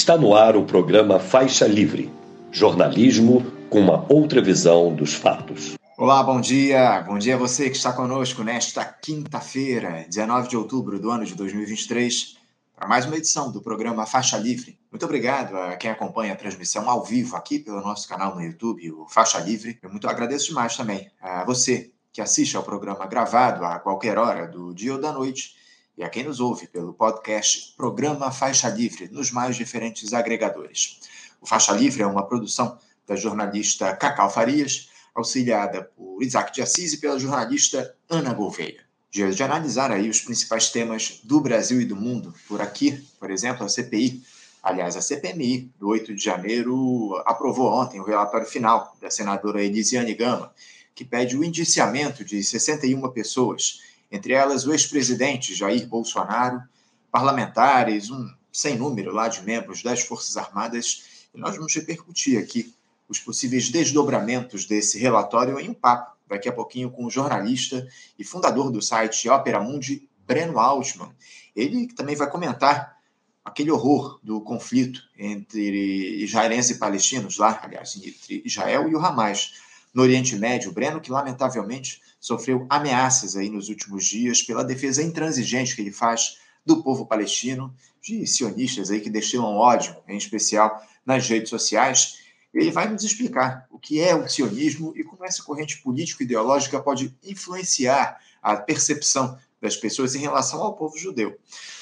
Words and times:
Está 0.00 0.16
no 0.16 0.34
ar 0.34 0.56
o 0.56 0.64
programa 0.64 1.20
Faixa 1.20 1.66
Livre 1.66 2.10
jornalismo 2.50 3.44
com 3.68 3.80
uma 3.80 4.10
outra 4.10 4.40
visão 4.40 4.94
dos 4.94 5.12
fatos. 5.12 5.74
Olá, 5.98 6.22
bom 6.22 6.40
dia. 6.40 7.02
Bom 7.02 7.18
dia 7.18 7.34
a 7.34 7.38
você 7.38 7.68
que 7.68 7.76
está 7.76 7.92
conosco 7.92 8.42
nesta 8.42 8.82
quinta-feira, 8.82 10.06
19 10.08 10.48
de 10.48 10.56
outubro 10.56 10.98
do 10.98 11.10
ano 11.10 11.26
de 11.26 11.34
2023, 11.34 12.38
para 12.74 12.88
mais 12.88 13.04
uma 13.04 13.18
edição 13.18 13.52
do 13.52 13.60
programa 13.60 14.06
Faixa 14.06 14.38
Livre. 14.38 14.78
Muito 14.90 15.04
obrigado 15.04 15.54
a 15.54 15.76
quem 15.76 15.90
acompanha 15.90 16.32
a 16.32 16.36
transmissão 16.36 16.88
ao 16.88 17.04
vivo 17.04 17.36
aqui 17.36 17.58
pelo 17.58 17.82
nosso 17.82 18.08
canal 18.08 18.34
no 18.34 18.40
YouTube, 18.40 18.90
o 18.92 19.06
Faixa 19.06 19.38
Livre. 19.38 19.78
Eu 19.82 19.90
muito 19.90 20.08
agradeço 20.08 20.46
demais 20.46 20.74
também 20.74 21.10
a 21.20 21.44
você 21.44 21.90
que 22.10 22.22
assiste 22.22 22.56
ao 22.56 22.62
programa 22.62 23.06
gravado 23.06 23.66
a 23.66 23.78
qualquer 23.78 24.16
hora 24.16 24.48
do 24.48 24.72
dia 24.72 24.94
ou 24.94 25.00
da 25.00 25.12
noite 25.12 25.59
e 25.96 26.02
a 26.02 26.08
quem 26.08 26.24
nos 26.24 26.40
ouve 26.40 26.66
pelo 26.66 26.92
podcast 26.92 27.74
Programa 27.76 28.30
Faixa 28.30 28.68
Livre 28.68 29.08
nos 29.10 29.30
mais 29.30 29.56
diferentes 29.56 30.12
agregadores. 30.12 31.00
O 31.40 31.46
Faixa 31.46 31.72
Livre 31.72 32.02
é 32.02 32.06
uma 32.06 32.26
produção 32.26 32.78
da 33.06 33.16
jornalista 33.16 33.94
Cacau 33.96 34.30
Farias, 34.30 34.88
auxiliada 35.14 35.90
por 35.96 36.22
Isaac 36.22 36.52
de 36.52 36.62
Assis 36.62 36.92
e 36.92 36.98
pela 36.98 37.18
jornalista 37.18 37.94
Ana 38.08 38.32
Gouveia. 38.32 38.84
Dia 39.10 39.30
de 39.32 39.42
analisar 39.42 39.90
aí 39.90 40.08
os 40.08 40.20
principais 40.20 40.70
temas 40.70 41.20
do 41.24 41.40
Brasil 41.40 41.80
e 41.80 41.84
do 41.84 41.96
mundo. 41.96 42.32
Por 42.46 42.60
aqui, 42.60 43.04
por 43.18 43.30
exemplo, 43.30 43.66
a 43.66 43.68
CPI, 43.68 44.22
aliás, 44.62 44.96
a 44.96 45.00
CPMI, 45.00 45.72
do 45.78 45.88
8 45.88 46.14
de 46.14 46.22
janeiro, 46.22 47.20
aprovou 47.26 47.72
ontem 47.72 47.98
o 47.98 48.04
relatório 48.04 48.46
final 48.46 48.96
da 49.00 49.10
senadora 49.10 49.62
Elisiane 49.62 50.14
Gama, 50.14 50.54
que 50.94 51.04
pede 51.04 51.36
o 51.36 51.42
indiciamento 51.42 52.24
de 52.24 52.42
61 52.44 53.10
pessoas 53.10 53.80
entre 54.10 54.32
elas 54.32 54.66
o 54.66 54.72
ex-presidente 54.72 55.54
Jair 55.54 55.86
Bolsonaro, 55.86 56.62
parlamentares, 57.10 58.10
um 58.10 58.28
sem 58.52 58.76
número 58.76 59.12
lá 59.12 59.28
de 59.28 59.42
membros 59.42 59.82
das 59.82 60.00
Forças 60.02 60.36
Armadas, 60.36 61.28
e 61.32 61.38
nós 61.38 61.56
vamos 61.56 61.74
repercutir 61.74 62.38
aqui 62.38 62.74
os 63.08 63.18
possíveis 63.18 63.68
desdobramentos 63.68 64.64
desse 64.64 64.98
relatório 64.98 65.58
em 65.58 65.68
um 65.68 65.74
papo 65.74 66.16
daqui 66.28 66.48
a 66.48 66.52
pouquinho 66.52 66.90
com 66.90 67.04
o 67.04 67.10
jornalista 67.10 67.86
e 68.18 68.24
fundador 68.24 68.70
do 68.70 68.80
site 68.80 69.28
Opera 69.28 69.60
Mundi, 69.60 70.08
Breno 70.26 70.58
Altman. 70.58 71.12
Ele 71.54 71.88
também 71.92 72.14
vai 72.14 72.30
comentar 72.30 72.96
aquele 73.44 73.70
horror 73.70 74.20
do 74.22 74.40
conflito 74.40 75.02
entre 75.18 76.22
israelenses 76.22 76.76
e 76.76 76.78
palestinos 76.78 77.36
lá, 77.36 77.58
aliás, 77.62 77.96
entre 77.96 78.42
Israel 78.44 78.88
e 78.88 78.94
o 78.94 79.04
Hamas 79.04 79.54
no 79.92 80.02
Oriente 80.02 80.36
Médio. 80.36 80.72
Breno, 80.72 81.00
que 81.00 81.10
lamentavelmente 81.10 82.00
sofreu 82.20 82.66
ameaças 82.68 83.36
aí 83.36 83.48
nos 83.48 83.68
últimos 83.68 84.04
dias 84.04 84.42
pela 84.42 84.64
defesa 84.64 85.02
intransigente 85.02 85.74
que 85.74 85.80
ele 85.80 85.92
faz 85.92 86.38
do 86.64 86.82
povo 86.82 87.06
palestino, 87.06 87.74
de 88.02 88.26
sionistas 88.26 88.90
aí 88.90 89.00
que 89.00 89.10
destilam 89.10 89.56
ódio, 89.56 89.96
em 90.06 90.16
especial 90.16 90.82
nas 91.04 91.28
redes 91.28 91.50
sociais. 91.50 92.18
Ele 92.52 92.70
vai 92.70 92.88
nos 92.88 93.04
explicar 93.04 93.66
o 93.70 93.78
que 93.78 94.00
é 94.00 94.14
o 94.14 94.28
sionismo 94.28 94.92
e 94.96 95.04
como 95.04 95.24
essa 95.24 95.42
corrente 95.42 95.78
político-ideológica 95.78 96.80
pode 96.80 97.14
influenciar 97.24 98.18
a 98.42 98.56
percepção 98.56 99.38
das 99.60 99.76
pessoas 99.76 100.14
em 100.14 100.18
relação 100.18 100.60
ao 100.62 100.74
povo 100.74 100.96
judeu. 100.98 101.38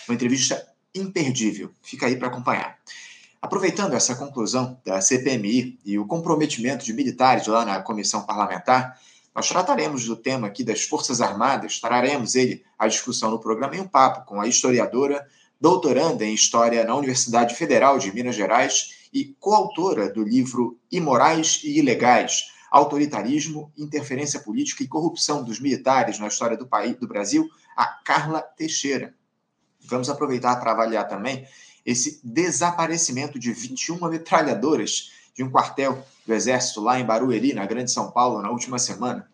Uma 0.06 0.14
entrevista 0.14 0.66
imperdível. 0.94 1.70
Fica 1.82 2.06
aí 2.06 2.16
para 2.16 2.28
acompanhar. 2.28 2.78
Aproveitando 3.41 3.94
essa 3.94 4.17
conclusão 4.17 4.81
da 4.84 5.00
CPMI 5.00 5.78
e 5.84 5.97
o 5.97 6.06
comprometimento 6.06 6.84
de 6.84 6.92
militares 6.92 7.47
lá 7.47 7.64
na 7.64 7.81
comissão 7.81 8.27
parlamentar, 8.27 8.98
nós 9.33 9.48
trataremos 9.48 10.05
do 10.05 10.17
tema 10.17 10.48
aqui 10.48 10.64
das 10.64 10.83
Forças 10.83 11.20
Armadas, 11.20 11.78
traremos 11.78 12.34
ele 12.34 12.64
à 12.77 12.89
discussão 12.89 13.31
no 13.31 13.39
programa 13.39 13.77
em 13.77 13.81
um 13.81 13.86
papo 13.86 14.27
com 14.27 14.41
a 14.41 14.48
historiadora, 14.48 15.25
doutoranda 15.61 16.25
em 16.25 16.34
História 16.34 16.83
na 16.83 16.97
Universidade 16.97 17.55
Federal 17.55 17.98
de 17.98 18.12
Minas 18.12 18.34
Gerais 18.34 19.09
e 19.12 19.36
coautora 19.39 20.12
do 20.12 20.25
livro 20.25 20.77
Imorais 20.91 21.61
e 21.62 21.78
Ilegais, 21.78 22.47
Autoritarismo, 22.69 23.72
Interferência 23.78 24.41
Política 24.41 24.83
e 24.83 24.89
Corrupção 24.89 25.44
dos 25.44 25.61
Militares 25.61 26.19
na 26.19 26.27
História 26.27 26.56
do, 26.56 26.66
país, 26.66 26.97
do 26.97 27.06
Brasil, 27.06 27.48
a 27.77 27.87
Carla 27.87 28.43
Teixeira. 28.43 29.15
Vamos 29.87 30.10
aproveitar 30.10 30.56
para 30.56 30.72
avaliar 30.72 31.06
também 31.06 31.47
esse 31.88 32.21
desaparecimento 32.22 33.38
de 33.38 33.50
21 33.50 34.10
metralhadoras 34.10 35.10
de 35.34 35.43
um 35.43 35.50
quartel 35.50 36.06
do 36.26 36.34
Exército 36.34 36.82
lá 36.82 37.00
em 37.00 37.04
Barueri, 37.06 37.54
na 37.54 37.65
Grande 37.65 37.91
São 37.91 38.10
Paulo, 38.10 38.43
na 38.43 38.50
última 38.50 38.78
semana. 38.78 39.26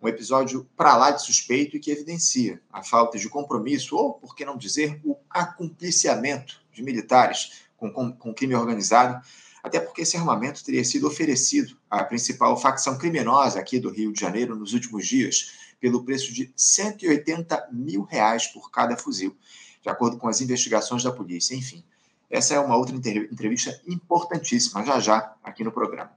Um 0.00 0.08
episódio 0.08 0.66
para 0.74 0.96
lá 0.96 1.10
de 1.10 1.22
suspeito 1.22 1.76
e 1.76 1.78
que 1.78 1.90
evidencia 1.90 2.62
a 2.72 2.82
falta 2.82 3.18
de 3.18 3.28
compromisso, 3.28 3.94
ou, 3.94 4.14
por 4.14 4.34
que 4.34 4.42
não 4.42 4.56
dizer, 4.56 5.02
o 5.04 5.18
acumpliciamento 5.28 6.62
de 6.72 6.82
militares 6.82 7.64
com, 7.76 7.92
com, 7.92 8.10
com 8.10 8.32
crime 8.32 8.54
organizado, 8.54 9.22
até 9.62 9.78
porque 9.78 10.00
esse 10.00 10.16
armamento 10.16 10.64
teria 10.64 10.84
sido 10.86 11.06
oferecido 11.06 11.76
à 11.90 12.02
principal 12.02 12.58
facção 12.58 12.96
criminosa 12.96 13.60
aqui 13.60 13.78
do 13.78 13.90
Rio 13.90 14.14
de 14.14 14.20
Janeiro 14.20 14.56
nos 14.56 14.72
últimos 14.72 15.06
dias, 15.06 15.52
pelo 15.78 16.02
preço 16.02 16.32
de 16.32 16.50
180 16.56 17.68
mil 17.70 18.02
reais 18.02 18.46
por 18.46 18.70
cada 18.70 18.96
fuzil, 18.96 19.36
de 19.82 19.88
acordo 19.88 20.16
com 20.16 20.28
as 20.28 20.40
investigações 20.40 21.02
da 21.02 21.12
polícia. 21.12 21.54
Enfim, 21.54 21.84
essa 22.30 22.54
é 22.54 22.60
uma 22.60 22.76
outra 22.76 22.96
entrevista 22.96 23.78
importantíssima, 23.86 24.84
já 24.84 25.00
já, 25.00 25.34
aqui 25.42 25.62
no 25.62 25.72
programa. 25.72 26.10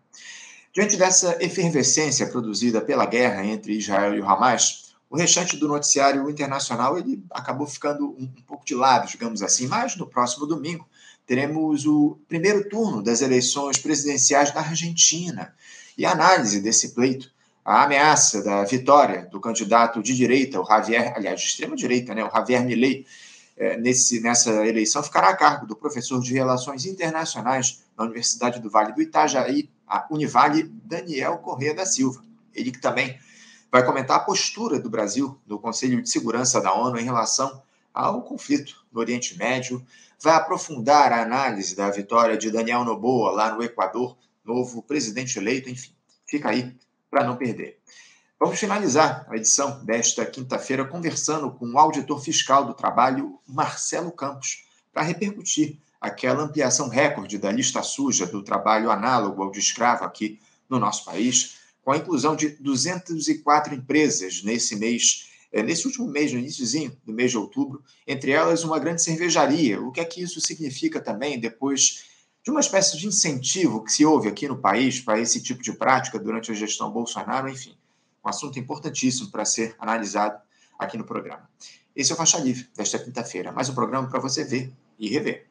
Diante 0.74 0.98
dessa 0.98 1.38
efervescência 1.44 2.28
produzida 2.28 2.82
pela 2.82 3.06
guerra 3.06 3.46
entre 3.46 3.78
Israel 3.78 4.14
e 4.14 4.22
o 4.22 4.30
Hamas, 4.30 4.94
o 5.10 5.18
restante 5.18 5.56
do 5.58 5.68
noticiário 5.68 6.30
internacional 6.30 6.98
ele 6.98 7.24
acabou 7.32 7.66
ficando 7.66 8.10
um, 8.10 8.24
um 8.24 8.42
pouco 8.46 8.66
de 8.66 8.76
lado, 8.76 9.08
digamos 9.08 9.42
assim, 9.42 9.68
mas 9.68 9.96
no 9.96 10.08
próximo 10.08 10.46
domingo 10.46 10.88
teremos 11.26 11.86
o 11.86 12.20
primeiro 12.28 12.68
turno 12.70 13.02
das 13.02 13.22
eleições 13.22 13.78
presidenciais 13.78 14.52
da 14.52 14.60
Argentina 14.60 15.54
e 15.98 16.06
a 16.06 16.12
análise 16.12 16.60
desse 16.60 16.94
pleito, 16.94 17.32
a 17.64 17.84
ameaça 17.84 18.44
da 18.44 18.64
vitória 18.64 19.26
do 19.32 19.40
candidato 19.40 20.04
de 20.04 20.16
direita, 20.16 20.62
o 20.62 20.66
Javier, 20.66 21.14
aliás, 21.16 21.40
de 21.40 21.48
extrema 21.48 21.76
direita, 21.76 22.14
né, 22.14 22.24
o 22.24 22.30
Javier 22.30 22.64
Milei, 22.64 23.06
é, 23.58 23.78
nesse, 23.78 24.20
nessa 24.20 24.66
eleição 24.66 25.02
ficará 25.02 25.30
a 25.30 25.36
cargo 25.36 25.66
do 25.66 25.76
professor 25.76 26.20
de 26.20 26.34
Relações 26.34 26.86
Internacionais 26.86 27.84
na 27.98 28.04
Universidade 28.04 28.60
do 28.60 28.70
Vale 28.70 28.94
do 28.94 29.02
Itajaí, 29.02 29.70
a 29.88 30.06
Univale, 30.12 30.64
Daniel 30.64 31.38
Corrêa 31.38 31.74
da 31.74 31.86
Silva. 31.86 32.24
Ele 32.54 32.72
que 32.72 32.82
também 32.82 33.18
vai 33.72 33.86
comentar 33.86 34.18
a 34.18 34.22
postura 34.22 34.80
do 34.80 34.90
Brasil 34.90 35.40
no 35.46 35.60
Conselho 35.60 36.02
de 36.02 36.10
Segurança 36.10 36.62
da 36.62 36.74
ONU 36.74 36.98
em 36.98 37.04
relação 37.04 37.62
ao 37.94 38.22
conflito 38.24 38.86
no 38.92 39.00
Oriente 39.00 39.38
Médio, 39.38 39.86
vai 40.22 40.34
aprofundar 40.34 41.14
a 41.14 41.22
análise 41.22 41.76
da 41.76 41.90
vitória 41.90 42.38
de 42.38 42.52
Daniel 42.52 42.84
Noboa 42.84 43.32
lá 43.32 43.56
no 43.56 43.64
Equador, 43.64 44.18
novo 44.44 44.82
presidente 44.82 45.38
eleito, 45.40 45.70
enfim, 45.70 45.94
fica 46.28 46.50
aí 46.50 46.76
para 47.10 47.24
não 47.24 47.38
perder. 47.38 47.80
Vamos 48.38 48.60
finalizar 48.60 49.26
a 49.30 49.38
edição 49.38 49.86
desta 49.86 50.26
quinta-feira 50.26 50.84
conversando 50.84 51.50
com 51.52 51.72
o 51.72 51.80
auditor 51.80 52.22
fiscal 52.22 52.66
do 52.66 52.74
trabalho, 52.74 53.40
Marcelo 53.48 54.12
Campos, 54.12 54.66
para 54.92 55.04
repercutir 55.04 55.78
aquela 56.02 56.44
ampliação 56.44 56.90
recorde 56.90 57.38
da 57.38 57.50
lista 57.50 57.82
suja 57.82 58.26
do 58.26 58.44
trabalho 58.44 58.92
análogo 58.92 59.42
ao 59.42 59.52
de 59.52 59.60
escravo 59.60 60.04
aqui 60.04 60.38
no 60.70 60.78
nosso 60.78 61.06
país, 61.06 61.56
com 61.82 61.94
a 61.94 61.98
inclusão 61.98 62.36
de 62.36 62.50
204 62.50 63.74
empresas 63.74 64.44
nesse 64.44 64.76
mês, 64.76 65.30
eh, 65.54 65.64
nesse 65.64 65.88
último 65.88 66.06
mês, 66.06 66.34
no 66.34 66.40
iníciozinho 66.40 66.96
do 67.06 67.14
mês 67.14 67.32
de 67.32 67.38
outubro, 67.38 67.82
entre 68.06 68.32
elas 68.32 68.66
uma 68.66 68.80
grande 68.80 69.02
cervejaria. 69.02 69.80
O 69.80 69.94
que 69.94 70.02
é 70.02 70.06
que 70.06 70.22
isso 70.22 70.42
significa 70.42 71.00
também 71.00 71.40
depois 71.40 72.04
de 72.44 72.52
uma 72.52 72.60
espécie 72.60 72.98
de 72.98 73.08
incentivo 73.08 73.82
que 73.82 73.94
se 73.94 74.06
houve 74.06 74.28
aqui 74.28 74.46
no 74.46 74.58
país 74.58 75.00
para 75.00 75.22
esse 75.22 75.42
tipo 75.42 75.64
de 75.64 75.72
prática 75.72 76.20
durante 76.20 76.52
a 76.52 76.54
gestão 76.54 76.92
Bolsonaro, 76.92 77.48
enfim 77.48 77.78
um 78.26 78.30
assunto 78.30 78.58
importantíssimo 78.58 79.30
para 79.30 79.46
ser 79.46 79.76
analisado 79.78 80.42
aqui 80.80 80.98
no 80.98 81.04
programa. 81.04 81.48
Esse 81.96 82.12
é 82.12 82.16
o 82.16 82.18
Faixa 82.18 82.40
Livre 82.40 82.68
desta 82.76 82.98
quinta-feira, 82.98 83.52
mais 83.52 83.70
um 83.70 83.76
programa 83.76 84.10
para 84.10 84.20
você 84.20 84.44
ver 84.44 84.74
e 84.98 85.08
rever. 85.08 85.46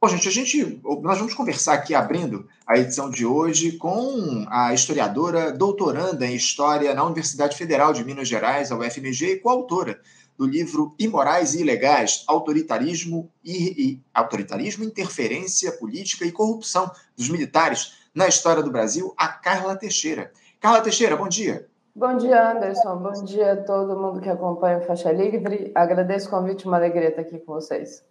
Bom, 0.00 0.08
gente, 0.08 0.26
a 0.26 0.32
gente, 0.32 0.80
nós 1.02 1.18
vamos 1.18 1.34
conversar 1.34 1.74
aqui 1.74 1.94
abrindo 1.94 2.48
a 2.66 2.76
edição 2.76 3.08
de 3.08 3.24
hoje 3.24 3.72
com 3.72 4.44
a 4.48 4.74
historiadora 4.74 5.52
doutoranda 5.52 6.26
em 6.26 6.34
História 6.34 6.92
na 6.92 7.04
Universidade 7.04 7.56
Federal 7.56 7.92
de 7.92 8.02
Minas 8.04 8.26
Gerais, 8.26 8.72
a 8.72 8.76
UFMG, 8.76 9.34
e 9.34 9.38
coautora 9.38 10.00
do 10.36 10.46
livro 10.46 10.94
Imorais 10.98 11.54
e 11.54 11.60
Ilegais, 11.60 12.24
Autoritarismo 12.26 13.30
e, 13.44 13.90
e, 13.90 14.00
Autoritarismo, 14.12 14.84
Interferência 14.84 15.72
Política 15.72 16.24
e 16.24 16.32
Corrupção 16.32 16.90
dos 17.16 17.28
Militares 17.28 17.94
na 18.14 18.28
História 18.28 18.62
do 18.62 18.70
Brasil, 18.70 19.14
a 19.16 19.28
Carla 19.28 19.76
Teixeira. 19.76 20.32
Carla 20.60 20.80
Teixeira, 20.80 21.16
bom 21.16 21.28
dia. 21.28 21.66
Bom 21.94 22.16
dia, 22.16 22.52
Anderson. 22.52 22.96
Bom 22.96 23.24
dia 23.24 23.52
a 23.52 23.56
todo 23.56 23.98
mundo 23.98 24.20
que 24.20 24.28
acompanha 24.28 24.78
o 24.78 24.82
Faixa 24.82 25.12
Livre. 25.12 25.70
Agradeço 25.74 26.28
o 26.28 26.30
convite, 26.30 26.66
uma 26.66 26.78
alegria 26.78 27.10
estar 27.10 27.20
aqui 27.20 27.38
com 27.38 27.52
vocês. 27.52 28.02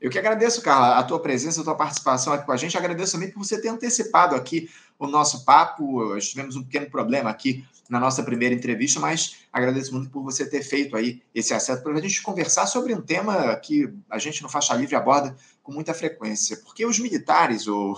Eu 0.00 0.10
que 0.10 0.18
agradeço, 0.18 0.62
Carla, 0.62 0.98
a 0.98 1.02
tua 1.02 1.20
presença, 1.20 1.60
a 1.60 1.64
tua 1.64 1.74
participação 1.74 2.32
aqui 2.32 2.46
com 2.46 2.52
a 2.52 2.56
gente. 2.56 2.76
Agradeço 2.76 3.12
também 3.12 3.30
por 3.30 3.44
você 3.44 3.60
ter 3.60 3.68
antecipado 3.68 4.34
aqui 4.34 4.68
o 5.00 5.06
nosso 5.08 5.44
papo. 5.44 6.04
Nós 6.10 6.28
tivemos 6.28 6.54
um 6.54 6.62
pequeno 6.62 6.88
problema 6.88 7.30
aqui 7.30 7.64
na 7.88 7.98
nossa 7.98 8.22
primeira 8.22 8.54
entrevista, 8.54 9.00
mas 9.00 9.38
agradeço 9.52 9.92
muito 9.92 10.10
por 10.10 10.22
você 10.22 10.48
ter 10.48 10.62
feito 10.62 10.96
aí 10.96 11.20
esse 11.34 11.52
acesso 11.52 11.82
para 11.82 11.92
a 11.92 12.00
gente 12.00 12.22
conversar 12.22 12.66
sobre 12.66 12.94
um 12.94 13.00
tema 13.00 13.56
que 13.56 13.92
a 14.08 14.18
gente 14.18 14.42
no 14.42 14.48
Faixa 14.48 14.74
Livre 14.74 14.94
aborda 14.94 15.34
com 15.62 15.72
muita 15.72 15.92
frequência. 15.92 16.56
Porque 16.58 16.86
os 16.86 17.00
militares, 17.00 17.66
o, 17.66 17.96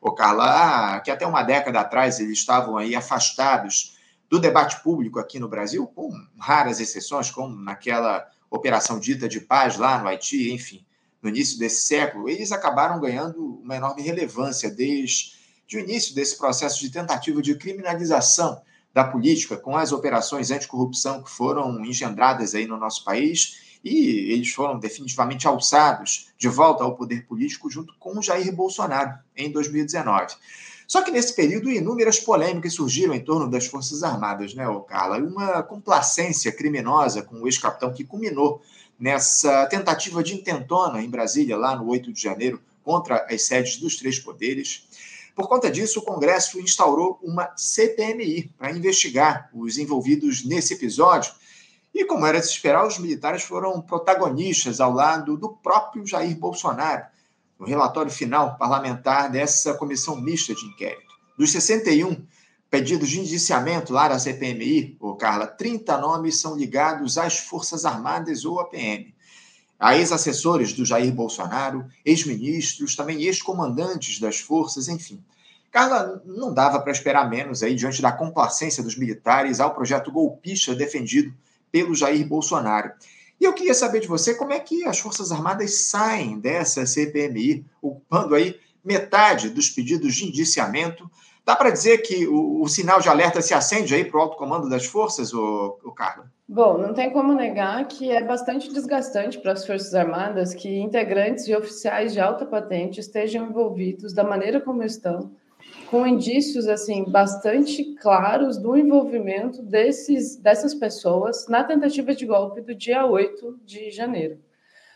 o 0.00 0.12
Carla, 0.12 1.00
que 1.00 1.10
até 1.10 1.26
uma 1.26 1.42
década 1.42 1.80
atrás 1.80 2.18
eles 2.18 2.38
estavam 2.38 2.78
aí 2.78 2.94
afastados 2.94 3.98
do 4.30 4.38
debate 4.38 4.82
público 4.82 5.18
aqui 5.18 5.38
no 5.38 5.48
Brasil, 5.48 5.86
com 5.86 6.10
raras 6.38 6.80
exceções, 6.80 7.30
como 7.30 7.54
naquela 7.54 8.26
operação 8.48 8.98
dita 8.98 9.28
de 9.28 9.40
paz 9.40 9.76
lá 9.76 9.98
no 9.98 10.08
Haiti, 10.08 10.52
enfim 10.52 10.86
no 11.22 11.30
início 11.30 11.58
desse 11.58 11.86
século, 11.86 12.28
eles 12.28 12.52
acabaram 12.52 13.00
ganhando 13.00 13.60
uma 13.60 13.74
enorme 13.74 14.00
relevância 14.00 14.70
desde 14.70 15.34
o 15.74 15.78
início 15.80 16.14
desse 16.14 16.36
processo 16.38 16.78
de 16.80 16.90
tentativa 16.90 17.42
de 17.42 17.56
criminalização 17.56 18.60
da 18.92 19.04
política 19.04 19.56
com 19.56 19.76
as 19.76 19.90
operações 19.90 20.50
anticorrupção 20.50 21.22
que 21.22 21.30
foram 21.30 21.84
engendradas 21.84 22.54
aí 22.54 22.66
no 22.66 22.76
nosso 22.76 23.04
país 23.04 23.78
e 23.82 24.32
eles 24.32 24.52
foram 24.52 24.78
definitivamente 24.78 25.46
alçados 25.46 26.28
de 26.38 26.48
volta 26.48 26.84
ao 26.84 26.94
poder 26.94 27.26
político 27.26 27.70
junto 27.70 27.94
com 27.98 28.22
Jair 28.22 28.54
Bolsonaro 28.54 29.18
em 29.36 29.50
2019. 29.50 30.34
Só 30.86 31.02
que 31.02 31.10
nesse 31.10 31.34
período 31.34 31.70
inúmeras 31.70 32.20
polêmicas 32.20 32.74
surgiram 32.74 33.12
em 33.14 33.20
torno 33.20 33.50
das 33.50 33.66
Forças 33.66 34.02
Armadas, 34.02 34.54
né, 34.54 34.64
Carla? 34.88 35.18
Uma 35.18 35.62
complacência 35.62 36.52
criminosa 36.52 37.22
com 37.22 37.40
o 37.40 37.48
ex-capitão 37.48 37.92
que 37.92 38.04
culminou 38.04 38.62
nessa 38.98 39.66
tentativa 39.66 40.22
de 40.22 40.34
intentona 40.34 41.02
em 41.02 41.10
Brasília, 41.10 41.56
lá 41.56 41.76
no 41.76 41.88
8 41.88 42.12
de 42.12 42.22
janeiro, 42.22 42.62
contra 42.82 43.26
as 43.28 43.42
sedes 43.42 43.78
dos 43.78 43.96
três 43.96 44.18
poderes. 44.18 44.86
Por 45.36 45.48
conta 45.48 45.70
disso, 45.70 46.00
o 46.00 46.02
Congresso 46.02 46.58
instaurou 46.58 47.20
uma 47.22 47.52
CPMI 47.54 48.54
para 48.56 48.72
investigar 48.72 49.50
os 49.52 49.76
envolvidos 49.76 50.42
nesse 50.46 50.72
episódio. 50.72 51.30
E, 51.94 52.06
como 52.06 52.24
era 52.24 52.40
de 52.40 52.46
se 52.46 52.52
esperar, 52.52 52.86
os 52.86 52.98
militares 52.98 53.42
foram 53.42 53.82
protagonistas 53.82 54.80
ao 54.80 54.94
lado 54.94 55.36
do 55.36 55.50
próprio 55.50 56.06
Jair 56.06 56.34
Bolsonaro, 56.38 57.04
no 57.58 57.66
relatório 57.66 58.10
final 58.10 58.56
parlamentar 58.56 59.30
dessa 59.30 59.74
comissão 59.74 60.16
mista 60.16 60.54
de 60.54 60.64
inquérito. 60.64 61.14
Dos 61.36 61.52
61 61.52 62.26
pedidos 62.70 63.10
de 63.10 63.20
indiciamento 63.20 63.92
lá 63.92 64.08
da 64.08 64.18
CPMI, 64.18 64.96
ô 64.98 65.16
Carla, 65.16 65.46
30 65.46 65.98
nomes 65.98 66.40
são 66.40 66.56
ligados 66.56 67.18
às 67.18 67.38
Forças 67.38 67.84
Armadas 67.84 68.46
ou 68.46 68.58
à 68.58 68.64
PM. 68.64 69.14
A 69.78 69.96
ex-assessores 69.96 70.72
do 70.72 70.84
Jair 70.84 71.12
Bolsonaro, 71.12 71.86
ex-ministros, 72.04 72.96
também 72.96 73.22
ex-comandantes 73.22 74.18
das 74.18 74.38
forças, 74.38 74.88
enfim. 74.88 75.22
Carla, 75.70 76.22
não 76.24 76.54
dava 76.54 76.80
para 76.80 76.92
esperar 76.92 77.28
menos 77.28 77.62
aí 77.62 77.74
diante 77.74 78.00
da 78.00 78.10
complacência 78.10 78.82
dos 78.82 78.96
militares 78.96 79.60
ao 79.60 79.74
projeto 79.74 80.10
golpista 80.10 80.74
defendido 80.74 81.34
pelo 81.70 81.94
Jair 81.94 82.26
Bolsonaro. 82.26 82.92
E 83.38 83.44
eu 83.44 83.52
queria 83.52 83.74
saber 83.74 84.00
de 84.00 84.08
você 84.08 84.34
como 84.34 84.52
é 84.52 84.60
que 84.60 84.86
as 84.86 84.98
Forças 84.98 85.30
Armadas 85.30 85.88
saem 85.88 86.38
dessa 86.38 86.86
CPMI, 86.86 87.66
ocupando 87.82 88.34
aí 88.34 88.58
metade 88.82 89.50
dos 89.50 89.68
pedidos 89.68 90.14
de 90.14 90.26
indiciamento, 90.26 91.10
Dá 91.46 91.54
para 91.54 91.70
dizer 91.70 91.98
que 91.98 92.26
o, 92.26 92.60
o, 92.60 92.68
sinal 92.68 93.00
de 93.00 93.08
alerta 93.08 93.40
se 93.40 93.54
acende 93.54 93.94
aí 93.94 94.04
para 94.04 94.18
o 94.18 94.20
alto 94.20 94.36
comando 94.36 94.68
das 94.68 94.84
forças, 94.84 95.32
o, 95.32 95.78
o 95.84 95.92
Carla? 95.92 96.28
Bom, 96.48 96.78
não 96.78 96.94
tem 96.94 97.10
como 97.10 97.34
negar 97.34 97.88
que 97.88 98.08
é 98.08 98.22
bastante 98.22 98.72
desgastante 98.72 99.40
para 99.40 99.50
as 99.50 99.66
Forças 99.66 99.92
Armadas 99.96 100.54
que 100.54 100.78
integrantes 100.78 101.48
e 101.48 101.56
oficiais 101.56 102.12
de 102.12 102.20
alta 102.20 102.46
patente 102.46 103.00
estejam 103.00 103.46
envolvidos 103.46 104.12
da 104.12 104.22
maneira 104.22 104.60
como 104.60 104.84
estão, 104.84 105.32
com 105.90 106.06
indícios 106.06 106.68
assim 106.68 107.04
bastante 107.10 107.96
claros 107.96 108.58
do 108.58 108.76
envolvimento 108.76 109.60
desses, 109.60 110.36
dessas 110.36 110.72
pessoas 110.72 111.48
na 111.48 111.64
tentativa 111.64 112.14
de 112.14 112.24
golpe 112.24 112.60
do 112.60 112.76
dia 112.76 113.04
8 113.04 113.58
de 113.64 113.90
janeiro. 113.90 114.38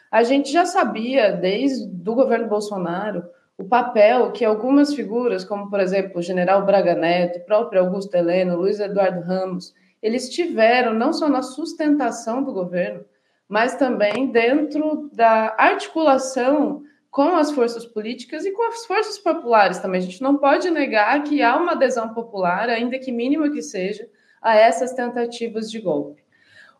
A 0.09 0.23
gente 0.23 0.53
já 0.53 0.65
sabia 0.65 1.33
desde 1.33 1.85
o 2.09 2.15
governo 2.15 2.49
Bolsonaro 2.49 3.25
o 3.59 3.65
papel 3.65 4.31
que 4.31 4.45
algumas 4.45 4.95
figuras, 4.95 5.45
como 5.45 5.69
por 5.69 5.81
exemplo 5.81 6.21
o 6.21 6.23
general 6.23 6.65
Braga 6.65 6.95
Neto, 6.95 7.45
próprio 7.45 7.81
Augusto 7.81 8.15
Heleno, 8.15 8.57
Luiz 8.57 8.79
Eduardo 8.79 9.21
Ramos, 9.23 9.75
eles 10.03 10.29
tiveram 10.29 10.95
não 10.95 11.13
só 11.13 11.29
na 11.29 11.43
sustentação 11.43 12.43
do 12.43 12.53
governo, 12.53 13.05
mas 13.49 13.75
também 13.77 14.31
dentro 14.31 15.11
da 15.13 15.55
articulação 15.59 16.83
com 17.11 17.35
as 17.37 17.51
forças 17.51 17.85
políticas 17.85 18.45
e 18.45 18.53
com 18.53 18.63
as 18.69 18.87
forças 18.87 19.19
populares 19.19 19.79
também. 19.79 19.99
A 19.99 20.05
gente 20.05 20.23
não 20.23 20.37
pode 20.37 20.71
negar 20.71 21.23
que 21.25 21.43
há 21.43 21.57
uma 21.57 21.73
adesão 21.73 22.15
popular, 22.15 22.69
ainda 22.69 22.99
que 22.99 23.11
mínima 23.11 23.51
que 23.51 23.61
seja, 23.61 24.09
a 24.41 24.55
essas 24.57 24.93
tentativas 24.93 25.71
de 25.71 25.81
golpe. 25.81 26.23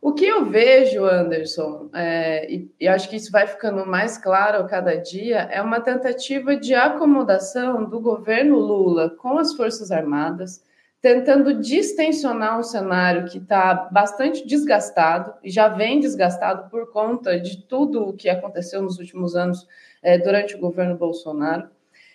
O 0.01 0.15
que 0.15 0.25
eu 0.25 0.47
vejo, 0.47 1.05
Anderson, 1.05 1.91
é, 1.93 2.51
e, 2.51 2.71
e, 2.81 2.89
acho 2.89 3.11
que 3.11 3.17
isso 3.17 3.31
vai 3.31 3.47
ficando 3.47 3.85
mais 3.85 4.17
claro 4.17 4.59
a 4.59 4.67
cada 4.67 4.95
dia, 4.95 5.41
é 5.51 5.61
uma 5.61 5.79
tentativa 5.79 6.57
de 6.57 6.75
acomodação 6.75 7.85
do 7.85 8.01
governo 8.01 8.57
Lula 8.59 9.11
com 9.11 9.37
as 9.37 9.55
Forças 9.55 9.91
Armadas, 9.91 10.65
tentando 11.01 11.55
distensionar 11.55 12.59
um 12.59 12.63
cenário 12.63 13.27
que 13.27 13.39
está 13.39 13.89
bastante 13.91 14.47
desgastado, 14.47 15.35
e 15.43 15.51
já 15.51 15.69
vem 15.69 16.01
desgastado 16.01 16.69
por 16.71 16.93
conta 16.93 17.41
de 17.41 17.63
tudo 17.63 18.09
o 18.09 18.13
que 18.13 18.29
aconteceu 18.29 18.83
nos 18.83 18.99
últimos 18.99 19.35
anos 19.35 19.67
é, 20.03 20.19
durante 20.19 20.55
o 20.55 20.61
governo 20.61 20.97
Bolsonaro. 20.97 21.69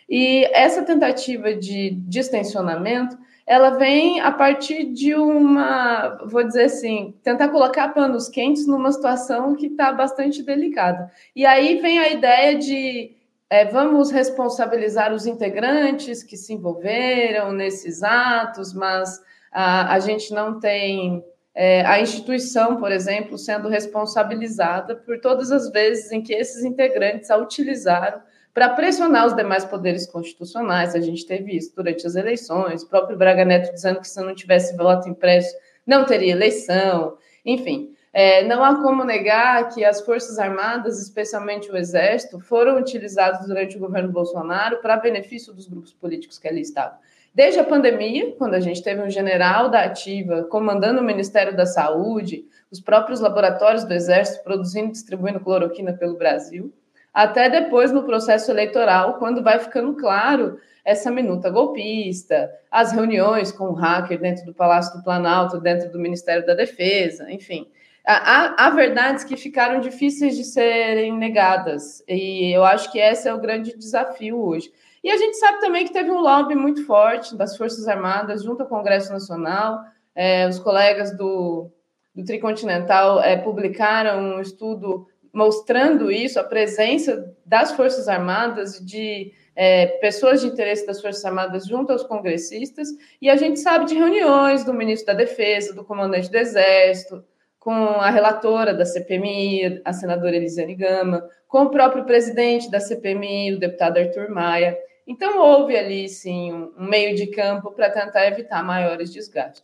E 0.08 0.46
essa 0.54 0.84
tentativa 0.84 1.54
de 1.54 1.92
distensionamento 2.08 3.18
ela 3.48 3.72
vem 3.72 4.20
a 4.22 4.32
partir 4.32 4.86
de 4.86 5.14
uma, 5.14 6.18
vou 6.26 6.44
dizer 6.44 6.64
assim, 6.64 7.14
tentar 7.24 7.50
colocar 7.50 7.90
panos 7.90 8.28
quentes 8.28 8.66
numa 8.66 8.92
situação 8.92 9.56
que 9.56 9.68
está 9.68 9.94
bastante 9.94 10.42
delicada. 10.42 11.12
E 11.36 11.46
aí 11.46 11.80
vem 11.80 12.00
a 12.00 12.10
ideia 12.10 12.58
de 12.58 13.16
é, 13.50 13.66
vamos 13.66 14.12
responsabilizar 14.12 15.14
os 15.14 15.26
integrantes 15.26 16.24
que 16.24 16.36
se 16.36 16.54
envolveram 16.54 17.52
nesses 17.52 18.02
atos, 18.04 18.74
mas 18.74 19.22
a, 19.52 19.94
a 19.94 20.00
gente 20.00 20.34
não 20.34 20.60
tem 20.60 21.24
é, 21.54 21.86
a 21.86 22.02
instituição, 22.02 22.78
por 22.78 22.92
exemplo, 22.92 23.38
sendo 23.38 23.70
responsabilizada 23.70 24.96
por 24.96 25.20
todas 25.22 25.52
as 25.52 25.72
vezes 25.72 26.12
em 26.12 26.22
que 26.22 26.34
esses 26.34 26.64
integrantes 26.64 27.32
a 27.32 27.38
utilizaram 27.38 28.22
para 28.54 28.70
pressionar 28.70 29.26
os 29.28 29.36
demais 29.36 29.64
poderes 29.64 30.08
constitucionais. 30.08 30.96
A 30.96 31.02
gente 31.02 31.26
teve 31.26 31.56
isso 31.56 31.74
durante 31.76 32.06
as 32.08 32.16
eleições, 32.16 32.84
o 32.84 32.90
próprio 32.90 33.18
Braga 33.18 33.46
Neto 33.46 33.74
dizendo 33.74 34.02
que 34.02 34.08
se 34.08 34.22
não 34.22 34.34
tivesse 34.34 34.76
voto 34.76 35.08
impresso, 35.08 35.56
não 35.86 36.04
teria 36.04 36.32
eleição. 36.32 37.18
Enfim, 37.46 37.95
é, 38.18 38.46
não 38.46 38.64
há 38.64 38.82
como 38.82 39.04
negar 39.04 39.68
que 39.74 39.84
as 39.84 40.00
Forças 40.00 40.40
Armadas, 40.40 41.02
especialmente 41.02 41.70
o 41.70 41.76
Exército, 41.76 42.40
foram 42.40 42.80
utilizados 42.80 43.46
durante 43.46 43.76
o 43.76 43.80
governo 43.82 44.10
Bolsonaro 44.10 44.78
para 44.78 44.96
benefício 44.96 45.54
dos 45.54 45.68
grupos 45.68 45.92
políticos 45.92 46.40
que 46.40 46.48
ali 46.48 46.62
estavam. 46.62 46.98
Desde 47.34 47.60
a 47.60 47.64
pandemia, 47.66 48.34
quando 48.38 48.54
a 48.54 48.62
gente 48.62 48.82
teve 48.82 49.02
um 49.02 49.10
general 49.10 49.68
da 49.68 49.82
Ativa 49.82 50.44
comandando 50.44 51.02
o 51.02 51.04
Ministério 51.04 51.58
da 51.58 51.66
Saúde, 51.66 52.46
os 52.72 52.80
próprios 52.80 53.20
laboratórios 53.20 53.84
do 53.84 53.94
Exército 53.94 54.46
produzindo 54.46 54.88
e 54.88 54.92
distribuindo 54.94 55.42
cloroquina 55.42 55.92
pelo 55.92 56.18
Brasil, 56.18 56.74
até 57.14 57.50
depois 57.50 57.92
no 57.92 58.04
processo 58.04 58.50
eleitoral, 58.50 59.16
quando 59.16 59.44
vai 59.44 59.60
ficando 59.60 59.94
claro 59.94 60.58
essa 60.86 61.12
minuta 61.12 61.50
golpista, 61.50 62.50
as 62.72 62.94
reuniões 62.94 63.52
com 63.52 63.66
o 63.66 63.74
hacker 63.74 64.18
dentro 64.22 64.46
do 64.46 64.54
Palácio 64.54 64.98
do 64.98 65.04
Planalto, 65.04 65.60
dentro 65.60 65.92
do 65.92 66.00
Ministério 66.00 66.46
da 66.46 66.54
Defesa, 66.54 67.30
enfim. 67.30 67.68
Há, 68.08 68.68
há, 68.68 68.70
verdades 68.70 69.24
que 69.24 69.36
ficaram 69.36 69.80
difíceis 69.80 70.38
de 70.38 70.44
serem 70.44 71.18
negadas, 71.18 72.04
e 72.08 72.56
eu 72.56 72.64
acho 72.64 72.92
que 72.92 73.00
esse 73.00 73.28
é 73.28 73.34
o 73.34 73.42
grande 73.42 73.76
desafio 73.76 74.40
hoje. 74.40 74.72
E 75.04 75.10
a 75.10 75.18
gente 75.18 75.38
sabe 75.38 75.60
também 75.60 75.86
que 75.86 75.94
teve 75.94 76.12
um 76.12 76.20
lobby 76.20 76.54
muito 76.54 76.86
forte 76.86 77.36
das 77.36 77.58
Forças 77.58 77.88
Armadas 77.88 78.44
junto 78.44 78.62
ao 78.62 78.70
Congresso 78.70 79.12
Nacional, 79.12 79.80
é, 80.14 80.48
os 80.48 80.60
colegas 80.60 81.18
do, 81.18 81.72
do 82.14 82.24
Tricontinental 82.24 83.22
é, 83.22 83.38
publicaram 83.38 84.36
um 84.36 84.40
estudo 84.40 85.08
mostrando 85.34 86.12
isso, 86.12 86.40
a 86.40 86.44
presença 86.44 87.36
das 87.46 87.72
Forças 87.74 88.08
Armadas, 88.08 88.80
de 88.80 89.34
é, 89.56 89.88
pessoas 90.00 90.42
de 90.42 90.48
interesse 90.48 90.86
das 90.86 91.02
Forças 91.02 91.26
Armadas 91.26 91.66
junto 91.66 91.92
aos 91.92 92.04
congressistas, 92.04 92.88
e 93.22 93.30
a 93.30 93.36
gente 93.36 93.60
sabe 93.60 93.86
de 93.86 93.96
reuniões 93.96 94.64
do 94.64 94.74
ministro 94.74 95.08
da 95.08 95.14
Defesa, 95.14 95.74
do 95.74 95.84
comandante 95.84 96.30
do 96.30 96.38
Exército, 96.38 97.24
com 97.66 97.74
a 97.74 98.12
relatora 98.12 98.76
da 98.76 98.86
CPMI, 98.86 99.82
a 99.84 99.92
senadora 99.92 100.36
Elisiane 100.36 100.76
Gama, 100.76 101.28
com 101.48 101.64
o 101.64 101.70
próprio 101.72 102.06
presidente 102.06 102.70
da 102.70 102.80
CPMI, 102.80 103.56
o 103.56 103.60
deputado 103.60 103.98
Arthur 103.98 104.30
Maia. 104.30 104.78
Então, 105.08 105.40
houve 105.40 105.76
ali, 105.76 106.08
sim, 106.08 106.54
um 106.54 106.88
meio 106.88 107.16
de 107.16 107.26
campo 107.26 107.72
para 107.72 107.90
tentar 107.90 108.28
evitar 108.28 108.64
maiores 108.64 109.12
desgastes. 109.12 109.64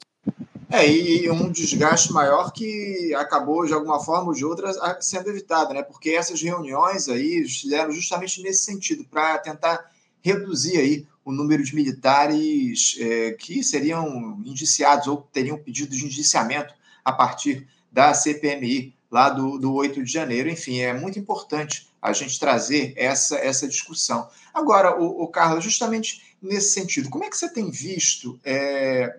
É, 0.71 0.89
e 0.89 1.29
um 1.29 1.51
desgaste 1.51 2.11
maior 2.11 2.51
que 2.51 3.13
acabou, 3.13 3.67
de 3.67 3.73
alguma 3.73 4.03
forma 4.03 4.29
ou 4.29 4.33
de 4.33 4.43
outra, 4.43 4.71
sendo 4.99 5.29
evitado, 5.29 5.71
né? 5.71 5.83
Porque 5.83 6.09
essas 6.09 6.41
reuniões 6.41 7.07
aí 7.07 7.47
fizeram 7.47 7.91
justamente 7.91 8.41
nesse 8.41 8.63
sentido, 8.63 9.05
para 9.05 9.37
tentar 9.37 9.91
reduzir 10.23 10.79
aí 10.79 11.05
o 11.23 11.31
número 11.31 11.63
de 11.63 11.75
militares 11.75 12.97
é, 12.99 13.33
que 13.33 13.61
seriam 13.63 14.41
indiciados 14.43 15.05
ou 15.05 15.17
teriam 15.31 15.59
pedido 15.59 15.95
de 15.95 16.03
indiciamento 16.03 16.73
a 17.05 17.11
partir 17.11 17.67
da 17.91 18.13
CPMI 18.13 18.95
lá 19.11 19.29
do, 19.29 19.57
do 19.57 19.73
8 19.73 20.03
de 20.03 20.11
janeiro. 20.11 20.49
Enfim, 20.49 20.79
é 20.79 20.93
muito 20.93 21.19
importante 21.19 21.91
a 22.01 22.13
gente 22.13 22.39
trazer 22.39 22.93
essa, 22.95 23.37
essa 23.37 23.67
discussão. 23.67 24.27
Agora, 24.53 24.99
o, 24.99 25.23
o 25.23 25.27
Carlos, 25.27 25.63
justamente 25.63 26.35
nesse 26.41 26.73
sentido, 26.73 27.09
como 27.09 27.23
é 27.23 27.29
que 27.29 27.37
você 27.37 27.51
tem 27.51 27.69
visto 27.69 28.39
é, 28.43 29.15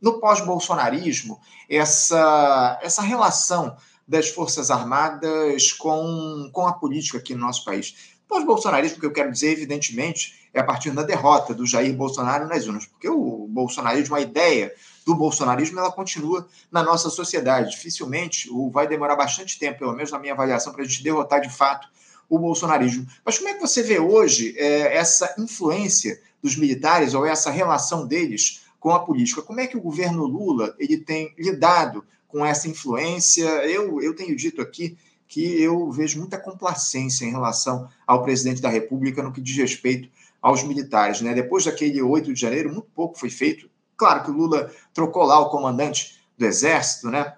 no 0.00 0.20
pós-bolsonarismo 0.20 1.40
essa, 1.68 2.78
essa 2.82 3.02
relação 3.02 3.76
das 4.06 4.28
Forças 4.28 4.70
Armadas 4.70 5.72
com, 5.72 6.48
com 6.52 6.66
a 6.66 6.74
política 6.74 7.18
aqui 7.18 7.34
no 7.34 7.40
nosso 7.40 7.64
país? 7.64 8.14
Pós-bolsonarismo, 8.28 9.00
que 9.00 9.06
eu 9.06 9.12
quero 9.12 9.32
dizer, 9.32 9.52
evidentemente, 9.52 10.45
é 10.56 10.60
a 10.60 10.64
partir 10.64 10.90
da 10.90 11.02
derrota 11.02 11.52
do 11.52 11.66
Jair 11.66 11.94
Bolsonaro 11.94 12.48
nas 12.48 12.66
urnas, 12.66 12.86
porque 12.86 13.10
o 13.10 13.46
bolsonarismo, 13.46 14.16
a 14.16 14.22
ideia 14.22 14.72
do 15.04 15.14
bolsonarismo, 15.14 15.78
ela 15.78 15.92
continua 15.92 16.48
na 16.72 16.82
nossa 16.82 17.10
sociedade. 17.10 17.72
Dificilmente, 17.72 18.48
ou 18.50 18.70
vai 18.70 18.88
demorar 18.88 19.16
bastante 19.16 19.58
tempo, 19.58 19.80
pelo 19.80 19.92
menos 19.92 20.10
na 20.10 20.18
minha 20.18 20.32
avaliação, 20.32 20.72
para 20.72 20.82
a 20.82 20.86
gente 20.86 21.02
derrotar 21.02 21.42
de 21.42 21.50
fato 21.50 21.86
o 22.26 22.38
bolsonarismo. 22.38 23.06
Mas 23.22 23.36
como 23.36 23.50
é 23.50 23.54
que 23.54 23.60
você 23.60 23.82
vê 23.82 23.98
hoje 23.98 24.54
é, 24.56 24.96
essa 24.96 25.34
influência 25.38 26.18
dos 26.42 26.56
militares 26.56 27.12
ou 27.12 27.26
essa 27.26 27.50
relação 27.50 28.06
deles 28.06 28.62
com 28.80 28.90
a 28.92 29.00
política? 29.00 29.42
Como 29.42 29.60
é 29.60 29.66
que 29.66 29.76
o 29.76 29.82
governo 29.82 30.24
Lula 30.24 30.74
ele 30.78 30.96
tem 30.96 31.34
lidado 31.38 32.02
com 32.28 32.44
essa 32.46 32.66
influência? 32.66 33.44
Eu, 33.66 34.00
eu 34.00 34.16
tenho 34.16 34.34
dito 34.34 34.62
aqui 34.62 34.96
que 35.28 35.60
eu 35.60 35.90
vejo 35.90 36.18
muita 36.18 36.38
complacência 36.38 37.26
em 37.26 37.30
relação 37.30 37.90
ao 38.06 38.22
presidente 38.22 38.62
da 38.62 38.70
República 38.70 39.22
no 39.22 39.32
que 39.32 39.40
diz 39.42 39.56
respeito 39.56 40.08
aos 40.40 40.62
militares. 40.62 41.20
Né? 41.20 41.34
Depois 41.34 41.64
daquele 41.64 42.00
8 42.00 42.32
de 42.32 42.40
janeiro, 42.40 42.72
muito 42.72 42.88
pouco 42.94 43.18
foi 43.18 43.30
feito 43.30 43.68
Claro 43.96 44.24
que 44.24 44.30
o 44.30 44.34
Lula 44.34 44.70
trocou 44.92 45.24
lá 45.24 45.40
o 45.40 45.48
comandante 45.48 46.20
do 46.36 46.44
Exército, 46.44 47.10
né? 47.10 47.34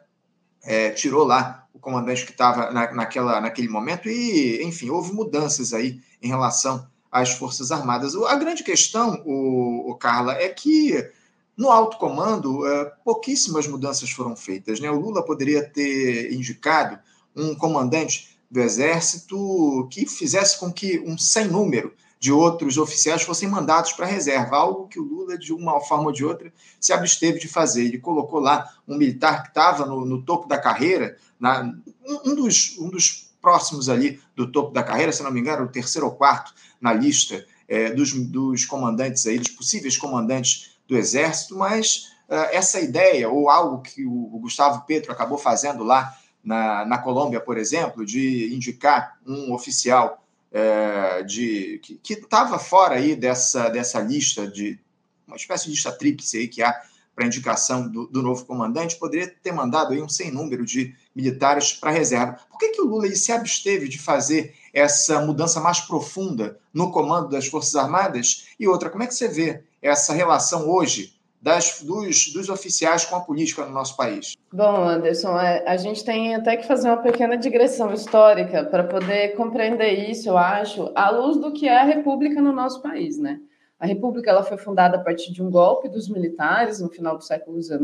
É, 0.62 0.90
tirou 0.90 1.24
lá 1.24 1.66
o 1.72 1.78
comandante 1.78 2.26
que 2.26 2.32
estava 2.32 2.70
na, 2.72 2.92
naquele 2.92 3.68
momento 3.68 4.08
e, 4.08 4.62
enfim, 4.64 4.90
houve 4.90 5.12
mudanças 5.12 5.72
aí 5.72 6.00
em 6.20 6.28
relação 6.28 6.86
às 7.10 7.30
Forças 7.30 7.70
Armadas. 7.70 8.14
A 8.16 8.34
grande 8.34 8.64
questão, 8.64 9.22
o, 9.24 9.90
o 9.90 9.94
Carla, 9.94 10.34
é 10.34 10.48
que 10.48 11.10
no 11.56 11.70
alto 11.70 11.96
comando 11.96 12.66
é, 12.66 12.84
pouquíssimas 13.04 13.68
mudanças 13.68 14.10
foram 14.10 14.34
feitas. 14.34 14.80
Né? 14.80 14.90
O 14.90 14.98
Lula 14.98 15.24
poderia 15.24 15.64
ter 15.64 16.32
indicado 16.32 16.98
um 17.36 17.54
comandante 17.54 18.36
do 18.50 18.60
Exército 18.60 19.86
que 19.90 20.06
fizesse 20.06 20.58
com 20.58 20.72
que 20.72 20.98
um 21.00 21.16
sem 21.16 21.46
número 21.46 21.94
de 22.20 22.32
outros 22.32 22.78
oficiais 22.78 23.22
fossem 23.22 23.48
mandados 23.48 23.92
para 23.92 24.06
reserva, 24.06 24.56
algo 24.56 24.88
que 24.88 24.98
o 24.98 25.04
Lula, 25.04 25.38
de 25.38 25.52
uma 25.52 25.80
forma 25.80 26.06
ou 26.06 26.12
de 26.12 26.24
outra, 26.24 26.52
se 26.80 26.92
absteve 26.92 27.38
de 27.38 27.48
fazer. 27.48 27.84
Ele 27.84 27.98
colocou 27.98 28.40
lá 28.40 28.68
um 28.86 28.96
militar 28.96 29.42
que 29.42 29.48
estava 29.48 29.86
no, 29.86 30.04
no, 30.04 30.22
topo 30.22 30.48
da 30.48 30.58
carreira, 30.58 31.16
na, 31.38 31.62
um, 32.06 32.30
um, 32.30 32.34
dos, 32.34 32.76
um 32.78 32.88
dos 32.88 33.32
próximos 33.40 33.88
ali 33.88 34.20
do 34.34 34.50
topo 34.50 34.72
da 34.72 34.82
carreira, 34.82 35.12
se 35.12 35.22
não 35.22 35.30
me 35.30 35.40
engano, 35.40 35.64
o 35.64 35.68
terceiro 35.68 36.06
ou 36.06 36.14
quarto 36.14 36.52
na 36.80 36.92
lista 36.92 37.44
é, 37.68 37.90
dos, 37.92 38.12
dos 38.12 38.64
comandantes 38.64 39.26
aí, 39.26 39.38
dos 39.38 39.50
possíveis 39.50 39.96
comandantes 39.96 40.76
do 40.88 40.96
Exército, 40.96 41.56
mas 41.56 42.08
uh, 42.28 42.48
essa 42.50 42.80
ideia, 42.80 43.28
ou 43.28 43.48
algo 43.50 43.82
que 43.82 44.04
o, 44.04 44.34
o 44.34 44.38
Gustavo 44.40 44.84
Petro 44.86 45.12
acabou 45.12 45.38
fazendo 45.38 45.84
lá 45.84 46.16
na, 46.42 46.84
na 46.86 46.98
Colômbia, 46.98 47.40
por 47.40 47.58
exemplo, 47.58 48.04
de 48.06 48.54
indicar 48.54 49.18
um 49.26 49.52
oficial 49.52 50.24
é, 50.52 51.22
de 51.22 51.80
que 52.02 52.14
estava 52.14 52.58
fora 52.58 52.96
aí 52.96 53.14
dessa, 53.14 53.68
dessa 53.68 54.00
lista 54.00 54.46
de 54.46 54.78
uma 55.26 55.36
espécie 55.36 55.64
de 55.66 55.72
lista 55.72 55.92
tríplice 55.92 56.38
aí 56.38 56.48
que 56.48 56.62
há 56.62 56.80
para 57.14 57.26
indicação 57.26 57.88
do, 57.88 58.06
do, 58.06 58.22
novo 58.22 58.44
comandante, 58.46 58.94
poderia 58.96 59.26
ter 59.26 59.50
mandado 59.50 59.92
aí 59.92 60.00
um 60.00 60.08
sem 60.08 60.30
número 60.30 60.64
de 60.64 60.94
militares 61.12 61.72
para 61.72 61.90
reserva. 61.90 62.38
Por 62.48 62.58
que, 62.58 62.68
que 62.68 62.80
o 62.80 62.86
Lula 62.86 63.12
se 63.16 63.32
absteve 63.32 63.88
de 63.88 63.98
fazer 63.98 64.54
essa 64.72 65.20
mudança 65.20 65.60
mais 65.60 65.80
profunda 65.80 66.60
no 66.72 66.92
comando 66.92 67.28
das 67.28 67.48
Forças 67.48 67.74
Armadas? 67.74 68.46
E 68.58 68.68
outra, 68.68 68.88
como 68.88 69.02
é 69.02 69.06
que 69.08 69.14
você 69.14 69.26
vê 69.26 69.64
essa 69.82 70.12
relação 70.12 70.70
hoje 70.70 71.17
das, 71.40 71.82
dos, 71.82 72.32
dos 72.32 72.48
oficiais 72.48 73.04
com 73.04 73.16
a 73.16 73.20
política 73.20 73.64
no 73.64 73.72
nosso 73.72 73.96
país? 73.96 74.36
Bom, 74.52 74.88
Anderson, 74.88 75.38
é, 75.38 75.64
a 75.66 75.76
gente 75.76 76.04
tem 76.04 76.34
até 76.34 76.56
que 76.56 76.66
fazer 76.66 76.88
uma 76.88 76.96
pequena 76.96 77.36
digressão 77.36 77.92
histórica 77.92 78.64
para 78.64 78.84
poder 78.84 79.36
compreender 79.36 80.10
isso, 80.10 80.28
eu 80.28 80.36
acho, 80.36 80.90
à 80.94 81.10
luz 81.10 81.36
do 81.36 81.52
que 81.52 81.68
é 81.68 81.78
a 81.78 81.84
República 81.84 82.40
no 82.40 82.52
nosso 82.52 82.82
país, 82.82 83.18
né? 83.18 83.40
A 83.78 83.86
República 83.86 84.30
ela 84.30 84.42
foi 84.42 84.58
fundada 84.58 84.96
a 84.96 85.00
partir 85.00 85.32
de 85.32 85.40
um 85.40 85.50
golpe 85.50 85.88
dos 85.88 86.08
militares 86.08 86.80
no 86.80 86.88
final 86.88 87.16
do 87.16 87.22
século 87.22 87.62
XIX, 87.62 87.80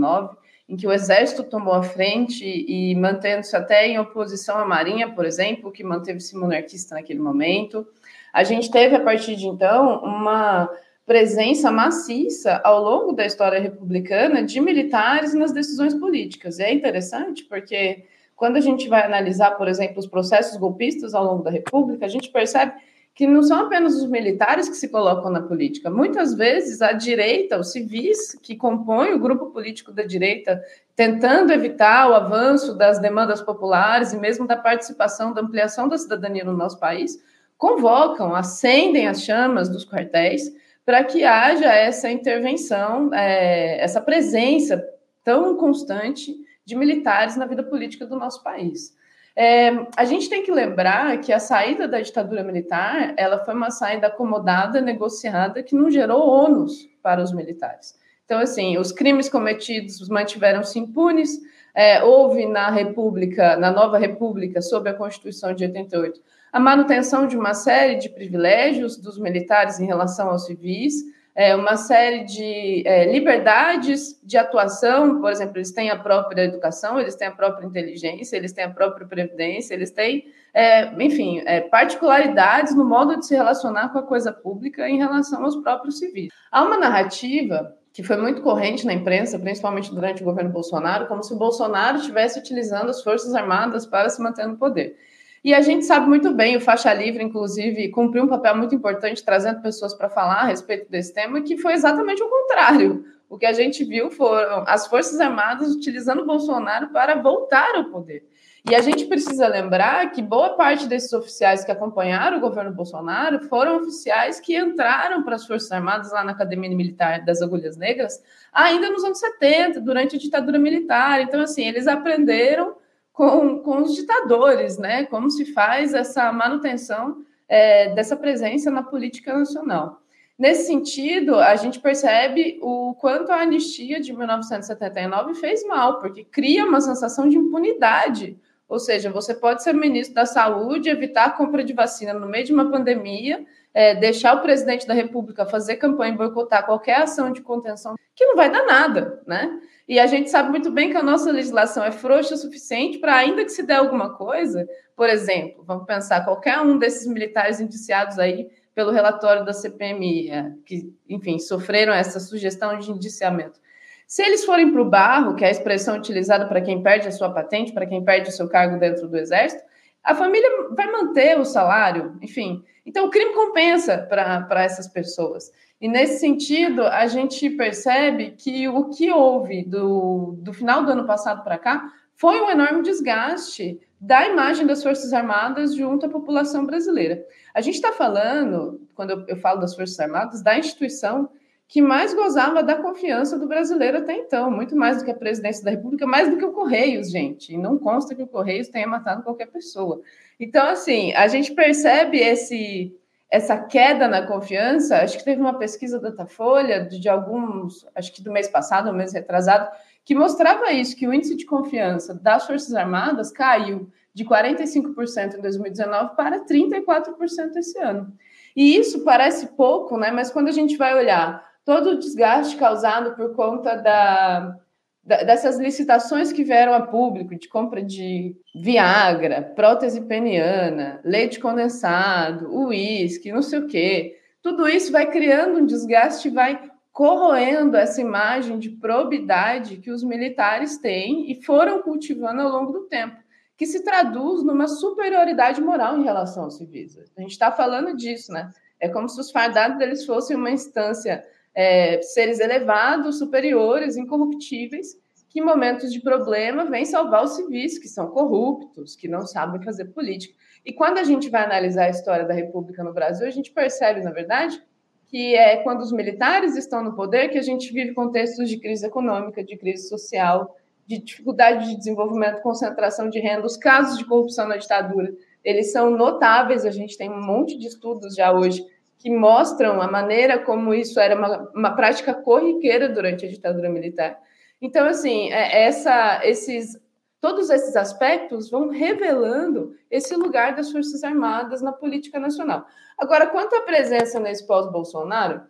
em 0.68 0.76
que 0.76 0.87
o 0.87 0.92
exército 0.92 1.44
tomou 1.44 1.75
a 1.75 1.82
frente 1.82 2.44
e 2.44 2.94
mantendo-se 2.96 3.54
até 3.54 3.87
em 3.87 3.99
oposição 3.99 4.58
à 4.58 4.64
Marinha, 4.64 5.12
por 5.12 5.25
exemplo, 5.25 5.70
que 5.70 5.84
manteve-se 5.84 6.37
monarquista 6.37 6.96
naquele 6.96 7.20
momento. 7.20 7.87
A 8.32 8.42
gente 8.42 8.70
teve, 8.70 8.96
a 8.96 9.00
partir 9.00 9.37
de 9.37 9.46
então, 9.46 10.00
uma 10.02 10.68
presença 11.06 11.70
maciça 11.70 12.61
ao 12.64 12.82
longo 12.82 13.12
da 13.12 13.26
história 13.26 13.61
republicana 13.61 14.42
de 14.42 14.61
militares 14.61 15.34
nas 15.34 15.52
decisões 15.52 15.94
políticas. 15.94 16.58
E 16.58 16.62
é 16.62 16.73
interessante 16.73 17.44
porque 17.44 18.04
quando 18.34 18.56
a 18.56 18.61
gente 18.61 18.88
vai 18.88 19.04
analisar, 19.04 19.52
por 19.52 19.68
exemplo, 19.68 19.99
os 19.99 20.06
processos 20.06 20.56
golpistas 20.56 21.14
ao 21.14 21.25
longo 21.25 21.42
da 21.42 21.50
República, 21.50 22.06
a 22.06 22.08
gente 22.08 22.30
percebe 22.30 22.73
que 23.14 23.28
não 23.28 23.44
são 23.44 23.66
apenas 23.66 23.94
os 23.94 24.08
militares 24.11 24.68
que 24.68 24.75
se 24.75 24.88
colocam 24.88 25.30
na 25.30 25.40
política. 25.40 25.88
Muitas 25.88 26.34
vezes 26.34 26.82
a 26.82 26.90
direita, 26.92 27.61
os 27.61 27.70
civis 27.70 28.37
que 28.42 28.56
compõem 28.56 29.14
o 29.14 29.20
grupo 29.20 29.46
político 29.46 29.92
da 29.92 30.02
direita, 30.02 30.61
tentando 30.96 31.52
evitar 31.52 32.11
o 32.11 32.14
avanço 32.14 32.75
das 32.75 32.99
demandas 32.99 33.40
populares 33.40 34.12
e 34.12 34.16
mesmo 34.16 34.49
da 34.49 34.56
participação, 34.56 35.32
da 35.32 35.42
ampliação 35.42 35.88
da 35.88 35.96
cidadania 35.96 36.44
no 36.44 36.56
nosso 36.56 36.80
país, 36.80 37.23
convocam, 37.56 38.34
acendem 38.34 39.06
as 39.06 39.23
chamas 39.23 39.68
dos 39.68 39.88
quartéis 39.88 40.52
para 40.84 41.02
que 41.04 41.24
haja 41.24 41.72
essa 41.72 42.10
intervenção, 42.10 43.12
é, 43.14 43.82
essa 43.82 44.00
presença 44.00 44.84
tão 45.24 45.56
constante 45.56 46.34
de 46.64 46.76
militares 46.76 47.36
na 47.36 47.46
vida 47.46 47.62
política 47.62 48.06
do 48.06 48.16
nosso 48.16 48.42
país. 48.42 48.94
É, 49.36 49.70
a 49.96 50.04
gente 50.04 50.28
tem 50.28 50.44
que 50.44 50.52
lembrar 50.52 51.18
que 51.20 51.32
a 51.32 51.40
saída 51.40 51.88
da 51.88 52.00
ditadura 52.00 52.44
militar 52.44 53.14
ela 53.16 53.44
foi 53.44 53.54
uma 53.54 53.70
saída 53.70 54.06
acomodada, 54.06 54.80
negociada, 54.80 55.62
que 55.62 55.74
não 55.74 55.90
gerou 55.90 56.28
ônus 56.28 56.88
para 57.02 57.22
os 57.22 57.32
militares. 57.32 57.98
Então, 58.24 58.38
assim, 58.38 58.78
os 58.78 58.92
crimes 58.92 59.28
cometidos 59.28 60.08
mantiveram-se 60.08 60.78
impunes. 60.78 61.40
É, 61.74 62.02
houve 62.04 62.46
na 62.46 62.70
República, 62.70 63.56
na 63.56 63.70
nova 63.72 63.98
República, 63.98 64.62
sob 64.62 64.88
a 64.88 64.94
Constituição 64.94 65.52
de 65.52 65.64
88, 65.64 66.20
a 66.54 66.61
manutenção 66.61 67.26
de 67.26 67.37
uma 67.37 67.52
série 67.52 67.96
de 67.96 68.08
privilégios 68.08 68.96
dos 68.96 69.18
militares 69.18 69.80
em 69.80 69.87
relação 69.87 70.30
aos 70.30 70.46
civis, 70.46 70.94
é, 71.34 71.52
uma 71.56 71.76
série 71.76 72.23
de 72.23 72.87
é, 72.87 73.11
liberdades 73.11 74.20
de 74.23 74.37
atuação, 74.37 75.20
por 75.20 75.32
exemplo, 75.32 75.58
eles 75.58 75.73
têm 75.73 75.90
a 75.90 75.99
própria 75.99 76.42
educação, 76.42 77.00
eles 77.00 77.16
têm 77.16 77.26
a 77.26 77.32
própria 77.32 77.66
inteligência, 77.66 78.37
eles 78.37 78.52
têm 78.52 78.62
a 78.62 78.70
própria 78.70 79.04
previdência, 79.04 79.75
eles 79.75 79.90
têm, 79.90 80.26
é, 80.54 80.94
enfim, 81.02 81.42
é, 81.44 81.61
particularidades 81.61 82.73
no 82.73 82.84
modo 82.84 83.18
de 83.18 83.26
se 83.26 83.34
relacionar 83.34 83.88
com 83.88 83.99
a 83.99 84.02
coisa 84.04 84.30
pública 84.30 84.88
em 84.88 84.96
relação 84.96 85.44
aos 85.44 85.56
próprios 85.56 85.99
civis. 85.99 86.28
Há 86.52 86.62
uma 86.62 86.78
narrativa 86.78 87.75
que 87.92 88.04
foi 88.04 88.16
muito 88.16 88.42
corrente 88.42 88.87
na 88.87 88.92
imprensa, 88.92 89.40
principalmente 89.40 89.92
durante 89.92 90.23
o 90.23 90.25
governo 90.25 90.50
Bolsonaro, 90.50 91.08
como 91.08 91.25
se 91.25 91.34
o 91.34 91.37
Bolsonaro 91.37 91.96
estivesse 91.96 92.38
utilizando 92.38 92.90
as 92.90 93.02
Forças 93.02 93.34
Armadas 93.34 93.84
para 93.84 94.08
se 94.08 94.23
manter 94.23 94.46
no 94.46 94.56
poder. 94.56 94.96
E 95.44 95.52
a 95.52 95.60
gente 95.60 95.84
sabe 95.84 96.08
muito 96.08 96.32
bem, 96.32 96.56
o 96.56 96.60
Faixa 96.60 96.90
Livre, 96.94 97.22
inclusive, 97.22 97.90
cumpriu 97.90 98.24
um 98.24 98.28
papel 98.28 98.56
muito 98.56 98.74
importante 98.74 99.22
trazendo 99.22 99.60
pessoas 99.60 99.92
para 99.92 100.08
falar 100.08 100.40
a 100.40 100.46
respeito 100.46 100.90
desse 100.90 101.12
tema, 101.12 101.42
que 101.42 101.58
foi 101.58 101.74
exatamente 101.74 102.22
o 102.22 102.30
contrário. 102.30 103.04
O 103.28 103.36
que 103.36 103.44
a 103.44 103.52
gente 103.52 103.84
viu 103.84 104.10
foram 104.10 104.64
as 104.66 104.86
Forças 104.86 105.20
Armadas 105.20 105.74
utilizando 105.74 106.24
Bolsonaro 106.24 106.88
para 106.88 107.16
voltar 107.16 107.74
ao 107.74 107.84
poder. 107.84 108.26
E 108.66 108.74
a 108.74 108.80
gente 108.80 109.04
precisa 109.04 109.46
lembrar 109.46 110.10
que 110.12 110.22
boa 110.22 110.56
parte 110.56 110.86
desses 110.86 111.12
oficiais 111.12 111.62
que 111.62 111.70
acompanharam 111.70 112.38
o 112.38 112.40
governo 112.40 112.72
Bolsonaro 112.72 113.40
foram 113.46 113.76
oficiais 113.76 114.40
que 114.40 114.56
entraram 114.56 115.22
para 115.22 115.34
as 115.34 115.46
Forças 115.46 115.70
Armadas 115.70 116.10
lá 116.10 116.24
na 116.24 116.32
Academia 116.32 116.70
Militar 116.70 117.22
das 117.22 117.42
Agulhas 117.42 117.76
Negras 117.76 118.22
ainda 118.50 118.88
nos 118.88 119.04
anos 119.04 119.18
70, 119.18 119.78
durante 119.82 120.16
a 120.16 120.18
ditadura 120.18 120.58
militar. 120.58 121.20
Então, 121.20 121.42
assim, 121.42 121.66
eles 121.68 121.86
aprenderam 121.86 122.76
com, 123.14 123.61
com 123.61 123.80
os 123.80 123.94
ditadores, 123.94 124.76
né? 124.76 125.04
Como 125.06 125.30
se 125.30 125.47
faz 125.47 125.94
essa 125.94 126.30
manutenção 126.33 127.25
é, 127.49 127.94
dessa 127.94 128.16
presença 128.16 128.71
na 128.71 128.83
política 128.83 129.33
nacional. 129.33 130.02
Nesse 130.37 130.66
sentido, 130.66 131.37
a 131.37 131.54
gente 131.54 131.78
percebe 131.78 132.59
o 132.61 132.92
quanto 132.94 133.30
a 133.30 133.42
anistia 133.42 134.00
de 134.00 134.12
1979 134.12 135.35
fez 135.35 135.64
mal, 135.64 136.00
porque 136.00 136.25
cria 136.25 136.66
uma 136.66 136.80
sensação 136.80 137.28
de 137.28 137.38
impunidade. 137.38 138.37
Ou 138.68 138.80
seja, 138.80 139.12
você 139.12 139.33
pode 139.33 139.62
ser 139.62 139.75
ministro 139.75 140.16
da 140.16 140.26
Saúde, 140.26 140.90
evitar 140.90 141.26
a 141.26 141.30
compra 141.30 141.62
de 141.62 141.73
vacina 141.73 142.12
no 142.12 142.26
meio 142.26 142.44
de 142.44 142.52
uma 142.52 142.68
pandemia, 142.68 143.47
é, 143.73 143.94
deixar 143.94 144.37
o 144.37 144.42
presidente 144.42 144.88
da 144.88 144.94
República 144.94 145.47
fazer 145.47 145.76
campanha 145.76 146.14
e 146.14 146.16
boicotar 146.16 146.66
qualquer 146.66 147.02
ação 147.02 147.30
de 147.30 147.40
contenção, 147.40 147.94
que 148.16 148.26
não 148.26 148.35
vai 148.35 148.50
dar 148.50 148.66
nada, 148.66 149.23
né? 149.28 149.61
E 149.86 149.98
a 149.98 150.06
gente 150.06 150.30
sabe 150.30 150.48
muito 150.48 150.70
bem 150.70 150.90
que 150.90 150.96
a 150.96 151.02
nossa 151.02 151.30
legislação 151.30 151.84
é 151.84 151.92
frouxa 151.92 152.34
o 152.34 152.38
suficiente 152.38 152.98
para, 152.98 153.16
ainda 153.16 153.44
que 153.44 153.50
se 153.50 153.62
der 153.62 153.76
alguma 153.76 154.14
coisa, 154.14 154.66
por 154.96 155.08
exemplo, 155.08 155.62
vamos 155.66 155.84
pensar, 155.84 156.24
qualquer 156.24 156.58
um 156.60 156.78
desses 156.78 157.06
militares 157.06 157.60
indiciados 157.60 158.18
aí 158.18 158.48
pelo 158.74 158.90
relatório 158.90 159.44
da 159.44 159.52
CPMI, 159.52 160.30
é, 160.30 160.52
que, 160.64 160.92
enfim, 161.08 161.38
sofreram 161.38 161.92
essa 161.92 162.18
sugestão 162.18 162.78
de 162.78 162.90
indiciamento. 162.90 163.60
Se 164.06 164.22
eles 164.22 164.44
forem 164.44 164.72
para 164.72 164.82
o 164.82 164.88
barro, 164.88 165.34
que 165.34 165.44
é 165.44 165.48
a 165.48 165.50
expressão 165.50 165.96
utilizada 165.96 166.46
para 166.46 166.60
quem 166.60 166.82
perde 166.82 167.08
a 167.08 167.12
sua 167.12 167.30
patente, 167.30 167.72
para 167.72 167.86
quem 167.86 168.04
perde 168.04 168.28
o 168.28 168.32
seu 168.32 168.48
cargo 168.48 168.78
dentro 168.78 169.06
do 169.06 169.16
Exército, 169.16 169.62
a 170.04 170.14
família 170.14 170.49
vai 170.73 170.92
manter 170.92 171.38
o 171.40 171.44
salário, 171.44 172.16
enfim. 172.20 172.62
Então, 172.84 173.06
o 173.06 173.11
crime 173.11 173.32
compensa 173.32 173.99
para 173.99 174.62
essas 174.62 174.87
pessoas. 174.87 175.50
E 175.80 175.88
nesse 175.88 176.20
sentido, 176.20 176.82
a 176.82 177.06
gente 177.06 177.49
percebe 177.50 178.32
que 178.32 178.68
o 178.68 178.90
que 178.90 179.11
houve 179.11 179.64
do, 179.64 180.37
do 180.38 180.52
final 180.52 180.84
do 180.84 180.92
ano 180.92 181.06
passado 181.06 181.42
para 181.42 181.58
cá 181.58 181.90
foi 182.14 182.40
um 182.40 182.50
enorme 182.50 182.82
desgaste 182.82 183.80
da 183.99 184.28
imagem 184.28 184.66
das 184.66 184.82
Forças 184.82 185.12
Armadas 185.14 185.75
junto 185.75 186.04
à 186.04 186.08
população 186.08 186.66
brasileira. 186.66 187.25
A 187.54 187.62
gente 187.62 187.76
está 187.76 187.90
falando, 187.90 188.80
quando 188.94 189.11
eu, 189.11 189.25
eu 189.28 189.37
falo 189.38 189.61
das 189.61 189.75
Forças 189.75 189.99
Armadas, 189.99 190.42
da 190.42 190.58
instituição 190.58 191.30
que 191.66 191.80
mais 191.80 192.14
gozava 192.14 192.62
da 192.62 192.76
confiança 192.76 193.38
do 193.38 193.49
brasileiro 193.49 193.99
até 193.99 194.14
então, 194.14 194.50
muito 194.50 194.76
mais 194.76 194.99
do 194.99 195.04
que 195.04 195.11
a 195.11 195.14
presidência 195.14 195.64
da 195.64 195.71
República, 195.71 196.06
mais 196.06 196.30
do 196.30 196.37
que 196.37 196.44
o 196.44 196.52
Correios, 196.52 197.11
gente. 197.11 197.54
E 197.54 197.59
não 197.59 197.78
consta 197.78 198.14
que 198.14 198.23
o 198.23 198.26
Correios 198.26 198.68
tenha 198.68 198.87
matado 198.87 199.23
qualquer 199.23 199.47
pessoa. 199.47 200.00
Então, 200.38 200.68
assim, 200.68 201.12
a 201.14 201.26
gente 201.26 201.52
percebe 201.52 202.18
esse 202.18 202.94
essa 203.30 203.59
queda 203.59 204.06
na 204.06 204.25
confiança. 204.25 204.99
Acho 204.99 205.18
que 205.18 205.25
teve 205.25 205.40
uma 205.40 205.59
pesquisa 205.59 205.99
da 205.99 206.11
Datafolha 206.11 206.85
de, 206.85 207.00
de 207.00 207.09
alguns, 207.09 207.85
acho 207.92 208.12
que 208.12 208.23
do 208.23 208.30
mês 208.30 208.47
passado, 208.47 208.87
ou 208.87 208.94
mês 208.94 209.12
retrasado, 209.12 209.68
que 210.04 210.14
mostrava 210.14 210.71
isso, 210.71 210.94
que 210.94 211.09
o 211.09 211.12
índice 211.12 211.35
de 211.35 211.44
confiança 211.44 212.14
das 212.14 212.47
Forças 212.47 212.73
Armadas 212.75 213.33
caiu 213.33 213.90
de 214.12 214.25
45% 214.25 215.35
em 215.35 215.40
2019 215.40 216.14
para 216.14 216.44
34% 216.44 217.56
esse 217.56 217.76
ano. 217.80 218.12
E 218.54 218.76
isso 218.76 219.02
parece 219.02 219.49
pouco, 219.49 219.99
né? 219.99 220.12
Mas 220.12 220.30
quando 220.30 220.47
a 220.47 220.52
gente 220.52 220.76
vai 220.76 220.94
olhar 220.94 221.44
todo 221.64 221.90
o 221.90 221.99
desgaste 221.99 222.56
causado 222.56 223.14
por 223.14 223.35
conta 223.35 223.76
da, 223.76 224.56
da, 225.02 225.23
dessas 225.23 225.59
licitações 225.59 226.33
que 226.33 226.44
vieram 226.44 226.75
a 226.75 226.83
público 226.83 227.38
de 227.38 227.49
compra 227.49 227.83
de 227.83 228.37
Viagra, 228.54 229.42
prótese 229.54 230.02
peniana, 230.02 231.00
leite 231.04 231.40
condensado, 231.40 232.54
uísque, 232.54 233.33
não 233.33 233.42
sei 233.42 233.59
o 233.61 233.66
quê, 233.66 234.18
tudo 234.42 234.68
isso 234.68 234.92
vai 234.92 235.11
criando 235.11 235.59
um 235.59 235.66
desgaste, 235.66 236.28
vai 236.28 236.71
corroendo 236.92 237.76
essa 237.76 238.00
imagem 238.00 238.59
de 238.59 238.71
probidade 238.71 239.78
que 239.78 239.90
os 239.90 240.04
militares 240.04 240.78
têm 240.78 241.28
e 241.28 241.42
foram 241.42 241.83
cultivando 241.83 242.40
ao 242.40 242.50
longo 242.50 242.73
do 242.73 242.83
tempo, 242.83 243.16
que 243.56 243.66
se 243.66 243.83
traduz 243.83 244.44
numa 244.44 244.68
superioridade 244.68 245.61
moral 245.61 245.99
em 245.99 246.04
relação 246.04 246.44
aos 246.44 246.56
civis. 246.56 246.97
A 247.16 247.21
gente 247.21 247.33
está 247.33 247.50
falando 247.50 247.97
disso, 247.97 248.33
né? 248.33 248.49
É 248.78 248.88
como 248.88 249.09
se 249.09 249.18
os 249.21 249.33
fardados 249.33 249.80
eles 249.80 250.04
fossem 250.06 250.37
uma 250.37 250.50
instância, 250.50 251.25
é, 251.54 252.00
seres 252.02 252.40
elevados, 252.40 253.18
superiores, 253.18 253.96
incorruptíveis, 253.96 254.96
que 255.28 255.40
em 255.40 255.44
momentos 255.44 255.92
de 255.92 256.00
problema 256.00 256.64
vêm 256.64 256.84
salvar 256.84 257.25
os 257.25 257.37
civis, 257.37 257.78
que 257.78 257.88
são 257.88 258.08
corruptos, 258.08 258.94
que 258.94 259.08
não 259.08 259.23
sabem 259.26 259.62
fazer 259.62 259.87
política. 259.87 260.34
E 260.64 260.73
quando 260.73 260.99
a 260.99 261.04
gente 261.04 261.28
vai 261.28 261.44
analisar 261.44 261.84
a 261.84 261.90
história 261.90 262.25
da 262.25 262.34
República 262.34 262.82
no 262.82 262.92
Brasil, 262.92 263.26
a 263.26 263.30
gente 263.30 263.50
percebe, 263.50 264.00
na 264.02 264.12
verdade, 264.12 264.62
que 265.06 265.34
é 265.34 265.58
quando 265.58 265.80
os 265.80 265.92
militares 265.92 266.56
estão 266.56 266.82
no 266.82 266.94
poder 266.94 267.28
que 267.28 267.38
a 267.38 267.42
gente 267.42 267.73
vive 267.73 267.92
contextos 267.92 268.49
de 268.49 268.58
crise 268.58 268.87
econômica, 268.87 269.44
de 269.44 269.56
crise 269.56 269.88
social, 269.88 270.56
de 270.87 270.99
dificuldade 270.99 271.68
de 271.68 271.76
desenvolvimento, 271.76 272.42
concentração 272.42 273.08
de 273.08 273.18
renda, 273.18 273.46
os 273.46 273.56
casos 273.56 273.99
de 273.99 274.04
corrupção 274.04 274.46
na 274.46 274.56
ditadura, 274.56 275.12
eles 275.42 275.73
são 275.73 275.90
notáveis, 275.90 276.64
a 276.64 276.70
gente 276.70 276.96
tem 276.96 277.11
um 277.11 277.20
monte 277.20 277.58
de 277.58 277.66
estudos 277.66 278.14
já 278.14 278.32
hoje 278.32 278.64
que 278.98 279.11
mostram 279.11 279.80
a 279.83 279.90
maneira 279.90 280.38
como 280.38 280.72
isso 280.72 280.98
era 280.98 281.16
uma, 281.16 281.50
uma 281.54 281.76
prática 281.76 282.14
corriqueira 282.14 282.88
durante 282.88 283.26
a 283.26 283.28
ditadura 283.28 283.68
militar. 283.68 284.18
Então, 284.61 284.87
assim, 284.87 285.30
é, 285.30 285.64
essa, 285.64 286.20
esses, 286.24 286.80
todos 287.20 287.50
esses 287.50 287.76
aspectos 287.76 288.50
vão 288.50 288.68
revelando 288.68 289.74
esse 289.90 290.14
lugar 290.16 290.57
das 290.57 290.72
Forças 290.72 291.04
Armadas 291.04 291.61
na 291.61 291.72
política 291.72 292.18
nacional. 292.18 292.64
Agora, 292.98 293.26
quanto 293.26 293.54
à 293.57 293.61
presença 293.61 294.18
nesse 294.18 294.46
pós-Bolsonaro, 294.46 295.42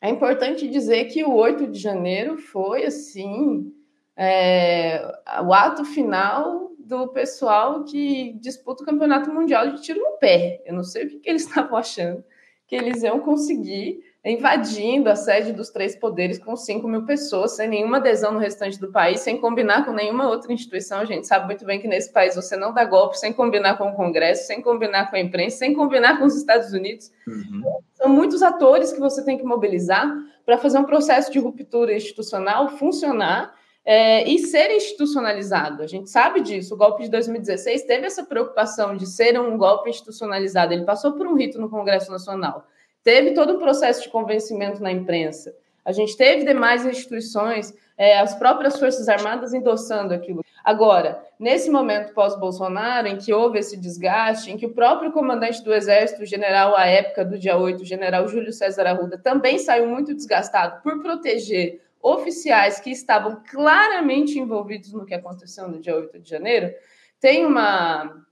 é 0.00 0.08
importante 0.08 0.68
dizer 0.68 1.06
que 1.06 1.24
o 1.24 1.34
8 1.34 1.66
de 1.66 1.78
janeiro 1.78 2.38
foi, 2.38 2.84
assim, 2.84 3.72
é, 4.16 5.12
o 5.44 5.52
ato 5.52 5.84
final 5.84 6.72
do 6.78 7.08
pessoal 7.08 7.84
que 7.84 8.32
disputa 8.40 8.82
o 8.82 8.86
campeonato 8.86 9.30
mundial 9.30 9.70
de 9.70 9.82
tiro 9.82 10.00
no 10.00 10.16
pé. 10.18 10.62
Eu 10.64 10.74
não 10.74 10.84
sei 10.84 11.04
o 11.04 11.08
que, 11.08 11.18
que 11.18 11.28
eles 11.28 11.42
estavam 11.46 11.76
achando 11.76 12.24
que 12.68 12.76
eles 12.76 13.02
iam 13.02 13.18
conseguir 13.18 13.98
invadindo 14.24 15.08
a 15.08 15.16
sede 15.16 15.52
dos 15.52 15.70
três 15.70 15.96
poderes 15.96 16.38
com 16.38 16.54
5 16.54 16.86
mil 16.86 17.06
pessoas, 17.06 17.56
sem 17.56 17.66
nenhuma 17.66 17.96
adesão 17.96 18.32
no 18.32 18.38
restante 18.38 18.78
do 18.78 18.92
país, 18.92 19.20
sem 19.20 19.40
combinar 19.40 19.86
com 19.86 19.92
nenhuma 19.92 20.28
outra 20.28 20.52
instituição. 20.52 20.98
A 20.98 21.04
gente 21.06 21.26
sabe 21.26 21.46
muito 21.46 21.64
bem 21.64 21.80
que 21.80 21.88
nesse 21.88 22.12
país 22.12 22.34
você 22.34 22.56
não 22.56 22.74
dá 22.74 22.84
golpe 22.84 23.18
sem 23.18 23.32
combinar 23.32 23.78
com 23.78 23.88
o 23.88 23.94
Congresso, 23.94 24.46
sem 24.46 24.60
combinar 24.60 25.08
com 25.08 25.16
a 25.16 25.20
imprensa, 25.20 25.56
sem 25.56 25.72
combinar 25.72 26.18
com 26.18 26.26
os 26.26 26.36
Estados 26.36 26.72
Unidos. 26.72 27.10
Uhum. 27.26 27.62
São 27.94 28.08
muitos 28.10 28.42
atores 28.42 28.92
que 28.92 29.00
você 29.00 29.24
tem 29.24 29.38
que 29.38 29.44
mobilizar 29.44 30.06
para 30.44 30.58
fazer 30.58 30.78
um 30.78 30.84
processo 30.84 31.32
de 31.32 31.38
ruptura 31.38 31.94
institucional 31.94 32.68
funcionar 32.76 33.54
é, 33.90 34.28
e 34.28 34.38
ser 34.38 34.70
institucionalizado. 34.70 35.82
A 35.82 35.86
gente 35.86 36.10
sabe 36.10 36.40
disso. 36.40 36.74
O 36.74 36.76
golpe 36.76 37.04
de 37.04 37.10
2016 37.10 37.82
teve 37.84 38.06
essa 38.06 38.22
preocupação 38.22 38.96
de 38.96 39.06
ser 39.06 39.40
um 39.40 39.56
golpe 39.56 39.88
institucionalizado. 39.88 40.72
Ele 40.72 40.84
passou 40.84 41.12
por 41.12 41.26
um 41.26 41.34
rito 41.34 41.60
no 41.60 41.70
Congresso 41.70 42.10
Nacional 42.10 42.66
teve 43.08 43.32
todo 43.32 43.54
o 43.54 43.58
processo 43.58 44.02
de 44.02 44.10
convencimento 44.10 44.82
na 44.82 44.92
imprensa. 44.92 45.54
A 45.82 45.92
gente 45.92 46.14
teve 46.14 46.44
demais 46.44 46.84
instituições, 46.84 47.72
é, 47.96 48.18
as 48.18 48.34
próprias 48.34 48.78
Forças 48.78 49.08
Armadas 49.08 49.54
endossando 49.54 50.12
aquilo. 50.12 50.44
Agora, 50.62 51.22
nesse 51.40 51.70
momento 51.70 52.12
pós-Bolsonaro, 52.12 53.08
em 53.08 53.16
que 53.16 53.32
houve 53.32 53.58
esse 53.58 53.78
desgaste, 53.78 54.50
em 54.50 54.58
que 54.58 54.66
o 54.66 54.74
próprio 54.74 55.10
comandante 55.10 55.64
do 55.64 55.72
Exército, 55.72 56.26
general, 56.26 56.76
à 56.76 56.84
época 56.84 57.24
do 57.24 57.38
dia 57.38 57.56
8, 57.56 57.82
o 57.82 57.86
general 57.86 58.28
Júlio 58.28 58.52
César 58.52 58.86
Arruda, 58.86 59.16
também 59.16 59.58
saiu 59.58 59.86
muito 59.86 60.14
desgastado 60.14 60.82
por 60.82 61.00
proteger 61.00 61.80
oficiais 62.02 62.80
que 62.80 62.90
estavam 62.90 63.42
claramente 63.50 64.38
envolvidos 64.38 64.92
no 64.92 65.04
que 65.04 65.14
aconteceu 65.14 65.68
no 65.68 65.80
dia 65.80 65.96
8 65.96 66.18
de 66.18 66.30
janeiro, 66.30 66.72
tem 67.20 67.44
uma 67.44 68.26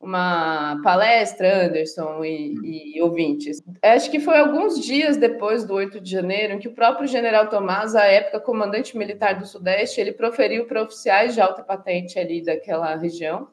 uma 0.00 0.80
palestra, 0.82 1.66
Anderson 1.66 2.24
e, 2.24 2.94
e, 2.94 3.02
ouvintes. 3.02 3.60
Acho 3.82 4.10
que 4.10 4.20
foi 4.20 4.38
alguns 4.38 4.78
dias 4.80 5.16
depois 5.16 5.64
do 5.64 5.74
8 5.74 6.00
de 6.00 6.10
janeiro 6.10 6.54
em 6.54 6.58
que 6.58 6.68
o 6.68 6.74
próprio 6.74 7.08
general 7.08 7.48
Tomás, 7.48 7.96
à 7.96 8.04
época 8.04 8.38
comandante 8.38 8.96
militar 8.96 9.38
do 9.38 9.46
Sudeste, 9.46 10.00
ele 10.00 10.12
proferiu 10.12 10.66
para 10.66 10.82
oficiais 10.82 11.34
de 11.34 11.40
alta 11.40 11.62
patente 11.62 12.18
ali 12.18 12.42
daquela 12.42 12.94
região, 12.94 13.48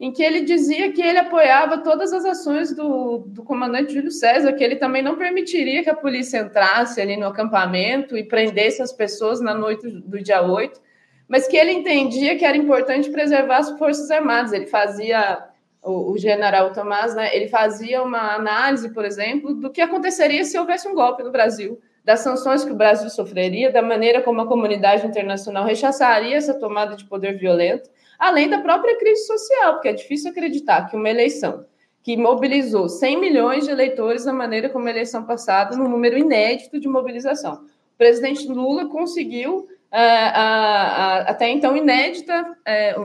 em 0.00 0.12
que 0.12 0.22
ele 0.22 0.42
dizia 0.42 0.92
que 0.92 1.02
ele 1.02 1.18
apoiava 1.18 1.78
todas 1.78 2.12
as 2.12 2.24
ações 2.24 2.74
do, 2.74 3.18
do 3.26 3.42
comandante 3.42 3.92
Júlio 3.92 4.12
César, 4.12 4.52
que 4.52 4.62
ele 4.62 4.76
também 4.76 5.02
não 5.02 5.16
permitiria 5.16 5.82
que 5.82 5.90
a 5.90 5.96
polícia 5.96 6.38
entrasse 6.38 7.00
ali 7.00 7.16
no 7.16 7.26
acampamento 7.26 8.16
e 8.16 8.22
prendesse 8.22 8.80
as 8.80 8.92
pessoas 8.92 9.40
na 9.40 9.54
noite 9.54 9.88
do 9.88 10.22
dia 10.22 10.40
8, 10.40 10.80
mas 11.26 11.48
que 11.48 11.56
ele 11.56 11.72
entendia 11.72 12.36
que 12.36 12.44
era 12.44 12.56
importante 12.56 13.10
preservar 13.10 13.58
as 13.58 13.76
Forças 13.76 14.08
Armadas. 14.10 14.52
Ele 14.52 14.66
fazia 14.66 15.48
o, 15.82 16.12
o, 16.12 16.18
general 16.18 16.72
Tomás, 16.72 17.14
né, 17.16 17.34
ele 17.34 17.48
fazia 17.48 18.00
uma 18.02 18.34
análise, 18.34 18.90
por 18.90 19.04
exemplo, 19.04 19.54
do 19.54 19.68
que 19.68 19.80
aconteceria 19.80 20.44
se 20.44 20.56
houvesse 20.56 20.86
um 20.86 20.94
golpe 20.94 21.24
no 21.24 21.32
Brasil, 21.32 21.80
das 22.04 22.20
sanções 22.20 22.64
que 22.64 22.70
o 22.72 22.76
Brasil 22.76 23.10
sofreria, 23.10 23.72
da 23.72 23.82
maneira 23.82 24.22
como 24.22 24.40
a 24.40 24.46
comunidade 24.46 25.06
internacional 25.06 25.64
rechaçaria 25.64 26.36
essa 26.36 26.54
tomada 26.54 26.96
de 26.96 27.04
poder 27.04 27.36
violento, 27.36 27.90
além 28.18 28.48
da 28.48 28.58
própria 28.58 28.98
crise 28.98 29.26
social, 29.26 29.74
porque 29.74 29.88
é 29.88 29.92
difícil 29.92 30.30
acreditar 30.30 30.88
que 30.88 30.96
uma 30.96 31.08
eleição 31.08 31.64
que 32.02 32.16
mobilizou 32.16 32.88
100 32.88 33.20
milhões 33.20 33.64
de 33.64 33.70
eleitores 33.70 34.24
da 34.24 34.32
maneira 34.32 34.68
como 34.68 34.86
a 34.86 34.90
eleição 34.90 35.24
passada, 35.24 35.76
num 35.76 35.88
número 35.88 36.16
inédito 36.16 36.80
de 36.80 36.88
mobilização. 36.88 37.54
O 37.54 37.98
presidente 37.98 38.48
Lula 38.48 38.88
conseguiu, 38.88 39.68
é, 39.90 40.00
a, 40.00 40.40
a, 40.40 41.18
até 41.30 41.50
então 41.50 41.76
inédita, 41.76 42.56
é, 42.64 42.96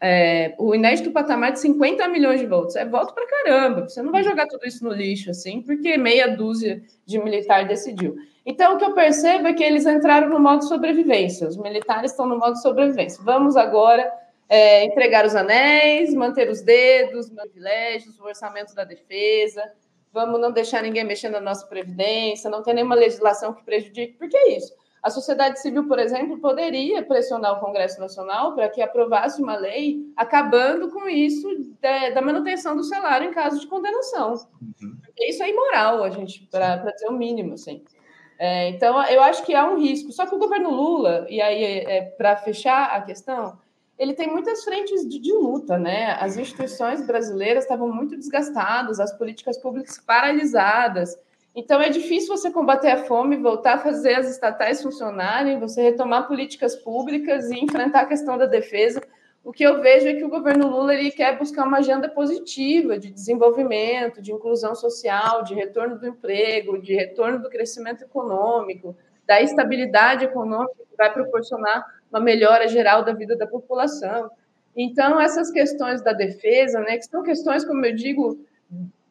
é, 0.00 0.54
o 0.58 0.74
inédito 0.74 1.10
patamar 1.10 1.52
de 1.52 1.60
50 1.60 2.08
milhões 2.08 2.40
de 2.40 2.46
votos. 2.46 2.76
É 2.76 2.84
voto 2.84 3.14
para 3.14 3.26
caramba. 3.26 3.88
Você 3.88 4.02
não 4.02 4.12
vai 4.12 4.22
jogar 4.22 4.46
tudo 4.46 4.66
isso 4.66 4.84
no 4.84 4.92
lixo, 4.92 5.30
assim, 5.30 5.60
porque 5.62 5.96
meia 5.96 6.26
dúzia 6.28 6.82
de 7.04 7.18
militar 7.18 7.66
decidiu. 7.66 8.16
Então, 8.46 8.74
o 8.74 8.78
que 8.78 8.84
eu 8.84 8.94
percebo 8.94 9.48
é 9.48 9.52
que 9.52 9.62
eles 9.62 9.86
entraram 9.86 10.28
no 10.30 10.40
modo 10.40 10.64
sobrevivência. 10.64 11.46
Os 11.46 11.56
militares 11.56 12.12
estão 12.12 12.26
no 12.26 12.38
modo 12.38 12.56
sobrevivência. 12.56 13.22
Vamos 13.22 13.56
agora 13.56 14.10
é, 14.48 14.84
entregar 14.84 15.26
os 15.26 15.36
anéis, 15.36 16.14
manter 16.14 16.48
os 16.48 16.62
dedos, 16.62 17.28
privilégios, 17.30 18.18
o 18.18 18.24
orçamento 18.24 18.74
da 18.74 18.84
defesa. 18.84 19.62
Vamos 20.12 20.40
não 20.40 20.50
deixar 20.50 20.82
ninguém 20.82 21.04
mexer 21.04 21.28
na 21.28 21.40
nossa 21.40 21.66
previdência, 21.66 22.50
não 22.50 22.62
ter 22.62 22.72
nenhuma 22.72 22.94
legislação 22.94 23.52
que 23.52 23.62
prejudique. 23.62 24.14
Por 24.14 24.28
que 24.28 24.38
isso? 24.48 24.72
A 25.02 25.10
sociedade 25.10 25.60
civil, 25.60 25.86
por 25.86 25.98
exemplo, 25.98 26.40
poderia 26.40 27.02
pressionar 27.04 27.56
o 27.56 27.60
Congresso 27.60 28.00
Nacional 28.00 28.54
para 28.54 28.68
que 28.68 28.82
aprovasse 28.82 29.40
uma 29.40 29.56
lei 29.56 29.98
acabando 30.16 30.90
com 30.90 31.08
isso 31.08 31.48
da, 31.80 32.10
da 32.10 32.20
manutenção 32.20 32.74
do 32.74 32.82
salário 32.82 33.28
em 33.28 33.32
caso 33.32 33.60
de 33.60 33.66
condenação. 33.66 34.34
Uhum. 34.60 34.98
Isso 35.20 35.42
é 35.42 35.50
imoral, 35.50 36.02
a 36.02 36.10
gente, 36.10 36.46
para 36.50 36.76
dizer 36.76 37.06
o 37.06 37.12
mínimo, 37.12 37.54
assim. 37.54 37.84
É, 38.38 38.68
então, 38.70 39.02
eu 39.04 39.22
acho 39.22 39.44
que 39.44 39.54
há 39.54 39.68
um 39.68 39.78
risco. 39.78 40.10
Só 40.10 40.26
que 40.26 40.34
o 40.34 40.38
governo 40.38 40.70
Lula, 40.70 41.26
e 41.28 41.40
aí, 41.40 41.62
é, 41.62 42.02
para 42.02 42.36
fechar 42.36 42.90
a 42.90 43.02
questão, 43.02 43.58
ele 43.98 44.14
tem 44.14 44.28
muitas 44.30 44.62
frentes 44.62 45.06
de, 45.08 45.18
de, 45.18 45.32
luta, 45.32 45.76
né? 45.76 46.16
As 46.20 46.36
instituições 46.36 47.04
brasileiras 47.04 47.64
estavam 47.64 47.92
muito 47.92 48.16
desgastadas, 48.16 49.00
as 49.00 49.12
políticas 49.12 49.58
públicas 49.58 49.98
paralisadas. 49.98 51.18
Então 51.54 51.80
é 51.80 51.88
difícil 51.88 52.36
você 52.36 52.50
combater 52.50 52.90
a 52.90 53.04
fome, 53.04 53.36
voltar 53.36 53.74
a 53.74 53.78
fazer 53.78 54.14
as 54.14 54.30
estatais 54.30 54.80
funcionarem, 54.80 55.58
você 55.58 55.82
retomar 55.82 56.28
políticas 56.28 56.76
públicas 56.76 57.50
e 57.50 57.58
enfrentar 57.58 58.02
a 58.02 58.06
questão 58.06 58.38
da 58.38 58.46
defesa. 58.46 59.02
O 59.42 59.52
que 59.52 59.64
eu 59.64 59.80
vejo 59.80 60.06
é 60.06 60.14
que 60.14 60.24
o 60.24 60.28
governo 60.28 60.68
Lula 60.68 60.94
ele 60.94 61.10
quer 61.10 61.36
buscar 61.36 61.64
uma 61.64 61.78
agenda 61.78 62.08
positiva 62.08 62.98
de 62.98 63.10
desenvolvimento, 63.10 64.22
de 64.22 64.32
inclusão 64.32 64.74
social, 64.76 65.42
de 65.42 65.54
retorno 65.54 65.98
do 65.98 66.06
emprego, 66.06 66.80
de 66.80 66.94
retorno 66.94 67.40
do 67.40 67.48
crescimento 67.48 68.04
econômico, 68.04 68.96
da 69.26 69.40
estabilidade 69.40 70.24
econômica 70.24 70.74
que 70.88 70.96
vai 70.96 71.12
proporcionar 71.12 71.84
uma 72.10 72.20
melhora 72.20 72.68
geral 72.68 73.04
da 73.04 73.12
vida 73.12 73.36
da 73.36 73.46
população. 73.46 74.30
Então, 74.76 75.20
essas 75.20 75.50
questões 75.50 76.02
da 76.02 76.12
defesa, 76.12 76.80
né, 76.80 76.96
que 76.96 77.06
são 77.06 77.22
questões, 77.22 77.64
como 77.64 77.84
eu 77.84 77.94
digo, 77.94 78.38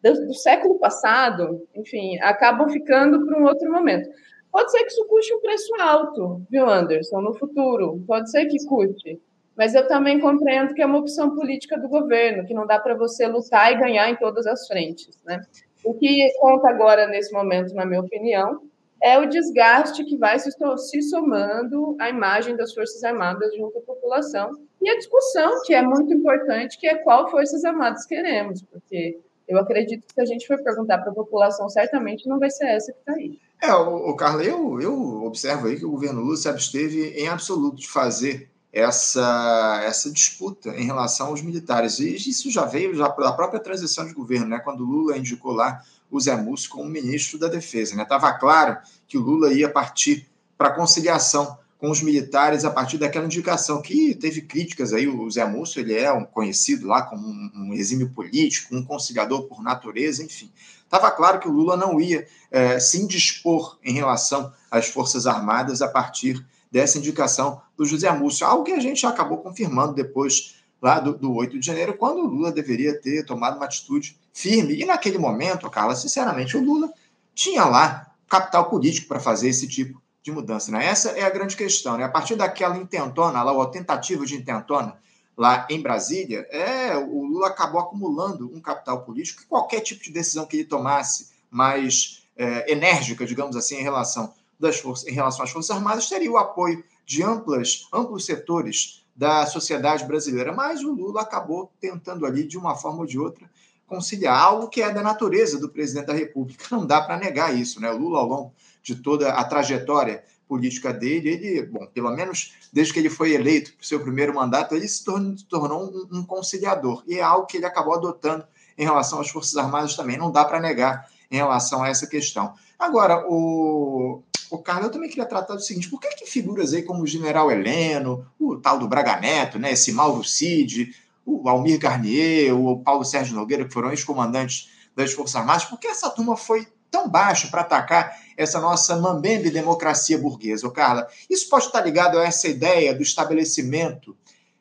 do, 0.01 0.27
do 0.27 0.33
século 0.33 0.79
passado, 0.79 1.67
enfim, 1.75 2.17
acabam 2.21 2.69
ficando 2.69 3.25
para 3.25 3.39
um 3.39 3.43
outro 3.43 3.71
momento. 3.71 4.09
Pode 4.51 4.71
ser 4.71 4.79
que 4.79 4.91
isso 4.91 5.05
custe 5.05 5.33
um 5.33 5.41
preço 5.41 5.73
alto, 5.79 6.41
viu, 6.49 6.67
Anderson, 6.67 7.21
no 7.21 7.33
futuro. 7.33 8.03
Pode 8.07 8.31
ser 8.31 8.45
que 8.45 8.65
custe. 8.65 9.19
Mas 9.55 9.73
eu 9.73 9.87
também 9.87 10.19
compreendo 10.19 10.73
que 10.73 10.81
é 10.81 10.85
uma 10.85 10.99
opção 10.99 11.35
política 11.35 11.77
do 11.77 11.89
governo, 11.89 12.45
que 12.45 12.53
não 12.53 12.65
dá 12.65 12.79
para 12.79 12.95
você 12.95 13.27
lutar 13.27 13.71
e 13.71 13.79
ganhar 13.79 14.09
em 14.09 14.15
todas 14.15 14.45
as 14.45 14.67
frentes. 14.67 15.19
Né? 15.25 15.41
O 15.83 15.93
que 15.95 16.29
conta 16.39 16.69
agora, 16.69 17.07
nesse 17.07 17.33
momento, 17.33 17.73
na 17.73 17.85
minha 17.85 18.01
opinião, 18.01 18.61
é 19.01 19.19
o 19.19 19.27
desgaste 19.27 20.03
que 20.03 20.17
vai 20.17 20.39
se, 20.39 20.49
se 20.51 21.01
somando 21.03 21.95
à 21.99 22.09
imagem 22.09 22.55
das 22.55 22.73
Forças 22.73 23.03
Armadas 23.03 23.55
junto 23.55 23.77
à 23.77 23.81
população 23.81 24.51
e 24.81 24.89
a 24.89 24.97
discussão, 24.97 25.61
que 25.63 25.73
é 25.73 25.81
muito 25.81 26.13
importante, 26.13 26.77
que 26.77 26.87
é 26.87 26.95
qual 26.95 27.29
Forças 27.29 27.63
Armadas 27.63 28.05
queremos, 28.05 28.61
porque 28.63 29.19
eu 29.47 29.57
acredito 29.57 30.05
que 30.05 30.13
se 30.13 30.21
a 30.21 30.25
gente 30.25 30.45
for 30.45 30.61
perguntar 30.61 30.97
para 30.99 31.11
a 31.11 31.15
população, 31.15 31.69
certamente 31.69 32.27
não 32.27 32.39
vai 32.39 32.49
ser 32.49 32.65
essa 32.65 32.91
que 32.91 32.99
está 32.99 33.13
aí. 33.13 33.39
É, 33.61 33.73
o, 33.73 34.09
o 34.09 34.15
Carla, 34.15 34.43
eu, 34.43 34.79
eu 34.81 35.23
observo 35.23 35.67
aí 35.67 35.77
que 35.77 35.85
o 35.85 35.91
governo 35.91 36.21
Lula 36.21 36.35
se 36.35 36.49
absteve 36.49 37.09
em 37.11 37.27
absoluto 37.27 37.77
de 37.77 37.87
fazer 37.87 38.49
essa, 38.71 39.81
essa 39.83 40.11
disputa 40.11 40.69
em 40.69 40.85
relação 40.85 41.27
aos 41.27 41.41
militares. 41.41 41.99
E 41.99 42.15
isso 42.15 42.51
já 42.51 42.65
veio 42.65 42.93
já 42.93 43.07
da 43.07 43.31
própria 43.31 43.59
transição 43.59 44.05
de 44.05 44.13
governo, 44.13 44.47
né? 44.47 44.59
quando 44.59 44.83
Lula 44.83 45.17
indicou 45.17 45.53
lá 45.53 45.81
o 46.09 46.19
Zé 46.19 46.35
Múcio 46.35 46.69
como 46.69 46.89
ministro 46.89 47.37
da 47.37 47.47
Defesa. 47.47 48.01
Estava 48.01 48.31
né? 48.31 48.37
claro 48.39 48.77
que 49.07 49.17
o 49.17 49.21
Lula 49.21 49.53
ia 49.53 49.69
partir 49.69 50.27
para 50.57 50.71
conciliação 50.71 51.57
com 51.77 51.91
os 51.91 52.01
militares 52.01 52.65
a 52.65 52.71
partir 52.71 52.97
daquela 52.97 53.25
indicação 53.25 53.81
que 53.81 54.15
teve 54.15 54.41
críticas 54.41 54.93
aí. 54.93 55.07
O 55.07 55.29
Zé 55.29 55.45
Múcio 55.45 55.79
ele 55.79 55.93
é 55.93 56.11
um 56.11 56.25
conhecido 56.25 56.87
lá 56.87 57.03
como 57.03 57.27
um, 57.27 57.51
um 57.53 57.73
exímio 57.73 58.09
político, 58.09 58.75
um 58.75 58.83
conciliador 58.83 59.43
por 59.43 59.61
natureza, 59.61 60.23
enfim. 60.23 60.51
Estava 60.83 61.11
claro 61.11 61.39
que 61.39 61.47
o 61.47 61.51
Lula 61.51 61.75
não 61.75 61.99
ia 61.99 62.25
é, 62.49 62.79
se 62.79 62.99
indispor 62.99 63.77
em 63.83 63.93
relação 63.93 64.51
às 64.71 64.87
Forças 64.87 65.27
Armadas 65.27 65.81
a 65.81 65.87
partir 65.87 66.43
dessa 66.71 66.97
indicação 66.97 67.61
do 67.75 67.85
José 67.85 68.11
Múcio, 68.11 68.45
algo 68.45 68.63
que 68.63 68.71
a 68.71 68.79
gente 68.79 69.05
acabou 69.05 69.37
confirmando 69.37 69.93
depois 69.93 70.55
lá 70.81 70.99
do, 70.99 71.17
do 71.17 71.33
8 71.33 71.59
de 71.59 71.65
janeiro, 71.65 71.97
quando 71.97 72.19
o 72.19 72.27
Lula 72.27 72.51
deveria 72.51 72.99
ter 72.99 73.25
tomado 73.25 73.57
uma 73.57 73.65
atitude 73.65 74.17
firme. 74.37 74.79
E 74.79 74.85
naquele 74.85 75.17
momento, 75.17 75.67
Carla, 75.67 75.95
sinceramente, 75.95 76.55
o 76.55 76.63
Lula 76.63 76.93
tinha 77.33 77.65
lá 77.65 78.11
capital 78.29 78.69
político 78.69 79.07
para 79.07 79.19
fazer 79.19 79.49
esse 79.49 79.67
tipo 79.67 79.99
de 80.21 80.31
mudança. 80.31 80.71
Né? 80.71 80.85
Essa 80.85 81.09
é 81.11 81.23
a 81.23 81.29
grande 81.29 81.55
questão. 81.55 81.97
Né? 81.97 82.03
A 82.03 82.09
partir 82.09 82.35
daquela 82.35 82.77
intentona, 82.77 83.41
lá, 83.41 83.51
ou 83.51 83.65
tentativa 83.65 84.23
de 84.27 84.35
intentona 84.35 84.95
lá 85.35 85.65
em 85.71 85.81
Brasília, 85.81 86.45
é, 86.51 86.95
o 86.95 87.25
Lula 87.25 87.47
acabou 87.47 87.81
acumulando 87.81 88.51
um 88.53 88.61
capital 88.61 89.01
político 89.01 89.41
que 89.41 89.47
qualquer 89.47 89.81
tipo 89.81 90.03
de 90.03 90.11
decisão 90.11 90.45
que 90.45 90.57
ele 90.57 90.65
tomasse 90.65 91.29
mais 91.49 92.23
é, 92.35 92.71
enérgica, 92.71 93.25
digamos 93.25 93.55
assim, 93.55 93.77
em 93.77 93.83
relação, 93.83 94.31
das 94.59 94.77
forças, 94.77 95.07
em 95.07 95.13
relação 95.13 95.43
às 95.43 95.49
Forças 95.49 95.75
Armadas, 95.75 96.09
teria 96.09 96.31
o 96.31 96.37
apoio 96.37 96.83
de 97.05 97.23
amplas, 97.23 97.87
amplos 97.91 98.25
setores 98.25 99.03
da 99.15 99.47
sociedade 99.47 100.05
brasileira. 100.05 100.53
Mas 100.53 100.83
o 100.83 100.93
Lula 100.93 101.21
acabou 101.21 101.71
tentando 101.79 102.23
ali, 102.23 102.43
de 102.43 102.57
uma 102.57 102.75
forma 102.75 102.99
ou 102.99 103.05
de 103.05 103.17
outra, 103.17 103.49
conciliar 103.87 104.37
algo 104.37 104.67
que 104.67 104.81
é 104.81 104.91
da 104.91 105.01
natureza 105.01 105.57
do 105.57 105.69
presidente 105.69 106.07
da 106.07 106.13
República. 106.13 106.65
Não 106.69 106.85
dá 106.85 107.01
para 107.01 107.17
negar 107.17 107.57
isso. 107.57 107.81
Né? 107.81 107.89
O 107.89 107.97
Lula, 107.97 108.19
ao 108.19 108.27
longo 108.27 108.53
de 108.83 108.95
toda 108.95 109.29
a 109.29 109.43
trajetória 109.43 110.23
política 110.47 110.93
dele, 110.93 111.29
ele, 111.29 111.65
bom, 111.65 111.85
pelo 111.87 112.11
menos 112.11 112.53
desde 112.71 112.93
que 112.93 112.99
ele 112.99 113.09
foi 113.09 113.33
eleito 113.33 113.73
para 113.73 113.81
o 113.81 113.85
seu 113.85 113.99
primeiro 113.99 114.33
mandato, 114.33 114.75
ele 114.75 114.87
se 114.87 115.03
tornou, 115.03 116.07
um, 116.11 116.19
um, 116.19 116.23
conciliador. 116.23 117.03
E 117.07 117.15
é 117.15 117.21
algo 117.21 117.47
que 117.47 117.57
ele 117.57 117.65
acabou 117.65 117.93
adotando 117.93 118.45
em 118.77 118.83
relação 118.83 119.19
às 119.19 119.29
Forças 119.29 119.57
Armadas 119.57 119.95
também. 119.95 120.17
Não 120.17 120.31
dá 120.31 120.45
para 120.45 120.59
negar 120.59 121.09
em 121.29 121.35
relação 121.35 121.83
a 121.83 121.89
essa 121.89 122.07
questão. 122.07 122.53
Agora, 122.79 123.25
o, 123.27 124.21
o 124.49 124.57
Carlos, 124.59 124.85
eu 124.85 124.91
também 124.91 125.09
queria 125.09 125.25
tratar 125.25 125.55
do 125.55 125.61
seguinte: 125.61 125.89
por 125.89 125.99
que, 125.99 126.09
que 126.09 126.25
figuras 126.25 126.73
aí 126.73 126.83
como 126.83 127.03
o 127.03 127.07
general 127.07 127.51
Heleno, 127.51 128.25
o 128.39 128.55
tal 128.55 128.79
do 128.79 128.87
Braga 128.87 129.19
Neto, 129.19 129.59
né, 129.59 129.73
esse 129.73 129.91
Mauro 129.91 130.23
Cid, 130.23 130.95
o 131.27 131.49
Almir 131.49 131.77
Garnier, 131.77 132.57
o 132.57 132.79
Paulo 132.79 133.03
Sérgio 133.03 133.35
Nogueira, 133.35 133.65
que 133.65 133.73
foram 133.73 133.91
ex-comandantes 133.91 134.69
das 134.95 135.11
Forças 135.11 135.35
Armadas, 135.35 135.65
por 135.65 135.77
que 135.77 135.87
essa 135.87 136.09
turma 136.09 136.37
foi 136.37 136.65
tão 136.89 137.09
baixa 137.09 137.49
para 137.49 137.61
atacar 137.61 138.17
essa 138.37 138.61
nossa 138.61 138.95
mambembe 138.95 139.49
democracia 139.49 140.17
burguesa, 140.17 140.71
Carla? 140.71 141.05
Isso 141.29 141.49
pode 141.49 141.65
estar 141.65 141.81
ligado 141.81 142.17
a 142.17 142.23
essa 142.23 142.47
ideia 142.47 142.93
do 142.93 143.03
estabelecimento 143.03 144.15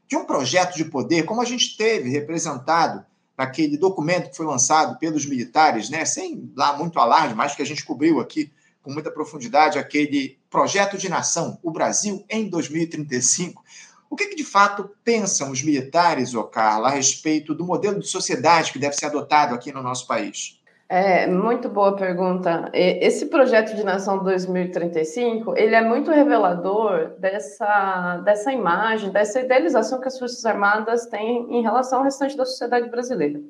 de 0.09 0.17
um 0.17 0.25
projeto 0.25 0.75
de 0.75 0.85
poder, 0.85 1.25
como 1.25 1.41
a 1.41 1.45
gente 1.45 1.77
teve 1.77 2.11
representado 2.11 3.07
naquele 3.39 3.77
documento 3.77 4.31
que 4.31 4.37
foi 4.37 4.47
lançado 4.47 4.99
pelos 4.99 5.25
militares, 5.25 5.89
né, 5.89 6.05
sem 6.05 6.51
lá 6.57 6.77
muito 6.77 6.99
alarde, 6.99 7.35
mas 7.35 7.55
que 7.55 7.63
a 7.63 7.67
gente 7.67 7.85
cobriu 7.85 8.19
aqui 8.19 8.53
com 8.83 8.93
muita 8.93 9.11
profundidade, 9.11 9.79
aquele 9.79 10.39
projeto 10.51 10.99
de 10.99 11.09
nação, 11.09 11.59
o 11.63 11.71
Brasil 11.71 12.25
em 12.29 12.49
2035. 12.49 13.63
O 14.09 14.17
que, 14.17 14.27
que 14.27 14.37
de 14.37 14.45
fato 14.45 14.91
pensam 15.05 15.51
os 15.51 15.63
militares, 15.63 16.35
ô 16.35 16.45
Carla, 16.45 16.89
a 16.89 16.93
respeito 16.93 17.55
do 17.55 17.65
modelo 17.65 17.99
de 17.99 18.07
sociedade 18.09 18.73
que 18.73 18.79
deve 18.79 18.95
ser 18.95 19.07
adotado 19.07 19.55
aqui 19.55 19.73
no 19.73 19.83
nosso 19.83 20.07
país? 20.07 20.61
É, 20.89 21.27
muito 21.27 21.69
boa 21.69 21.97
pergunta. 21.97 22.71
Esse 22.73 23.27
projeto 23.27 23.75
de 23.75 23.83
Nação 23.83 24.23
2035, 24.23 25.55
ele 25.57 25.75
é 25.75 25.83
muito 25.83 26.13
revelador 26.13 27.11
dessa, 27.19 28.19
dessa 28.25 28.53
imagem, 28.53 29.11
dessa 29.11 29.41
idealização 29.41 30.01
que 30.01 30.07
as 30.07 30.17
Forças 30.17 30.47
Armadas 30.47 31.07
têm 31.07 31.49
em 31.51 31.61
relação 31.61 31.99
ao 31.99 32.05
restante 32.05 32.37
da 32.37 32.45
sociedade 32.45 32.89
brasileira. 32.89 33.41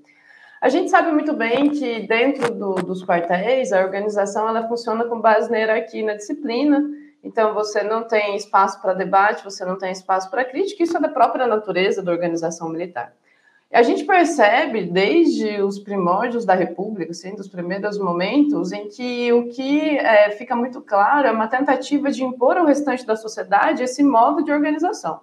A 0.63 0.71
gente 0.71 0.91
sabe 0.91 1.13
muito 1.13 1.35
bem 1.35 1.69
que 1.69 2.07
dentro 2.07 2.55
do, 2.55 2.75
dos 2.77 3.05
quartéis, 3.05 3.71
a 3.71 3.83
organização 3.83 4.49
ela 4.49 4.67
funciona 4.67 5.05
com 5.05 5.21
base 5.21 5.51
na 5.51 5.59
hierarquia 5.59 6.01
e 6.01 6.07
na 6.07 6.15
disciplina, 6.15 6.83
então 7.27 7.53
você 7.53 7.83
não 7.83 8.05
tem 8.05 8.37
espaço 8.37 8.81
para 8.81 8.95
debate, 8.95 9.43
você 9.43 9.65
não 9.65 9.77
tem 9.77 9.91
espaço 9.91 10.31
para 10.31 10.45
crítica, 10.45 10.85
isso 10.85 10.97
é 10.97 11.01
da 11.01 11.09
própria 11.09 11.45
natureza 11.45 12.01
da 12.01 12.13
organização 12.13 12.69
militar. 12.69 13.13
A 13.73 13.83
gente 13.83 14.05
percebe 14.05 14.85
desde 14.85 15.61
os 15.61 15.77
primórdios 15.81 16.45
da 16.45 16.55
República, 16.55 17.11
assim, 17.11 17.35
dos 17.35 17.49
primeiros 17.49 17.99
momentos, 17.99 18.71
em 18.71 18.87
que 18.87 19.33
o 19.33 19.49
que 19.49 19.99
é, 19.99 20.31
fica 20.31 20.55
muito 20.55 20.81
claro 20.81 21.27
é 21.27 21.33
uma 21.33 21.49
tentativa 21.49 22.13
de 22.13 22.23
impor 22.23 22.57
ao 22.57 22.65
restante 22.65 23.05
da 23.05 23.17
sociedade 23.17 23.83
esse 23.83 24.05
modo 24.05 24.45
de 24.45 24.53
organização. 24.53 25.19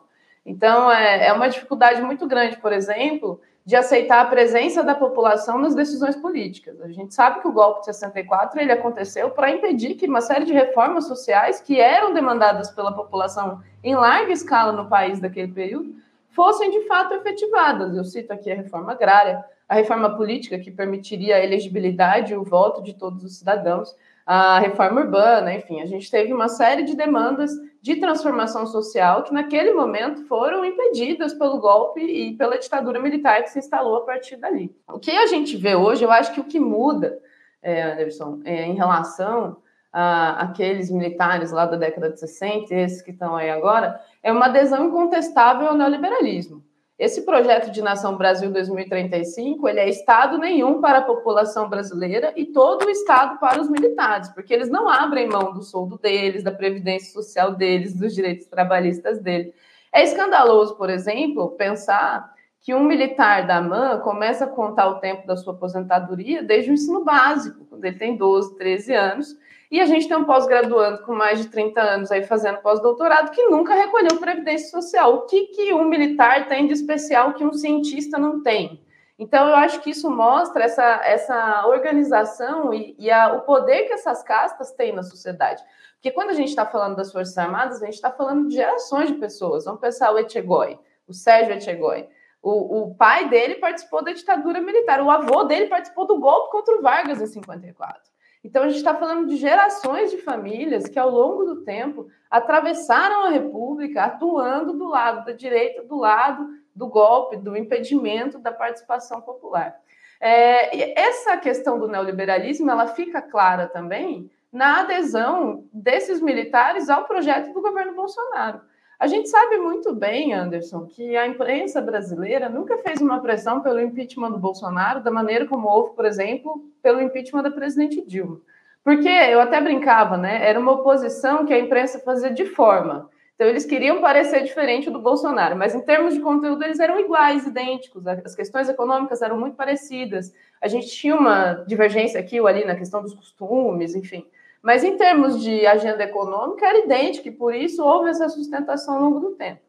Então, 0.46 0.92
é, 0.92 1.28
é 1.28 1.34
uma 1.34 1.48
dificuldade 1.48 2.02
muito 2.02 2.28
grande, 2.28 2.58
por 2.58 2.74
exemplo, 2.74 3.40
de 3.66 3.76
aceitar 3.78 4.22
a 4.22 4.26
presença 4.26 4.84
da 4.84 4.94
população 4.94 5.58
nas 5.58 5.74
decisões 5.74 6.16
políticas. 6.16 6.82
A 6.82 6.90
gente 6.90 7.14
sabe 7.14 7.42
que 7.42 7.48
o 7.48 7.52
golpe 7.52 7.80
de 7.80 7.86
64 7.86 8.60
ele 8.60 8.72
aconteceu 8.72 9.30
para 9.30 9.52
impedir 9.52 9.96
que 9.96 10.06
uma 10.06 10.20
série 10.20 10.44
de 10.44 10.52
reformas 10.52 11.08
sociais 11.08 11.62
que 11.62 11.80
eram 11.80 12.14
demandadas 12.14 12.70
pela 12.72 12.94
população 12.94 13.62
em 13.82 13.96
larga 13.96 14.34
escala 14.34 14.74
no 14.74 14.90
país 14.90 15.20
daquele 15.20 15.52
período 15.52 15.96
fossem 16.30 16.72
de 16.72 16.88
fato 16.88 17.14
efetivadas. 17.14 17.96
Eu 17.96 18.04
cito 18.04 18.34
aqui 18.34 18.52
a 18.52 18.56
reforma 18.56 18.92
agrária, 18.92 19.44
a 19.70 19.76
reforma 19.76 20.16
política, 20.16 20.60
que 20.60 20.70
permitiria 20.70 21.38
a 21.38 21.44
elegibilidade 21.44 22.34
e 22.34 22.38
o 22.38 22.44
voto 22.44 22.82
de 22.84 22.94
todos 22.94 23.24
os 23.24 23.38
cidadãos, 23.38 23.96
a 24.26 24.60
reforma 24.60 25.02
urbana, 25.02 25.54
enfim, 25.54 25.82
a 25.82 25.86
gente 25.86 26.10
teve 26.10 26.34
uma 26.34 26.50
série 26.50 26.84
de 26.84 26.96
demandas 26.96 27.52
de 27.84 27.98
transformação 27.98 28.66
social 28.66 29.24
que, 29.24 29.34
naquele 29.34 29.74
momento, 29.74 30.24
foram 30.24 30.64
impedidas 30.64 31.34
pelo 31.34 31.60
golpe 31.60 32.00
e 32.00 32.34
pela 32.38 32.58
ditadura 32.58 32.98
militar 32.98 33.44
que 33.44 33.50
se 33.50 33.60
instalou 33.60 33.98
a 33.98 34.06
partir 34.06 34.38
dali. 34.38 34.74
O 34.88 34.98
que 34.98 35.12
a 35.12 35.28
gente 35.28 35.58
vê 35.58 35.76
hoje, 35.76 36.02
eu 36.02 36.10
acho 36.10 36.34
que 36.34 36.40
o 36.40 36.46
que 36.46 36.62
muda, 36.62 37.20
é, 37.62 37.84
Anderson, 37.84 38.40
é, 38.46 38.64
em 38.64 38.74
relação 38.74 39.58
a, 39.92 40.44
aqueles 40.44 40.90
militares 40.90 41.52
lá 41.52 41.66
da 41.66 41.76
década 41.76 42.10
de 42.10 42.22
60, 42.22 42.74
esses 42.74 43.02
que 43.02 43.12
estão 43.12 43.36
aí 43.36 43.50
agora, 43.50 44.00
é 44.24 44.32
uma 44.32 44.46
adesão 44.46 44.86
incontestável 44.86 45.68
ao 45.68 45.76
neoliberalismo. 45.76 46.64
Esse 47.04 47.24
projeto 47.24 47.70
de 47.70 47.82
Nação 47.82 48.16
Brasil 48.16 48.50
2035, 48.50 49.68
ele 49.68 49.82
é 49.82 49.90
Estado 49.90 50.38
nenhum 50.38 50.80
para 50.80 51.00
a 51.00 51.02
população 51.02 51.68
brasileira 51.68 52.32
e 52.34 52.46
todo 52.46 52.86
o 52.86 52.90
Estado 52.90 53.38
para 53.42 53.60
os 53.60 53.70
militares, 53.70 54.30
porque 54.30 54.54
eles 54.54 54.70
não 54.70 54.88
abrem 54.88 55.28
mão 55.28 55.52
do 55.52 55.62
soldo 55.62 55.98
deles, 55.98 56.46
da 56.46 56.52
previdência 56.54 57.12
social 57.12 57.56
deles, 57.56 57.94
dos 57.94 58.16
direitos 58.16 58.48
trabalhistas 58.48 59.20
deles. 59.20 59.54
É 59.92 60.02
escandaloso, 60.02 60.78
por 60.78 60.90
exemplo, 60.90 61.50
pensar 61.58 62.33
que 62.64 62.74
um 62.74 62.82
militar 62.82 63.46
da 63.46 63.58
AMAN 63.58 64.00
começa 64.00 64.46
a 64.46 64.48
contar 64.48 64.88
o 64.88 65.00
tempo 65.00 65.28
da 65.28 65.36
sua 65.36 65.54
aposentadoria 65.54 66.42
desde 66.42 66.72
o 66.72 66.74
ensino 66.74 67.04
básico, 67.04 67.66
quando 67.66 67.84
ele 67.84 67.98
tem 67.98 68.16
12, 68.16 68.56
13 68.56 68.94
anos, 68.94 69.38
e 69.70 69.82
a 69.82 69.86
gente 69.86 70.08
tem 70.08 70.16
um 70.16 70.24
pós-graduando 70.24 71.04
com 71.04 71.14
mais 71.14 71.42
de 71.42 71.50
30 71.50 71.82
anos 71.82 72.10
aí 72.10 72.24
fazendo 72.24 72.60
pós-doutorado 72.60 73.32
que 73.32 73.48
nunca 73.48 73.76
recolheu 73.76 74.18
previdência 74.18 74.70
social. 74.70 75.14
O 75.14 75.22
que, 75.24 75.48
que 75.48 75.74
um 75.74 75.84
militar 75.84 76.48
tem 76.48 76.66
de 76.66 76.74
especial 76.74 77.34
que 77.34 77.44
um 77.44 77.52
cientista 77.52 78.18
não 78.18 78.42
tem? 78.42 78.82
Então, 79.20 79.48
eu 79.50 79.56
acho 79.56 79.82
que 79.82 79.90
isso 79.90 80.10
mostra 80.10 80.64
essa, 80.64 81.02
essa 81.04 81.68
organização 81.68 82.74
e, 82.74 82.96
e 82.98 83.12
a, 83.12 83.34
o 83.34 83.42
poder 83.42 83.88
que 83.88 83.94
essas 83.94 84.24
castas 84.24 84.72
têm 84.72 84.94
na 84.94 85.04
sociedade. 85.04 85.62
Porque 85.96 86.12
quando 86.12 86.30
a 86.30 86.34
gente 86.34 86.50
está 86.50 86.66
falando 86.66 86.96
das 86.96 87.12
Forças 87.12 87.38
Armadas, 87.38 87.82
a 87.82 87.86
gente 87.86 87.96
está 87.96 88.10
falando 88.10 88.48
de 88.48 88.56
gerações 88.56 89.10
de 89.10 89.16
pessoas. 89.16 89.66
Vamos 89.66 89.82
pensar 89.82 90.12
o 90.12 90.20
Etchegói, 90.20 90.80
o 91.06 91.14
Sérgio 91.14 91.54
Etchegói. 91.54 92.08
O, 92.44 92.82
o 92.82 92.96
pai 92.96 93.30
dele 93.30 93.56
participou 93.56 94.04
da 94.04 94.12
ditadura 94.12 94.60
militar, 94.60 95.02
o 95.02 95.10
avô 95.10 95.46
dele 95.46 95.68
participou 95.68 96.06
do 96.06 96.20
golpe 96.20 96.52
contra 96.52 96.76
o 96.76 96.82
Vargas 96.82 97.22
em 97.22 97.26
54. 97.26 98.12
Então, 98.44 98.64
a 98.64 98.68
gente 98.68 98.78
está 98.78 98.94
falando 98.94 99.30
de 99.30 99.38
gerações 99.38 100.12
de 100.12 100.18
famílias 100.18 100.86
que, 100.86 101.00
ao 101.00 101.10
longo 101.10 101.46
do 101.46 101.64
tempo, 101.64 102.08
atravessaram 102.30 103.24
a 103.24 103.30
República 103.30 104.04
atuando 104.04 104.74
do 104.74 104.90
lado 104.90 105.24
da 105.24 105.32
direita, 105.32 105.84
do 105.84 105.98
lado 105.98 106.50
do 106.76 106.88
golpe, 106.88 107.38
do 107.38 107.56
impedimento 107.56 108.38
da 108.38 108.52
participação 108.52 109.22
popular. 109.22 109.80
É, 110.20 111.00
essa 111.00 111.38
questão 111.38 111.80
do 111.80 111.88
neoliberalismo 111.88 112.70
ela 112.70 112.88
fica 112.88 113.22
clara 113.22 113.68
também 113.68 114.30
na 114.52 114.82
adesão 114.82 115.66
desses 115.72 116.22
militares 116.22 116.90
ao 116.90 117.06
projeto 117.06 117.54
do 117.54 117.62
governo 117.62 117.94
Bolsonaro. 117.94 118.62
A 119.04 119.08
gente 119.08 119.28
sabe 119.28 119.58
muito 119.58 119.94
bem, 119.94 120.34
Anderson, 120.34 120.86
que 120.86 121.18
a 121.18 121.28
imprensa 121.28 121.82
brasileira 121.82 122.48
nunca 122.48 122.78
fez 122.78 123.02
uma 123.02 123.20
pressão 123.20 123.60
pelo 123.60 123.82
impeachment 123.82 124.32
do 124.32 124.40
Bolsonaro 124.40 125.04
da 125.04 125.12
maneira 125.12 125.46
como 125.46 125.68
houve, 125.68 125.94
por 125.94 126.06
exemplo, 126.06 126.64
pelo 126.82 127.02
impeachment 127.02 127.44
da 127.44 127.52
presidente 127.52 128.02
Dilma. 128.08 128.40
Porque 128.82 129.10
eu 129.10 129.42
até 129.42 129.60
brincava, 129.60 130.16
né? 130.16 130.48
Era 130.48 130.58
uma 130.58 130.72
oposição 130.72 131.46
que 131.46 131.54
a 131.54 131.60
imprensa 131.60 132.00
fazia 132.00 132.32
de 132.32 132.46
forma. 132.46 133.10
Então, 133.36 133.46
eles 133.46 133.66
queriam 133.66 134.00
parecer 134.00 134.42
diferente 134.42 134.90
do 134.90 135.00
Bolsonaro, 135.00 135.58
mas 135.58 135.76
em 135.76 135.82
termos 135.82 136.14
de 136.14 136.22
conteúdo, 136.22 136.64
eles 136.64 136.80
eram 136.80 136.98
iguais, 136.98 137.46
idênticos. 137.46 138.08
As 138.08 138.34
questões 138.34 138.70
econômicas 138.70 139.22
eram 139.22 139.38
muito 139.38 139.58
parecidas. 139.58 140.34
A 140.62 140.70
gente 140.70 140.88
tinha 140.88 141.18
uma 141.18 141.56
divergência 141.68 142.22
aqui 142.22 142.40
ou 142.40 142.48
ali 142.48 142.64
na 142.64 142.74
questão 142.78 143.02
dos 143.02 143.14
costumes, 143.14 143.96
enfim. 143.96 144.26
Mas 144.64 144.82
em 144.82 144.96
termos 144.96 145.44
de 145.44 145.68
agenda 145.68 146.04
econômica, 146.04 146.66
era 146.66 146.80
idêntico, 146.80 147.28
e 147.28 147.32
por 147.32 147.54
isso 147.54 147.84
houve 147.84 148.10
essa 148.10 148.30
sustentação 148.30 148.96
ao 148.96 149.02
longo 149.02 149.20
do 149.20 149.32
tempo. 149.32 149.60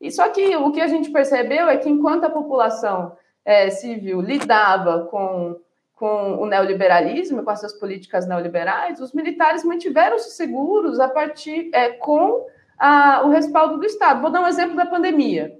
E 0.00 0.12
só 0.12 0.28
que 0.28 0.56
o 0.56 0.70
que 0.70 0.80
a 0.80 0.86
gente 0.86 1.10
percebeu 1.10 1.68
é 1.68 1.76
que 1.76 1.90
enquanto 1.90 2.24
a 2.24 2.30
população 2.30 3.16
é, 3.44 3.68
civil 3.70 4.20
lidava 4.20 5.06
com, 5.06 5.60
com 5.96 6.40
o 6.40 6.46
neoliberalismo, 6.46 7.42
com 7.42 7.50
essas 7.50 7.72
políticas 7.72 8.28
neoliberais, 8.28 9.00
os 9.00 9.12
militares 9.12 9.64
mantiveram-se 9.64 10.30
seguros 10.30 11.00
a 11.00 11.08
partir 11.08 11.70
é, 11.72 11.90
com 11.90 12.46
a, 12.78 13.22
o 13.24 13.30
respaldo 13.30 13.78
do 13.78 13.84
Estado. 13.84 14.22
Vou 14.22 14.30
dar 14.30 14.40
um 14.40 14.46
exemplo 14.46 14.76
da 14.76 14.86
pandemia. 14.86 15.58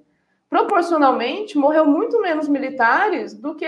Proporcionalmente, 0.48 1.58
morreu 1.58 1.84
muito 1.84 2.20
menos 2.20 2.48
militares 2.48 3.34
do 3.34 3.56
que 3.56 3.66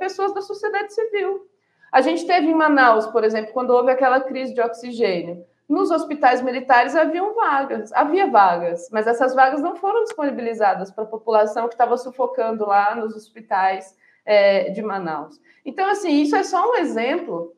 pessoas 0.00 0.34
da 0.34 0.40
sociedade 0.40 0.92
civil. 0.92 1.46
A 1.90 2.00
gente 2.00 2.26
teve 2.26 2.46
em 2.46 2.54
Manaus, 2.54 3.06
por 3.06 3.24
exemplo, 3.24 3.52
quando 3.52 3.70
houve 3.70 3.90
aquela 3.90 4.20
crise 4.20 4.54
de 4.54 4.60
oxigênio. 4.60 5.44
Nos 5.68 5.90
hospitais 5.90 6.40
militares 6.40 6.96
haviam 6.96 7.34
vagas, 7.34 7.92
havia 7.92 8.26
vagas, 8.26 8.88
mas 8.90 9.06
essas 9.06 9.34
vagas 9.34 9.60
não 9.60 9.76
foram 9.76 10.02
disponibilizadas 10.04 10.90
para 10.90 11.04
a 11.04 11.08
população 11.08 11.68
que 11.68 11.74
estava 11.74 11.96
sufocando 11.96 12.66
lá 12.66 12.94
nos 12.94 13.14
hospitais 13.14 13.94
é, 14.24 14.70
de 14.70 14.80
Manaus. 14.80 15.38
Então, 15.64 15.88
assim, 15.90 16.22
isso 16.22 16.34
é 16.36 16.42
só 16.42 16.70
um 16.70 16.76
exemplo 16.76 17.54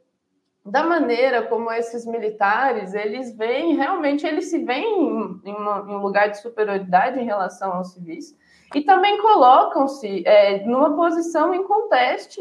da 0.64 0.82
maneira 0.82 1.42
como 1.42 1.72
esses 1.72 2.04
militares 2.04 2.94
eles 2.94 3.34
vêm 3.36 3.76
realmente 3.76 4.26
eles 4.26 4.50
se 4.50 4.58
veem 4.58 5.40
em, 5.44 5.54
uma, 5.54 5.86
em 5.88 5.94
um 5.94 6.02
lugar 6.02 6.28
de 6.28 6.40
superioridade 6.40 7.18
em 7.18 7.24
relação 7.24 7.72
aos 7.72 7.92
civis 7.92 8.36
e 8.74 8.82
também 8.82 9.20
colocam-se 9.22 10.22
é, 10.26 10.64
numa 10.66 10.94
posição 10.94 11.54
em 11.54 11.64
conteste 11.64 12.40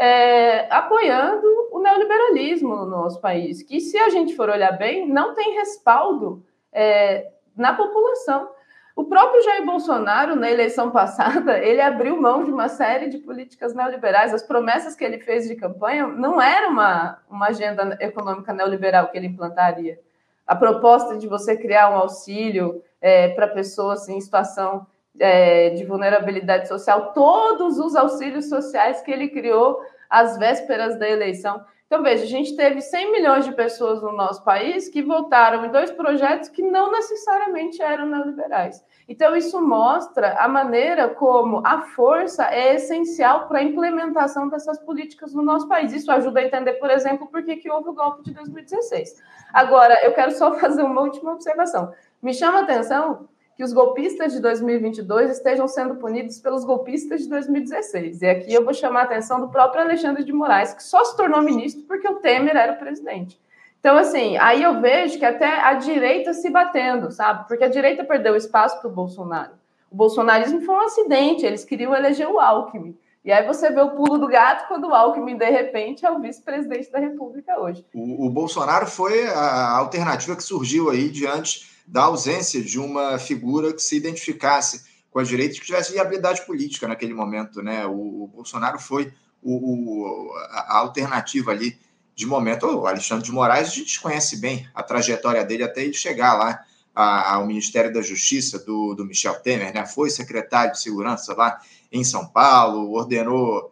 é, 0.00 0.66
apoiando 0.74 1.46
o 1.70 1.78
neoliberalismo 1.78 2.74
no 2.74 2.86
nosso 2.86 3.20
país, 3.20 3.62
que, 3.62 3.80
se 3.80 3.98
a 3.98 4.08
gente 4.08 4.34
for 4.34 4.48
olhar 4.48 4.72
bem, 4.72 5.06
não 5.06 5.34
tem 5.34 5.56
respaldo 5.56 6.42
é, 6.72 7.30
na 7.54 7.74
população. 7.74 8.48
O 8.96 9.04
próprio 9.04 9.42
Jair 9.42 9.66
Bolsonaro, 9.66 10.34
na 10.36 10.50
eleição 10.50 10.88
passada, 10.90 11.58
ele 11.58 11.82
abriu 11.82 12.18
mão 12.18 12.42
de 12.42 12.50
uma 12.50 12.66
série 12.66 13.10
de 13.10 13.18
políticas 13.18 13.74
neoliberais. 13.74 14.32
As 14.32 14.42
promessas 14.42 14.96
que 14.96 15.04
ele 15.04 15.18
fez 15.18 15.46
de 15.46 15.54
campanha 15.54 16.06
não 16.06 16.40
era 16.40 16.70
uma, 16.70 17.18
uma 17.28 17.48
agenda 17.48 17.98
econômica 18.00 18.54
neoliberal 18.54 19.08
que 19.08 19.18
ele 19.18 19.26
implantaria. 19.26 20.00
A 20.46 20.56
proposta 20.56 21.18
de 21.18 21.28
você 21.28 21.58
criar 21.58 21.90
um 21.90 21.98
auxílio 21.98 22.82
é, 23.02 23.28
para 23.28 23.46
pessoas 23.46 24.08
em 24.08 24.18
situação 24.18 24.86
é, 25.18 25.70
de 25.70 25.84
vulnerabilidade 25.84 26.68
social, 26.68 27.12
todos 27.12 27.78
os 27.78 27.94
auxílios 27.94 28.48
sociais 28.48 29.02
que 29.02 29.10
ele 29.10 29.28
criou 29.28 29.78
às 30.10 30.36
vésperas 30.36 30.98
da 30.98 31.08
eleição. 31.08 31.64
Então, 31.90 32.04
veja, 32.04 32.22
a 32.22 32.28
gente 32.28 32.54
teve 32.54 32.80
100 32.80 33.10
milhões 33.10 33.44
de 33.44 33.52
pessoas 33.52 34.00
no 34.00 34.12
nosso 34.12 34.44
país 34.44 34.88
que 34.88 35.02
votaram 35.02 35.64
em 35.64 35.72
dois 35.72 35.90
projetos 35.90 36.48
que 36.48 36.62
não 36.62 36.92
necessariamente 36.92 37.82
eram 37.82 38.06
neoliberais. 38.06 38.80
Então, 39.08 39.34
isso 39.34 39.60
mostra 39.60 40.36
a 40.38 40.46
maneira 40.46 41.08
como 41.08 41.60
a 41.66 41.82
força 41.82 42.44
é 42.44 42.76
essencial 42.76 43.48
para 43.48 43.58
a 43.58 43.62
implementação 43.64 44.48
dessas 44.48 44.78
políticas 44.78 45.34
no 45.34 45.42
nosso 45.42 45.66
país. 45.66 45.92
Isso 45.92 46.12
ajuda 46.12 46.38
a 46.38 46.44
entender, 46.44 46.74
por 46.74 46.90
exemplo, 46.90 47.26
por 47.26 47.42
que, 47.42 47.68
houve 47.68 47.88
o 47.88 47.92
golpe 47.92 48.22
de 48.22 48.34
2016. 48.34 49.20
Agora, 49.52 49.94
eu 50.04 50.14
quero 50.14 50.30
só 50.30 50.54
fazer 50.60 50.84
uma 50.84 51.00
última 51.00 51.32
observação. 51.32 51.92
Me 52.22 52.32
chama 52.32 52.60
a 52.60 52.62
atenção 52.62 53.28
que 53.60 53.64
os 53.64 53.74
golpistas 53.74 54.32
de 54.32 54.40
2022 54.40 55.32
estejam 55.32 55.68
sendo 55.68 55.96
punidos 55.96 56.38
pelos 56.38 56.64
golpistas 56.64 57.20
de 57.20 57.28
2016. 57.28 58.22
E 58.22 58.26
aqui 58.26 58.54
eu 58.54 58.64
vou 58.64 58.72
chamar 58.72 59.00
a 59.00 59.02
atenção 59.02 59.38
do 59.38 59.50
próprio 59.50 59.82
Alexandre 59.82 60.24
de 60.24 60.32
Moraes, 60.32 60.72
que 60.72 60.82
só 60.82 61.04
se 61.04 61.14
tornou 61.14 61.42
ministro 61.42 61.82
porque 61.82 62.08
o 62.08 62.14
Temer 62.14 62.56
era 62.56 62.72
o 62.72 62.78
presidente. 62.78 63.38
Então, 63.78 63.98
assim, 63.98 64.38
aí 64.38 64.62
eu 64.62 64.80
vejo 64.80 65.18
que 65.18 65.26
até 65.26 65.60
a 65.60 65.74
direita 65.74 66.32
se 66.32 66.48
batendo, 66.48 67.10
sabe? 67.10 67.46
Porque 67.46 67.62
a 67.62 67.68
direita 67.68 68.02
perdeu 68.02 68.34
espaço 68.34 68.80
para 68.80 68.88
o 68.88 68.94
Bolsonaro. 68.94 69.50
O 69.90 69.94
bolsonarismo 69.94 70.62
foi 70.62 70.74
um 70.74 70.80
acidente, 70.80 71.44
eles 71.44 71.62
queriam 71.62 71.94
eleger 71.94 72.30
o 72.30 72.40
Alckmin. 72.40 72.96
E 73.22 73.30
aí 73.30 73.46
você 73.46 73.70
vê 73.70 73.82
o 73.82 73.90
pulo 73.90 74.16
do 74.16 74.26
gato 74.26 74.68
quando 74.68 74.88
o 74.88 74.94
Alckmin, 74.94 75.36
de 75.36 75.50
repente, 75.50 76.06
é 76.06 76.10
o 76.10 76.18
vice-presidente 76.18 76.90
da 76.90 76.98
República 76.98 77.60
hoje. 77.60 77.84
O, 77.92 78.24
o 78.24 78.30
Bolsonaro 78.30 78.86
foi 78.86 79.26
a 79.28 79.76
alternativa 79.76 80.34
que 80.34 80.42
surgiu 80.42 80.88
aí 80.88 81.10
diante 81.10 81.68
da 81.90 82.04
ausência 82.04 82.62
de 82.62 82.78
uma 82.78 83.18
figura 83.18 83.72
que 83.72 83.82
se 83.82 83.96
identificasse 83.96 84.84
com 85.10 85.18
a 85.18 85.24
direita 85.24 85.54
que 85.54 85.66
tivesse 85.66 85.92
viabilidade 85.92 86.46
política 86.46 86.86
naquele 86.86 87.12
momento. 87.12 87.60
Né? 87.60 87.84
O, 87.84 88.24
o 88.24 88.26
Bolsonaro 88.28 88.78
foi 88.78 89.12
o, 89.42 89.54
o, 89.54 90.34
a 90.36 90.78
alternativa 90.78 91.50
ali 91.50 91.76
de 92.14 92.26
momento. 92.26 92.66
O 92.66 92.86
Alexandre 92.86 93.24
de 93.24 93.32
Moraes, 93.32 93.68
a 93.68 93.72
gente 93.72 94.00
conhece 94.00 94.36
bem 94.36 94.68
a 94.72 94.84
trajetória 94.84 95.44
dele 95.44 95.64
até 95.64 95.82
ele 95.82 95.92
chegar 95.92 96.34
lá 96.34 96.64
ao 96.94 97.46
Ministério 97.46 97.92
da 97.92 98.02
Justiça 98.02 98.58
do, 98.58 98.94
do 98.94 99.04
Michel 99.04 99.34
Temer, 99.40 99.74
né? 99.74 99.86
foi 99.86 100.10
secretário 100.10 100.72
de 100.72 100.80
Segurança 100.80 101.34
lá 101.34 101.60
em 101.90 102.04
São 102.04 102.26
Paulo, 102.26 102.92
ordenou 102.92 103.69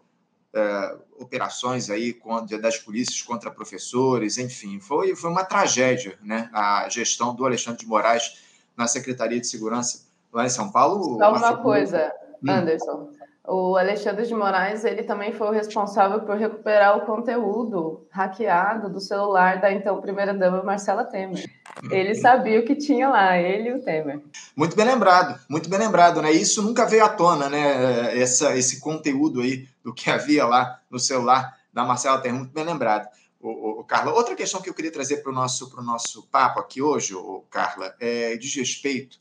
operações 1.18 1.90
aí 1.90 2.12
contra, 2.12 2.58
das 2.58 2.78
polícias 2.78 3.22
contra 3.22 3.50
professores, 3.50 4.38
enfim, 4.38 4.78
foi, 4.80 5.14
foi 5.14 5.30
uma 5.30 5.44
tragédia 5.44 6.18
né, 6.22 6.48
a 6.52 6.88
gestão 6.88 7.34
do 7.34 7.44
Alexandre 7.44 7.80
de 7.80 7.86
Moraes 7.86 8.42
na 8.76 8.86
Secretaria 8.86 9.40
de 9.40 9.46
Segurança 9.46 10.06
lá 10.32 10.46
em 10.46 10.50
São 10.50 10.70
Paulo. 10.70 11.18
Só 11.18 11.32
uma, 11.32 11.56
coisa, 11.56 12.12
hum. 12.42 12.50
Anderson. 12.50 13.10
O 13.46 13.76
Alexandre 13.76 14.26
de 14.26 14.34
Moraes, 14.34 14.84
ele 14.84 15.02
também 15.02 15.32
foi 15.32 15.48
o 15.48 15.52
responsável 15.52 16.20
por 16.20 16.36
recuperar 16.36 16.98
o 16.98 17.06
conteúdo 17.06 18.06
hackeado 18.10 18.90
do 18.90 19.00
celular 19.00 19.58
da 19.58 19.72
então 19.72 20.00
primeira-dama 20.02 20.62
Marcela 20.62 21.02
Temer. 21.02 21.48
Ele 21.90 22.14
sabia 22.14 22.60
o 22.60 22.64
que 22.64 22.74
tinha 22.74 23.08
lá, 23.08 23.38
ele 23.38 23.70
e 23.70 23.74
o 23.74 23.82
Temer. 23.82 24.20
Muito 24.56 24.76
bem 24.76 24.84
lembrado, 24.84 25.40
muito 25.48 25.68
bem 25.68 25.78
lembrado, 25.78 26.20
né? 26.20 26.32
Isso 26.32 26.62
nunca 26.62 26.86
veio 26.86 27.04
à 27.04 27.08
tona, 27.08 27.48
né? 27.48 28.18
Essa, 28.18 28.56
esse 28.56 28.80
conteúdo 28.80 29.40
aí 29.40 29.68
do 29.82 29.94
que 29.94 30.10
havia 30.10 30.44
lá 30.46 30.80
no 30.90 30.98
celular 30.98 31.56
da 31.72 31.84
Marcela 31.84 32.20
Temer, 32.20 32.40
muito 32.40 32.52
bem 32.52 32.64
lembrado. 32.64 33.08
O, 33.40 33.80
o, 33.80 33.84
Carla, 33.84 34.12
outra 34.12 34.34
questão 34.34 34.60
que 34.60 34.68
eu 34.68 34.74
queria 34.74 34.90
trazer 34.90 35.18
para 35.18 35.30
o 35.30 35.34
nosso, 35.34 35.70
nosso 35.82 36.24
papo 36.24 36.58
aqui 36.58 36.82
hoje, 36.82 37.14
o 37.14 37.44
Carla, 37.48 37.94
é 38.00 38.36
diz 38.36 38.54
respeito 38.54 39.18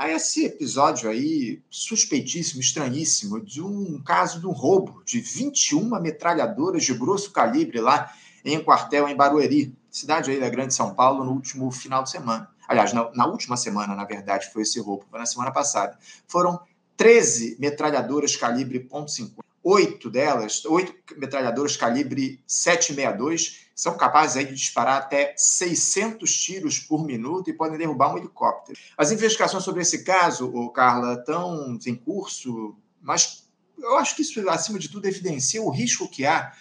a 0.00 0.08
esse 0.08 0.46
episódio 0.46 1.10
aí 1.10 1.60
suspeitíssimo, 1.68 2.60
estranhíssimo, 2.60 3.38
de 3.38 3.60
um 3.60 4.00
caso 4.02 4.40
de 4.40 4.46
um 4.46 4.50
roubo 4.50 5.02
de 5.04 5.20
21 5.20 6.00
metralhadoras 6.00 6.84
de 6.84 6.94
grosso 6.94 7.30
calibre 7.32 7.80
lá 7.80 8.10
em 8.42 8.56
um 8.56 8.64
quartel 8.64 9.06
em 9.08 9.14
Barueri, 9.14 9.76
cidade 9.90 10.30
aí 10.30 10.40
da 10.40 10.48
Grande 10.48 10.74
São 10.74 10.94
Paulo, 10.94 11.24
no 11.24 11.32
último 11.32 11.70
final 11.70 12.02
de 12.02 12.10
semana. 12.10 12.48
Aliás, 12.68 12.92
na, 12.92 13.10
na 13.14 13.26
última 13.26 13.56
semana, 13.56 13.94
na 13.94 14.04
verdade, 14.04 14.50
foi 14.52 14.62
esse 14.62 14.78
roubo, 14.78 15.04
foi 15.10 15.18
na 15.18 15.26
semana 15.26 15.50
passada. 15.50 15.98
Foram 16.28 16.60
13 16.96 17.56
metralhadoras 17.58 18.36
calibre 18.36 18.88
.50 18.88 19.40
oito 19.62 20.08
delas, 20.08 20.64
oito 20.64 20.94
metralhadoras 21.16 21.76
calibre 21.76 22.42
762, 22.46 23.66
são 23.74 23.96
capazes 23.96 24.36
aí 24.36 24.44
de 24.46 24.54
disparar 24.54 24.98
até 24.98 25.34
600 25.36 26.32
tiros 26.32 26.78
por 26.78 27.04
minuto 27.04 27.48
e 27.48 27.52
podem 27.52 27.78
derrubar 27.78 28.14
um 28.14 28.18
helicóptero. 28.18 28.78
As 28.96 29.10
investigações 29.12 29.62
sobre 29.62 29.82
esse 29.82 30.02
caso, 30.02 30.50
o 30.50 30.70
Carla, 30.70 31.14
estão 31.14 31.78
em 31.86 31.94
curso, 31.94 32.74
mas 33.00 33.46
eu 33.78 33.96
acho 33.96 34.14
que 34.16 34.22
isso, 34.22 34.48
acima 34.48 34.78
de 34.78 34.88
tudo, 34.88 35.06
evidencia 35.06 35.62
o 35.62 35.70
risco 35.70 36.08
que 36.08 36.26
há 36.26 36.52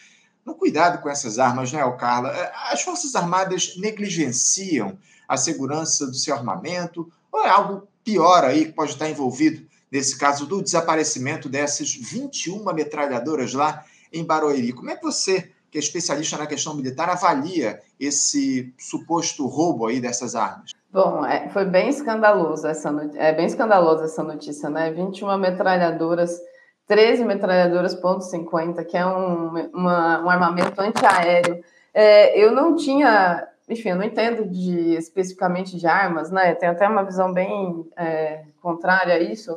no 0.50 0.56
cuidado 0.56 1.02
com 1.02 1.10
essas 1.10 1.38
armas, 1.38 1.72
né, 1.72 1.80
Carla? 1.98 2.32
As 2.72 2.82
Forças 2.82 3.16
Armadas 3.16 3.78
negligenciam 3.78 4.98
a 5.28 5.38
segurança 5.38 6.08
do 6.08 6.16
seu 6.16 6.36
armamento 6.36 7.12
ou 7.32 7.46
é 7.46 7.50
algo 7.50 7.88
pior 8.04 8.44
aí 8.44 8.66
que 8.66 8.72
pode 8.72 8.92
estar 8.92 9.08
envolvido 9.08 9.64
nesse 9.92 10.18
caso 10.18 10.48
do 10.48 10.62
desaparecimento 10.62 11.48
dessas 11.48 11.94
21 11.94 12.64
metralhadoras 12.74 13.54
lá 13.54 13.84
em 14.12 14.24
Barueri. 14.24 14.74
Como 14.74 14.90
é 14.90 14.96
que 14.96 15.04
você, 15.04 15.52
que 15.70 15.78
é 15.78 15.80
especialista 15.80 16.38
na 16.38 16.48
questão 16.48 16.74
militar, 16.74 17.10
avalia 17.10 17.80
esse 18.00 18.74
suposto 18.78 19.46
roubo 19.46 19.86
aí 19.86 20.00
dessas 20.00 20.34
armas? 20.34 20.72
Bom, 20.92 21.24
é, 21.24 21.48
foi 21.50 21.66
bem 21.66 21.90
escandaloso 21.90 22.66
essa 22.66 22.90
é 23.16 23.32
bem 23.32 23.46
escandalosa 23.46 24.06
essa 24.06 24.24
notícia, 24.24 24.68
né? 24.70 24.92
21 24.92 25.38
metralhadoras, 25.38 26.40
13 26.90 27.24
metralhadoras 27.24 27.96
ponto 27.96 28.26
.50, 28.26 28.84
que 28.84 28.98
é 28.98 29.06
um, 29.06 29.70
uma, 29.72 30.24
um 30.24 30.30
armamento 30.30 30.82
antiaéreo. 30.82 31.64
É, 31.94 32.38
eu 32.38 32.52
não 32.52 32.76
tinha, 32.76 33.48
enfim, 33.70 33.90
eu 33.90 33.96
não 33.96 34.04
entendo 34.04 34.46
de 34.46 34.96
especificamente 34.96 35.78
de 35.78 35.88
armas, 35.88 36.32
né? 36.32 36.54
Tem 36.56 36.68
até 36.68 36.86
uma 36.88 37.04
visão 37.04 37.32
bem 37.32 37.88
é, 37.96 38.42
contrária 38.62 39.14
a 39.14 39.20
isso 39.20 39.56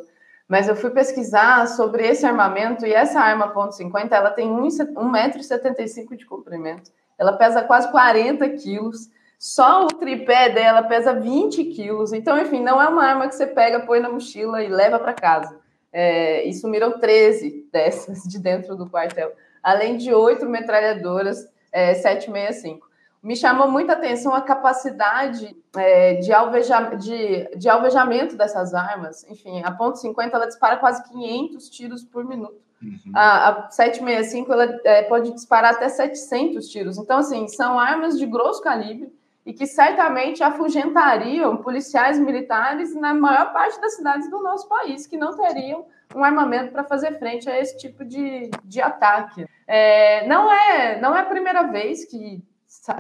mas 0.53 0.69
eu 0.69 0.77
fui 0.77 0.91
pesquisar 0.91 1.67
sobre 1.67 2.07
esse 2.07 2.27
armamento 2.27 2.85
e 2.85 2.93
essa 2.93 3.19
arma 3.19 3.55
.50, 3.55 4.13
ela 4.13 4.31
tem 4.31 4.51
1,75m 4.51 6.15
de 6.15 6.27
comprimento, 6.27 6.91
ela 7.19 7.33
pesa 7.33 7.63
quase 7.63 7.91
40 7.91 8.47
quilos, 8.51 9.09
só 9.39 9.85
o 9.85 9.89
tripé 9.89 10.51
dela 10.51 10.83
pesa 10.83 11.15
20 11.15 11.65
quilos, 11.65 12.13
então, 12.13 12.39
enfim, 12.39 12.63
não 12.63 12.83
é 12.83 12.87
uma 12.87 13.03
arma 13.03 13.29
que 13.29 13.35
você 13.35 13.47
pega, 13.47 13.81
põe 13.81 14.01
na 14.01 14.11
mochila 14.11 14.63
e 14.63 14.69
leva 14.69 14.99
para 14.99 15.15
casa. 15.15 15.59
É, 15.93 16.49
e 16.49 16.55
sumiram 16.55 16.99
13 16.99 17.69
dessas 17.71 18.23
de 18.23 18.39
dentro 18.39 18.75
do 18.75 18.89
quartel, 18.89 19.33
além 19.63 19.97
de 19.97 20.13
oito 20.15 20.47
metralhadoras 20.47 21.47
é, 21.71 21.95
765 21.95 22.93
me 23.23 23.37
chamou 23.37 23.71
muita 23.71 23.93
atenção 23.93 24.35
a 24.35 24.41
capacidade 24.41 25.57
é, 25.77 26.15
de, 26.15 26.33
alveja, 26.33 26.81
de, 26.97 27.49
de, 27.57 27.69
alvejamento 27.69 28.37
dessas 28.37 28.75
armas. 28.75 29.25
Enfim, 29.31 29.63
a 29.63 29.71
ponto 29.71 29.97
.50 29.99 30.31
ela 30.33 30.47
dispara 30.47 30.77
quase 30.77 31.05
500 31.05 31.71
tiros 31.71 32.05
por 32.05 32.25
minuto. 32.25 32.61
Uhum. 32.83 33.13
A, 33.15 33.49
a 33.49 33.71
765 33.71 34.53
ela 34.53 34.81
é, 34.85 35.03
pode 35.05 35.33
disparar 35.33 35.75
até 35.75 35.89
700 35.89 36.67
tiros. 36.67 36.99
Então, 36.99 37.19
assim, 37.19 37.47
são 37.47 37.79
armas 37.79 38.19
de 38.19 38.27
grosso 38.27 38.61
calibre 38.61 39.13
e 39.45 39.53
que 39.53 39.67
certamente 39.67 40.43
afugentariam 40.43 41.57
policiais 41.57 42.19
militares 42.19 42.95
na 42.95 43.13
maior 43.13 43.53
parte 43.53 43.81
das 43.81 43.97
cidades 43.97 44.31
do 44.31 44.41
nosso 44.41 44.69
país, 44.69 45.07
que 45.07 45.17
não 45.17 45.37
teriam 45.37 45.85
um 46.15 46.23
armamento 46.23 46.73
para 46.73 46.85
fazer 46.85 47.19
frente 47.19 47.49
a 47.49 47.59
esse 47.59 47.77
tipo 47.77 48.05
de, 48.05 48.51
de 48.65 48.81
ataque. 48.81 49.47
É, 49.67 50.27
não, 50.27 50.53
é, 50.53 51.01
não 51.01 51.17
é 51.17 51.21
a 51.21 51.27
primeira 51.27 51.65
vez 51.65 52.05
que 52.05 52.43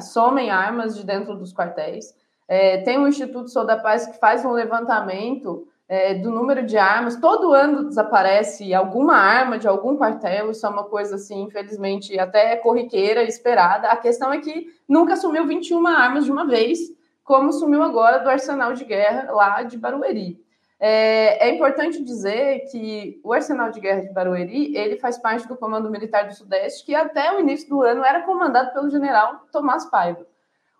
somem 0.00 0.50
armas 0.50 0.96
de 0.96 1.04
dentro 1.04 1.36
dos 1.36 1.52
quartéis. 1.52 2.14
É, 2.48 2.78
tem 2.78 2.98
o 2.98 3.06
Instituto 3.06 3.48
Sou 3.48 3.64
da 3.64 3.76
Paz 3.76 4.06
que 4.06 4.18
faz 4.18 4.44
um 4.44 4.52
levantamento 4.52 5.68
é, 5.92 6.14
do 6.14 6.30
número 6.30 6.62
de 6.62 6.78
armas. 6.78 7.16
Todo 7.16 7.52
ano 7.52 7.84
desaparece 7.84 8.72
alguma 8.72 9.14
arma 9.14 9.58
de 9.58 9.68
algum 9.68 9.94
quartel. 9.94 10.50
Isso 10.50 10.64
é 10.64 10.68
uma 10.70 10.84
coisa, 10.84 11.16
assim, 11.16 11.42
infelizmente, 11.42 12.18
até 12.18 12.56
corriqueira, 12.56 13.22
esperada. 13.22 13.88
A 13.88 13.96
questão 13.96 14.32
é 14.32 14.38
que 14.40 14.68
nunca 14.88 15.16
sumiu 15.16 15.46
21 15.46 15.86
armas 15.86 16.24
de 16.24 16.32
uma 16.32 16.46
vez, 16.46 16.78
como 17.22 17.52
sumiu 17.52 17.82
agora 17.82 18.20
do 18.20 18.30
arsenal 18.30 18.72
de 18.72 18.86
guerra 18.86 19.30
lá 19.32 19.62
de 19.64 19.76
Barueri. 19.76 20.42
É, 20.80 21.46
é, 21.46 21.54
importante 21.54 22.02
dizer 22.02 22.60
que 22.70 23.20
o 23.22 23.32
Arsenal 23.32 23.70
de 23.70 23.78
Guerra 23.78 24.00
de 24.00 24.12
Barueri 24.12 24.74
ele 24.74 24.96
faz 24.96 25.16
parte 25.18 25.46
do 25.46 25.56
Comando 25.56 25.90
Militar 25.90 26.26
do 26.26 26.34
Sudeste, 26.34 26.86
que 26.86 26.94
até 26.94 27.36
o 27.36 27.38
início 27.38 27.68
do 27.68 27.82
ano 27.82 28.02
era 28.02 28.22
comandado 28.22 28.72
pelo 28.72 28.90
general 28.90 29.44
Tomás 29.52 29.84
Paiva. 29.84 30.26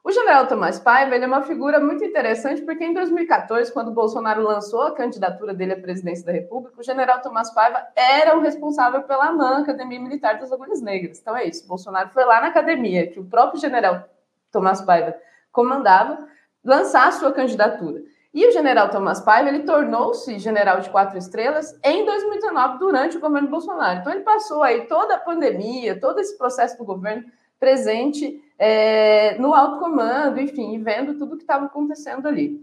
O 0.05 0.11
general 0.11 0.49
Tomás 0.49 0.81
Paiva 0.81 1.15
é 1.15 1.25
uma 1.25 1.43
figura 1.43 1.79
muito 1.79 2.05
interessante, 2.05 2.61
porque 2.63 2.85
em 2.85 2.93
2014, 2.93 3.73
quando 3.73 3.93
Bolsonaro 3.93 4.43
lançou 4.43 4.83
a 4.83 4.95
candidatura 4.95 5.55
dele 5.55 5.75
à 5.75 5.81
presidência 5.81 6.27
da 6.27 6.33
República, 6.33 6.81
o 6.81 6.83
general 6.83 7.21
Tomás 7.23 7.55
Paiva 7.55 7.87
era 7.95 8.37
o 8.37 8.41
responsável 8.41 9.03
pela 9.03 9.29
AMAN, 9.29 9.59
Academia 9.59 10.01
Militar 10.01 10.41
das 10.41 10.51
Agulhas 10.51 10.83
Negras. 10.83 11.21
Então 11.21 11.37
é 11.37 11.45
isso, 11.45 11.69
Bolsonaro 11.69 12.09
foi 12.09 12.25
lá 12.25 12.41
na 12.41 12.49
academia, 12.49 13.07
que 13.07 13.21
o 13.21 13.25
próprio 13.25 13.61
general 13.61 14.03
Tomás 14.51 14.83
Paiva 14.83 15.15
comandava, 15.53 16.27
lançar 16.65 17.07
a 17.07 17.13
sua 17.13 17.31
candidatura. 17.31 18.03
E 18.35 18.45
o 18.49 18.51
general 18.51 18.91
Thomas 18.91 19.21
Paiva, 19.21 19.51
ele 19.51 19.61
tornou-se 19.61 20.37
general 20.41 20.81
de 20.81 20.91
quatro 20.91 21.17
estrelas 21.17 21.79
em 21.85 22.05
2019, 22.05 22.79
durante 22.79 23.19
o 23.19 23.21
governo 23.21 23.49
Bolsonaro. 23.49 24.01
Então, 24.01 24.13
ele 24.13 24.23
passou 24.23 24.63
aí 24.63 24.87
toda 24.87 25.15
a 25.15 25.19
pandemia, 25.19 26.01
todo 26.01 26.19
esse 26.19 26.37
processo 26.37 26.77
do 26.79 26.85
governo 26.85 27.25
presente 27.61 28.43
é, 28.65 29.37
no 29.39 29.53
alto 29.53 29.81
comando, 29.81 30.41
enfim, 30.41 30.81
vendo 30.81 31.19
tudo 31.19 31.37
que 31.37 31.43
estava 31.43 31.67
acontecendo 31.67 32.29
ali. 32.29 32.61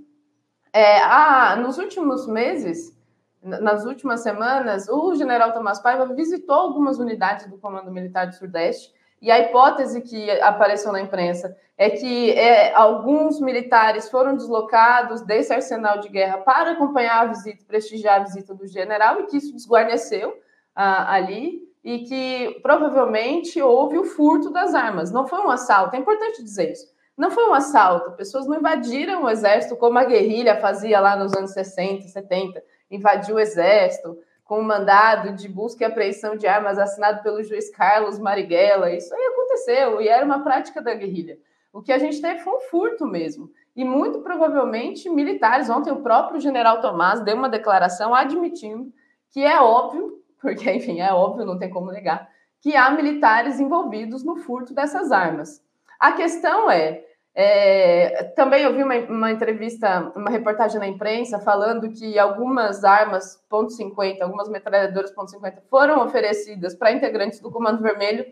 É, 0.72 1.58
nos 1.58 1.78
últimos 1.78 2.26
meses, 2.26 2.98
nas 3.44 3.84
últimas 3.84 4.22
semanas, 4.22 4.88
o 4.88 5.14
general 5.16 5.52
Tomás 5.52 5.82
Paiva 5.82 6.06
visitou 6.06 6.56
algumas 6.56 7.00
unidades 7.00 7.48
do 7.48 7.58
Comando 7.58 7.92
Militar 7.92 8.28
do 8.28 8.34
Sudeste 8.34 8.94
e 9.22 9.30
a 9.30 9.40
hipótese 9.40 10.00
que 10.00 10.32
apareceu 10.40 10.94
na 10.94 11.02
imprensa 11.02 11.54
é 11.78 11.90
que 11.90 12.32
é, 12.32 12.74
alguns 12.74 13.42
militares 13.42 14.10
foram 14.10 14.38
deslocados 14.38 15.22
desse 15.22 15.52
arsenal 15.52 16.00
de 16.00 16.08
guerra 16.08 16.38
para 16.38 16.72
acompanhar 16.72 17.24
a 17.24 17.26
visita, 17.26 17.66
prestigiar 17.68 18.22
a 18.22 18.24
visita 18.24 18.54
do 18.54 18.66
general, 18.66 19.20
e 19.20 19.26
que 19.26 19.36
isso 19.36 19.52
desguarneceu 19.54 20.34
ah, 20.74 21.14
ali, 21.14 21.69
e 21.84 22.00
que 22.00 22.60
provavelmente 22.62 23.62
houve 23.62 23.98
o 23.98 24.04
furto 24.04 24.50
das 24.50 24.76
armas. 24.76 25.12
Não 25.12 25.28
foi 25.28 25.40
um 25.40 25.50
assalto, 25.50 25.96
é 25.96 26.00
importante 26.00 26.44
dizer 26.44 26.72
isso. 26.72 26.88
Não 27.18 27.32
foi 27.32 27.50
um 27.50 27.54
assalto, 27.54 28.12
pessoas 28.12 28.48
não 28.48 28.58
invadiram 28.58 29.24
o 29.24 29.30
exército 29.30 29.76
como 29.76 30.00
a 30.00 30.06
guerrilha 30.06 30.60
fazia 30.62 31.00
lá 31.00 31.16
nos 31.16 31.34
anos 31.34 31.52
60, 31.52 32.08
70, 32.08 32.64
invadiu 32.90 33.36
o 33.36 33.40
exército, 33.40 34.18
com 34.50 34.60
o 34.60 34.64
mandado 34.64 35.36
de 35.36 35.48
busca 35.48 35.84
e 35.84 35.86
apreensão 35.86 36.36
de 36.36 36.48
armas 36.48 36.80
assinado 36.80 37.22
pelo 37.22 37.44
juiz 37.44 37.70
Carlos 37.70 38.18
Marighella. 38.18 38.92
Isso 38.92 39.14
aí 39.14 39.26
aconteceu 39.28 40.02
e 40.02 40.08
era 40.08 40.26
uma 40.26 40.44
prática 40.44 40.82
da 40.82 40.92
guerrilha. 40.96 41.38
O 41.72 41.84
que 41.84 41.92
a 41.92 42.00
gente 42.00 42.20
teve 42.20 42.40
foi 42.40 42.54
um 42.54 42.62
furto 42.62 43.06
mesmo. 43.06 43.52
E 43.76 43.86
muito 43.86 44.22
provavelmente 44.22 45.08
militares. 45.08 45.70
Ontem 45.70 45.92
o 45.92 46.02
próprio 46.02 46.40
general 46.40 46.82
Tomás 46.82 47.22
deu 47.22 47.36
uma 47.36 47.48
declaração 47.48 48.16
admitindo 48.16 48.92
que 49.32 49.44
é 49.44 49.62
óbvio, 49.62 50.19
porque 50.42 50.72
enfim, 50.72 51.00
é 51.00 51.14
óbvio, 51.14 51.46
não 51.46 51.58
tem 51.58 51.70
como 51.70 51.92
negar, 51.92 52.30
que 52.62 52.76
há 52.76 52.92
militares 52.92 53.60
envolvidos 53.60 54.24
no 54.24 54.36
furto 54.38 54.74
dessas 54.74 55.12
armas. 55.12 55.62
A 56.00 56.14
questão 56.14 56.70
é, 56.70 57.04
é, 57.36 58.24
também 58.36 58.64
eu 58.64 58.74
vi 58.74 58.84
uma, 58.84 58.96
uma, 58.96 59.32
entrevista, 59.32 60.12
uma 60.16 60.30
reportagem 60.30 60.80
na 60.80 60.88
imprensa 60.88 61.40
falando 61.40 61.90
que 61.90 62.18
algumas 62.18 62.84
armas 62.84 63.40
.50, 63.52 64.22
algumas 64.22 64.50
metralhadoras 64.50 65.14
.50 65.14 65.62
foram 65.70 66.04
oferecidas 66.04 66.76
para 66.76 66.92
integrantes 66.92 67.40
do 67.40 67.52
Comando 67.52 67.82
Vermelho 67.82 68.26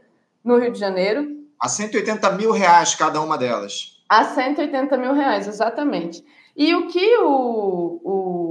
no 0.43 0.57
Rio 0.57 0.71
de 0.71 0.79
Janeiro. 0.79 1.25
A 1.59 1.67
180 1.67 2.31
mil 2.31 2.51
reais 2.51 2.95
cada 2.95 3.21
uma 3.21 3.37
delas. 3.37 3.97
A 4.09 4.23
180 4.23 4.97
mil 4.97 5.13
reais, 5.13 5.47
exatamente. 5.47 6.23
E 6.55 6.73
o 6.73 6.87
que 6.87 7.17
o, 7.17 8.01
o, 8.03 8.46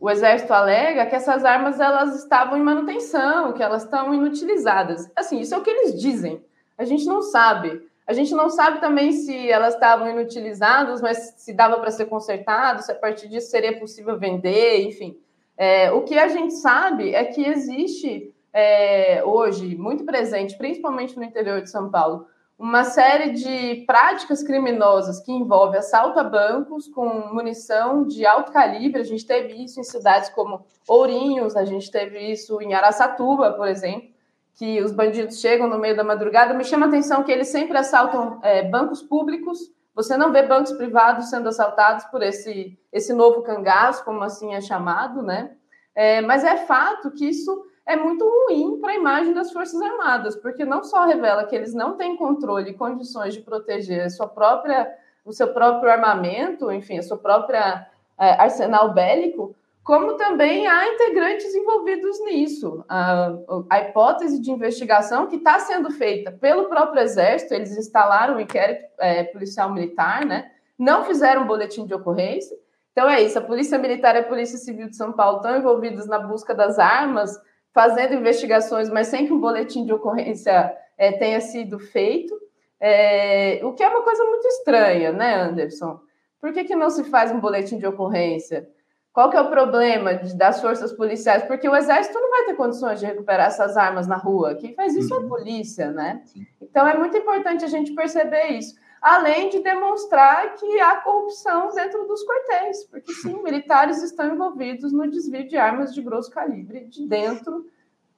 o 0.00 0.08
Exército 0.08 0.52
alega 0.54 1.04
que 1.04 1.14
essas 1.14 1.44
armas 1.44 1.78
elas 1.78 2.16
estavam 2.16 2.56
em 2.56 2.62
manutenção, 2.62 3.52
que 3.52 3.62
elas 3.62 3.84
estão 3.84 4.14
inutilizadas. 4.14 5.10
Assim, 5.14 5.40
isso 5.40 5.54
é 5.54 5.58
o 5.58 5.62
que 5.62 5.68
eles 5.68 6.00
dizem. 6.00 6.42
A 6.78 6.84
gente 6.84 7.04
não 7.04 7.20
sabe. 7.20 7.86
A 8.06 8.14
gente 8.14 8.34
não 8.34 8.48
sabe 8.48 8.80
também 8.80 9.12
se 9.12 9.50
elas 9.50 9.74
estavam 9.74 10.08
inutilizadas, 10.08 11.02
mas 11.02 11.34
se 11.36 11.52
dava 11.52 11.78
para 11.78 11.90
ser 11.90 12.06
consertado, 12.06 12.82
se 12.82 12.90
a 12.90 12.94
partir 12.94 13.28
disso 13.28 13.50
seria 13.50 13.78
possível 13.78 14.18
vender, 14.18 14.80
enfim. 14.80 15.16
É, 15.56 15.92
o 15.92 16.02
que 16.02 16.18
a 16.18 16.28
gente 16.28 16.54
sabe 16.54 17.14
é 17.14 17.22
que 17.24 17.44
existe 17.44 18.34
é, 18.52 19.22
hoje, 19.22 19.76
muito 19.76 20.04
presente, 20.04 20.56
principalmente 20.56 21.16
no 21.16 21.24
interior 21.24 21.60
de 21.60 21.70
São 21.70 21.90
Paulo, 21.90 22.26
uma 22.60 22.84
série 22.84 23.30
de 23.30 23.86
práticas 23.86 24.42
criminosas 24.42 25.18
que 25.18 25.32
envolve 25.32 25.78
assalto 25.78 26.20
a 26.20 26.22
bancos 26.22 26.86
com 26.88 27.32
munição 27.32 28.06
de 28.06 28.26
alto 28.26 28.52
calibre. 28.52 29.00
A 29.00 29.04
gente 29.04 29.26
teve 29.26 29.64
isso 29.64 29.80
em 29.80 29.82
cidades 29.82 30.28
como 30.28 30.66
Ourinhos, 30.86 31.56
a 31.56 31.64
gente 31.64 31.90
teve 31.90 32.18
isso 32.18 32.60
em 32.60 32.74
Araçatuba, 32.74 33.54
por 33.54 33.66
exemplo, 33.66 34.10
que 34.56 34.78
os 34.82 34.92
bandidos 34.92 35.40
chegam 35.40 35.66
no 35.66 35.78
meio 35.78 35.96
da 35.96 36.04
madrugada. 36.04 36.52
Me 36.52 36.62
chama 36.62 36.84
a 36.84 36.88
atenção 36.90 37.22
que 37.22 37.32
eles 37.32 37.48
sempre 37.48 37.78
assaltam 37.78 38.38
é, 38.42 38.62
bancos 38.68 39.02
públicos. 39.02 39.58
Você 39.94 40.18
não 40.18 40.30
vê 40.30 40.42
bancos 40.42 40.72
privados 40.72 41.30
sendo 41.30 41.48
assaltados 41.48 42.04
por 42.04 42.22
esse, 42.22 42.78
esse 42.92 43.14
novo 43.14 43.40
cangaço, 43.40 44.04
como 44.04 44.22
assim 44.22 44.52
é 44.54 44.60
chamado, 44.60 45.22
né? 45.22 45.56
É, 45.94 46.20
mas 46.20 46.44
é 46.44 46.58
fato 46.58 47.10
que 47.10 47.24
isso 47.24 47.64
é 47.90 47.96
muito 47.96 48.24
ruim 48.24 48.78
para 48.80 48.92
a 48.92 48.96
imagem 48.96 49.32
das 49.32 49.52
Forças 49.52 49.80
Armadas, 49.82 50.36
porque 50.36 50.64
não 50.64 50.84
só 50.84 51.04
revela 51.04 51.44
que 51.44 51.56
eles 51.56 51.74
não 51.74 51.96
têm 51.96 52.16
controle 52.16 52.70
e 52.70 52.74
condições 52.74 53.34
de 53.34 53.40
proteger 53.40 54.08
sua 54.10 54.28
própria, 54.28 54.88
o 55.24 55.32
seu 55.32 55.52
próprio 55.52 55.90
armamento, 55.90 56.70
enfim, 56.70 56.98
a 56.98 57.02
sua 57.02 57.18
própria 57.18 57.86
é, 58.18 58.32
arsenal 58.40 58.94
bélico, 58.94 59.56
como 59.82 60.14
também 60.14 60.68
há 60.68 60.86
integrantes 60.86 61.52
envolvidos 61.52 62.20
nisso. 62.24 62.84
A, 62.88 63.34
a 63.68 63.80
hipótese 63.80 64.40
de 64.40 64.52
investigação 64.52 65.26
que 65.26 65.36
está 65.36 65.58
sendo 65.58 65.90
feita 65.90 66.30
pelo 66.30 66.68
próprio 66.68 67.02
Exército, 67.02 67.54
eles 67.54 67.76
instalaram 67.76 68.36
o 68.36 68.40
inquérito 68.40 68.84
é, 68.98 69.24
policial 69.24 69.72
militar, 69.72 70.24
né? 70.24 70.50
não 70.78 71.04
fizeram 71.04 71.42
um 71.42 71.46
boletim 71.46 71.84
de 71.84 71.92
ocorrência. 71.92 72.56
Então 72.92 73.08
é 73.08 73.20
isso, 73.20 73.38
a 73.38 73.42
Polícia 73.42 73.78
Militar 73.78 74.14
e 74.14 74.18
a 74.18 74.24
Polícia 74.24 74.58
Civil 74.58 74.88
de 74.88 74.96
São 74.96 75.12
Paulo 75.12 75.38
estão 75.38 75.56
envolvidos 75.56 76.06
na 76.06 76.18
busca 76.18 76.54
das 76.54 76.78
armas, 76.78 77.38
fazendo 77.72 78.14
investigações, 78.14 78.90
mas 78.90 79.06
sem 79.06 79.26
que 79.26 79.32
um 79.32 79.40
boletim 79.40 79.84
de 79.84 79.92
ocorrência 79.92 80.76
é, 80.98 81.12
tenha 81.12 81.40
sido 81.40 81.78
feito, 81.78 82.34
é, 82.80 83.60
o 83.62 83.72
que 83.72 83.82
é 83.82 83.88
uma 83.88 84.02
coisa 84.02 84.24
muito 84.24 84.46
estranha, 84.46 85.12
né, 85.12 85.34
Anderson? 85.34 86.00
Por 86.40 86.52
que, 86.52 86.64
que 86.64 86.74
não 86.74 86.90
se 86.90 87.04
faz 87.04 87.30
um 87.30 87.40
boletim 87.40 87.78
de 87.78 87.86
ocorrência? 87.86 88.68
Qual 89.12 89.28
que 89.28 89.36
é 89.36 89.40
o 89.40 89.50
problema 89.50 90.14
de, 90.14 90.36
das 90.36 90.60
forças 90.60 90.92
policiais? 90.92 91.42
Porque 91.42 91.68
o 91.68 91.76
exército 91.76 92.18
não 92.18 92.30
vai 92.30 92.44
ter 92.44 92.54
condições 92.54 93.00
de 93.00 93.06
recuperar 93.06 93.48
essas 93.48 93.76
armas 93.76 94.06
na 94.06 94.16
rua. 94.16 94.54
Quem 94.54 94.74
faz 94.74 94.94
isso 94.94 95.14
uhum. 95.14 95.22
é 95.22 95.24
a 95.24 95.28
polícia, 95.28 95.90
né? 95.90 96.22
Sim. 96.24 96.46
Então 96.62 96.86
é 96.86 96.96
muito 96.96 97.16
importante 97.16 97.64
a 97.64 97.68
gente 97.68 97.92
perceber 97.94 98.48
isso 98.52 98.76
além 99.00 99.48
de 99.48 99.60
demonstrar 99.60 100.54
que 100.54 100.80
há 100.80 100.96
corrupção 100.96 101.72
dentro 101.74 102.06
dos 102.06 102.24
quartéis, 102.24 102.84
porque 102.84 103.12
sim, 103.14 103.40
militares 103.42 104.02
estão 104.02 104.32
envolvidos 104.32 104.92
no 104.92 105.08
desvio 105.10 105.48
de 105.48 105.56
armas 105.56 105.94
de 105.94 106.02
grosso 106.02 106.30
calibre 106.30 106.84
de 106.86 107.06
dentro 107.06 107.66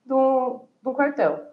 do, 0.04 0.64
do 0.82 0.92
quartel. 0.92 1.52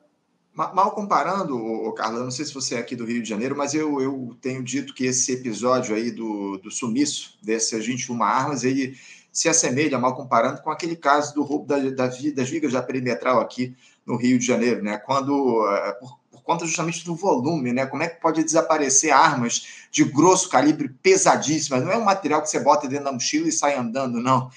Mal 0.51 0.91
comparando, 0.91 1.93
Carla, 1.93 2.19
não 2.21 2.31
sei 2.31 2.43
se 2.43 2.53
você 2.53 2.75
é 2.75 2.79
aqui 2.79 2.93
do 2.93 3.05
Rio 3.05 3.21
de 3.21 3.29
Janeiro, 3.29 3.55
mas 3.55 3.73
eu, 3.73 4.01
eu 4.01 4.35
tenho 4.41 4.61
dito 4.61 4.93
que 4.93 5.05
esse 5.05 5.31
episódio 5.31 5.95
aí 5.95 6.11
do, 6.11 6.57
do 6.57 6.69
sumiço 6.69 7.37
dessas 7.41 7.85
21 7.85 8.21
armas, 8.21 8.63
ele 8.65 8.97
se 9.31 9.47
assemelha, 9.47 9.97
mal 9.97 10.15
comparando, 10.15 10.61
com 10.61 10.69
aquele 10.69 10.97
caso 10.97 11.33
do 11.33 11.43
roubo 11.43 11.65
da, 11.65 11.77
da, 11.77 12.07
das 12.07 12.49
vigas 12.49 12.73
da 12.73 12.81
perimetral 12.81 13.39
aqui 13.39 13.73
no 14.05 14.17
Rio 14.17 14.37
de 14.37 14.45
Janeiro, 14.45 14.83
né? 14.83 14.97
Quando, 14.97 15.65
eh, 15.69 15.93
por 15.93 16.18
conta 16.49 16.65
justamente 16.65 17.05
do 17.05 17.13
volume, 17.13 17.71
né? 17.71 17.85
Como 17.85 18.01
é 18.01 18.07
que 18.07 18.19
pode 18.19 18.43
desaparecer 18.43 19.11
armas 19.11 19.67
de 19.91 20.03
grosso 20.03 20.49
calibre 20.49 20.89
pesadíssimas? 20.89 21.83
Não 21.83 21.91
é 21.91 21.97
um 21.97 22.03
material 22.03 22.41
que 22.41 22.49
você 22.49 22.59
bota 22.59 22.87
dentro 22.87 23.05
da 23.05 23.11
mochila 23.11 23.47
e 23.47 23.51
sai 23.51 23.75
andando, 23.75 24.19
não. 24.19 24.49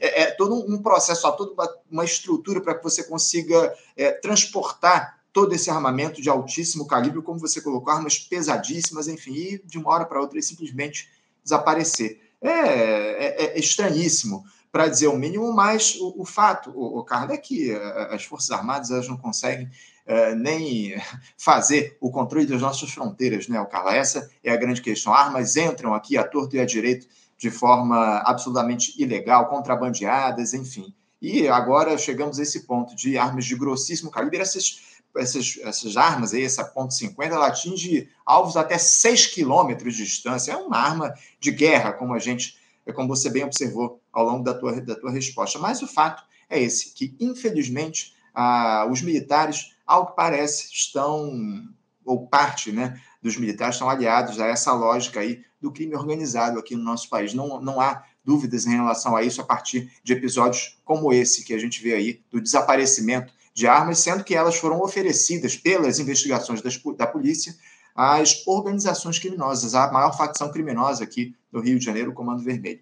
É, 0.00 0.22
é 0.22 0.30
todo 0.30 0.54
um 0.54 0.80
processo, 0.80 1.30
toda 1.36 1.52
uma, 1.90 2.02
estrutura 2.02 2.62
para 2.62 2.74
que 2.74 2.82
você 2.82 3.04
consiga 3.04 3.74
é, 3.94 4.12
transportar 4.12 5.18
todo 5.34 5.54
esse 5.54 5.68
armamento 5.68 6.22
de 6.22 6.30
altíssimo 6.30 6.86
calibre, 6.86 7.20
como 7.20 7.38
você 7.38 7.60
colocou, 7.60 7.92
armas 7.92 8.18
pesadíssimas, 8.18 9.06
enfim, 9.06 9.34
e 9.34 9.62
de 9.66 9.76
uma 9.76 9.90
hora 9.90 10.06
para 10.06 10.20
outra 10.20 10.40
simplesmente 10.40 11.10
desaparecer. 11.42 12.22
É, 12.40 12.48
é, 12.48 13.44
é 13.44 13.58
estranhíssimo, 13.58 14.44
para 14.72 14.88
dizer 14.88 15.08
o 15.08 15.16
mínimo, 15.16 15.52
mas 15.52 15.94
o, 16.00 16.22
o 16.22 16.24
fato, 16.24 16.70
o, 16.70 16.98
o 16.98 17.04
Carlos, 17.04 17.34
é 17.34 17.36
que 17.36 17.70
é, 17.70 18.14
as 18.14 18.24
Forças 18.24 18.50
Armadas 18.50 18.90
elas 18.90 19.06
não 19.06 19.16
conseguem 19.16 19.70
é, 20.06 20.34
nem 20.34 20.94
fazer 21.36 21.96
o 22.00 22.10
controle 22.10 22.46
das 22.46 22.60
nossas 22.60 22.90
fronteiras, 22.90 23.48
né, 23.48 23.64
Carla? 23.70 23.94
Essa 23.94 24.30
é 24.42 24.50
a 24.50 24.56
grande 24.56 24.82
questão. 24.82 25.14
Armas 25.14 25.56
entram 25.56 25.94
aqui 25.94 26.16
à 26.16 26.24
torto 26.24 26.56
e 26.56 26.60
à 26.60 26.64
direito 26.64 27.06
de 27.38 27.50
forma 27.50 28.18
absolutamente 28.18 29.00
ilegal, 29.00 29.48
contrabandeadas, 29.48 30.54
enfim. 30.54 30.94
E 31.20 31.48
agora 31.48 31.96
chegamos 31.96 32.38
a 32.38 32.42
esse 32.42 32.66
ponto 32.66 32.94
de 32.94 33.16
armas 33.16 33.44
de 33.46 33.56
grossíssimo 33.56 34.10
calibre. 34.10 34.38
Essas, 34.38 34.80
essas, 35.16 35.58
essas 35.62 35.96
armas 35.96 36.34
aí, 36.34 36.44
essa 36.44 36.64
ponto 36.64 36.94
.50, 36.94 37.32
ela 37.32 37.46
atinge 37.46 38.08
alvos 38.26 38.56
até 38.56 38.76
6 38.76 39.28
quilômetros 39.28 39.96
de 39.96 40.04
distância. 40.04 40.52
É 40.52 40.56
uma 40.56 40.76
arma 40.76 41.14
de 41.40 41.50
guerra, 41.50 41.92
como 41.92 42.14
a 42.14 42.18
gente, 42.18 42.58
como 42.94 43.08
você 43.08 43.30
bem 43.30 43.44
observou 43.44 44.00
ao 44.12 44.24
longo 44.24 44.44
da 44.44 44.54
tua, 44.54 44.80
da 44.80 44.94
tua 44.94 45.10
resposta. 45.10 45.58
Mas 45.58 45.82
o 45.82 45.86
fato 45.86 46.22
é 46.48 46.60
esse, 46.60 46.92
que 46.92 47.16
infelizmente 47.18 48.14
ah, 48.34 48.86
os 48.90 49.00
militares 49.00 49.73
ao 49.86 50.06
que 50.08 50.16
parece, 50.16 50.72
estão, 50.72 51.62
ou 52.04 52.26
parte 52.26 52.72
né, 52.72 53.00
dos 53.22 53.36
militares 53.36 53.76
estão 53.76 53.88
aliados 53.88 54.40
a 54.40 54.46
essa 54.46 54.72
lógica 54.72 55.20
aí 55.20 55.42
do 55.60 55.72
crime 55.72 55.94
organizado 55.94 56.58
aqui 56.58 56.76
no 56.76 56.82
nosso 56.82 57.08
país. 57.08 57.32
Não, 57.32 57.60
não 57.60 57.80
há 57.80 58.04
dúvidas 58.24 58.66
em 58.66 58.70
relação 58.70 59.14
a 59.16 59.22
isso 59.22 59.40
a 59.40 59.44
partir 59.44 59.90
de 60.02 60.12
episódios 60.12 60.78
como 60.84 61.12
esse 61.12 61.44
que 61.44 61.54
a 61.54 61.58
gente 61.58 61.82
vê 61.82 61.94
aí, 61.94 62.20
do 62.30 62.40
desaparecimento 62.40 63.32
de 63.54 63.66
armas, 63.66 63.98
sendo 63.98 64.24
que 64.24 64.34
elas 64.34 64.56
foram 64.56 64.80
oferecidas 64.80 65.56
pelas 65.56 65.98
investigações 65.98 66.60
das, 66.60 66.80
da 66.96 67.06
polícia 67.06 67.54
às 67.94 68.44
organizações 68.46 69.18
criminosas, 69.18 69.74
a 69.74 69.92
maior 69.92 70.16
facção 70.16 70.50
criminosa 70.50 71.04
aqui 71.04 71.36
no 71.52 71.60
Rio 71.60 71.78
de 71.78 71.84
Janeiro, 71.84 72.10
o 72.10 72.14
Comando 72.14 72.42
Vermelho. 72.42 72.80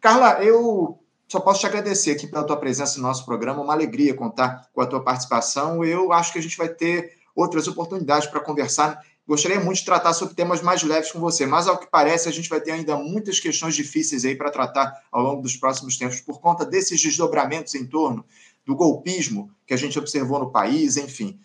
Carla, 0.00 0.42
eu 0.42 0.98
só 1.28 1.38
posso 1.40 1.60
te 1.60 1.66
agradecer 1.66 2.12
aqui 2.12 2.26
pela 2.26 2.42
tua 2.42 2.56
presença 2.56 2.96
no 2.96 3.02
nosso 3.02 3.26
programa, 3.26 3.62
uma 3.62 3.74
alegria 3.74 4.14
contar 4.14 4.66
com 4.72 4.80
a 4.80 4.86
tua 4.86 5.04
participação. 5.04 5.84
Eu 5.84 6.10
acho 6.10 6.32
que 6.32 6.38
a 6.38 6.42
gente 6.42 6.56
vai 6.56 6.70
ter 6.70 7.18
outras 7.36 7.68
oportunidades 7.68 8.26
para 8.26 8.40
conversar. 8.40 9.04
Gostaria 9.26 9.60
muito 9.60 9.80
de 9.80 9.84
tratar 9.84 10.14
sobre 10.14 10.34
temas 10.34 10.62
mais 10.62 10.82
leves 10.82 11.12
com 11.12 11.20
você, 11.20 11.44
mas 11.44 11.68
ao 11.68 11.76
que 11.76 11.86
parece 11.86 12.30
a 12.30 12.32
gente 12.32 12.48
vai 12.48 12.62
ter 12.62 12.70
ainda 12.70 12.96
muitas 12.96 13.38
questões 13.38 13.74
difíceis 13.74 14.24
aí 14.24 14.34
para 14.34 14.50
tratar 14.50 15.04
ao 15.12 15.22
longo 15.22 15.42
dos 15.42 15.54
próximos 15.54 15.98
tempos 15.98 16.18
por 16.22 16.40
conta 16.40 16.64
desses 16.64 16.98
desdobramentos 16.98 17.74
em 17.74 17.86
torno 17.86 18.24
do 18.64 18.74
golpismo 18.74 19.50
que 19.66 19.74
a 19.74 19.76
gente 19.76 19.98
observou 19.98 20.38
no 20.38 20.50
país, 20.50 20.96
enfim. 20.96 21.38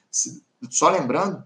Só 0.70 0.90
lembrando, 0.90 1.44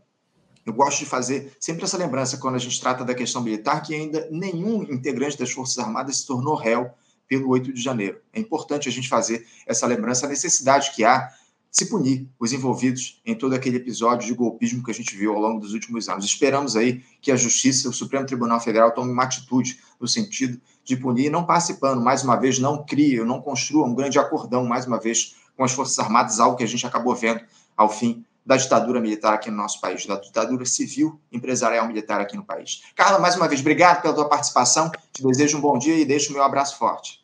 eu 0.63 0.73
gosto 0.73 0.99
de 0.99 1.05
fazer 1.07 1.57
sempre 1.59 1.85
essa 1.85 1.97
lembrança 1.97 2.38
quando 2.38 2.53
a 2.53 2.59
gente 2.59 2.79
trata 2.79 3.03
da 3.03 3.15
questão 3.15 3.41
militar 3.41 3.81
que 3.81 3.95
ainda 3.95 4.27
nenhum 4.29 4.83
integrante 4.83 5.39
das 5.39 5.49
Forças 5.49 5.79
Armadas 5.79 6.17
se 6.17 6.27
tornou 6.27 6.53
réu 6.53 6.91
pelo 7.28 7.49
8 7.49 7.73
de 7.73 7.82
janeiro. 7.82 8.19
É 8.34 8.39
importante 8.39 8.88
a 8.88 8.91
gente 8.91 9.09
fazer 9.09 9.45
essa 9.65 9.86
lembrança, 9.86 10.25
a 10.25 10.30
necessidade 10.30 10.91
que 10.95 11.03
há 11.03 11.30
de 11.69 11.78
se 11.78 11.89
punir 11.89 12.28
os 12.39 12.53
envolvidos 12.53 13.21
em 13.25 13.36
todo 13.36 13.53
aquele 13.53 13.78
episódio 13.78 14.28
de 14.28 14.34
golpismo 14.34 14.84
que 14.84 14.91
a 14.91 14.93
gente 14.93 15.15
viu 15.15 15.34
ao 15.34 15.39
longo 15.39 15.59
dos 15.59 15.73
últimos 15.73 16.07
anos. 16.07 16.25
Esperamos 16.25 16.75
aí 16.75 17.03
que 17.21 17.32
a 17.32 17.36
Justiça, 17.36 17.89
o 17.89 17.93
Supremo 17.93 18.25
Tribunal 18.25 18.59
Federal, 18.59 18.91
tome 18.93 19.11
uma 19.11 19.23
atitude 19.23 19.80
no 19.99 20.07
sentido 20.07 20.59
de 20.84 20.95
punir 20.95 21.25
e 21.25 21.30
não 21.30 21.45
passe 21.45 21.75
pano, 21.75 22.01
mais 22.01 22.23
uma 22.23 22.38
vez, 22.38 22.57
não 22.59 22.86
crie, 22.86 23.23
não 23.23 23.41
construa 23.41 23.86
um 23.86 23.93
grande 23.93 24.17
acordão, 24.17 24.65
mais 24.65 24.88
uma 24.88 24.99
vez, 24.99 25.36
com 25.55 25.63
as 25.63 25.73
Forças 25.73 25.99
Armadas, 25.99 26.39
algo 26.39 26.55
que 26.55 26.63
a 26.63 26.67
gente 26.67 26.86
acabou 26.88 27.13
vendo 27.13 27.41
ao 27.75 27.89
fim 27.89 28.25
da 28.48 28.56
ditadura 28.56 29.02
militar 29.02 29.34
aqui 29.34 29.52
no 29.52 29.58
nosso 29.58 29.82
país, 29.82 30.06
da 30.06 30.16
ditadura 30.16 30.66
civil 30.66 31.20
empresarial 31.30 31.86
militar 31.86 32.22
aqui 32.22 32.38
no 32.38 32.45
país. 32.45 32.82
Carla, 32.95 33.20
mais 33.20 33.36
uma 33.36 33.45
vez, 33.45 33.60
obrigado 33.60 34.02
pela 34.02 34.14
tua 34.14 34.30
participação. 34.30 34.89
Te 35.12 35.22
desejo 35.22 35.58
um 35.58 35.62
bom 35.62 35.78
dia 35.78 35.98
e 35.98 36.06
deixo 36.06 36.32
o 36.32 36.34
meu 36.34 36.41
abraço 36.41 36.78
forte. 36.78 37.20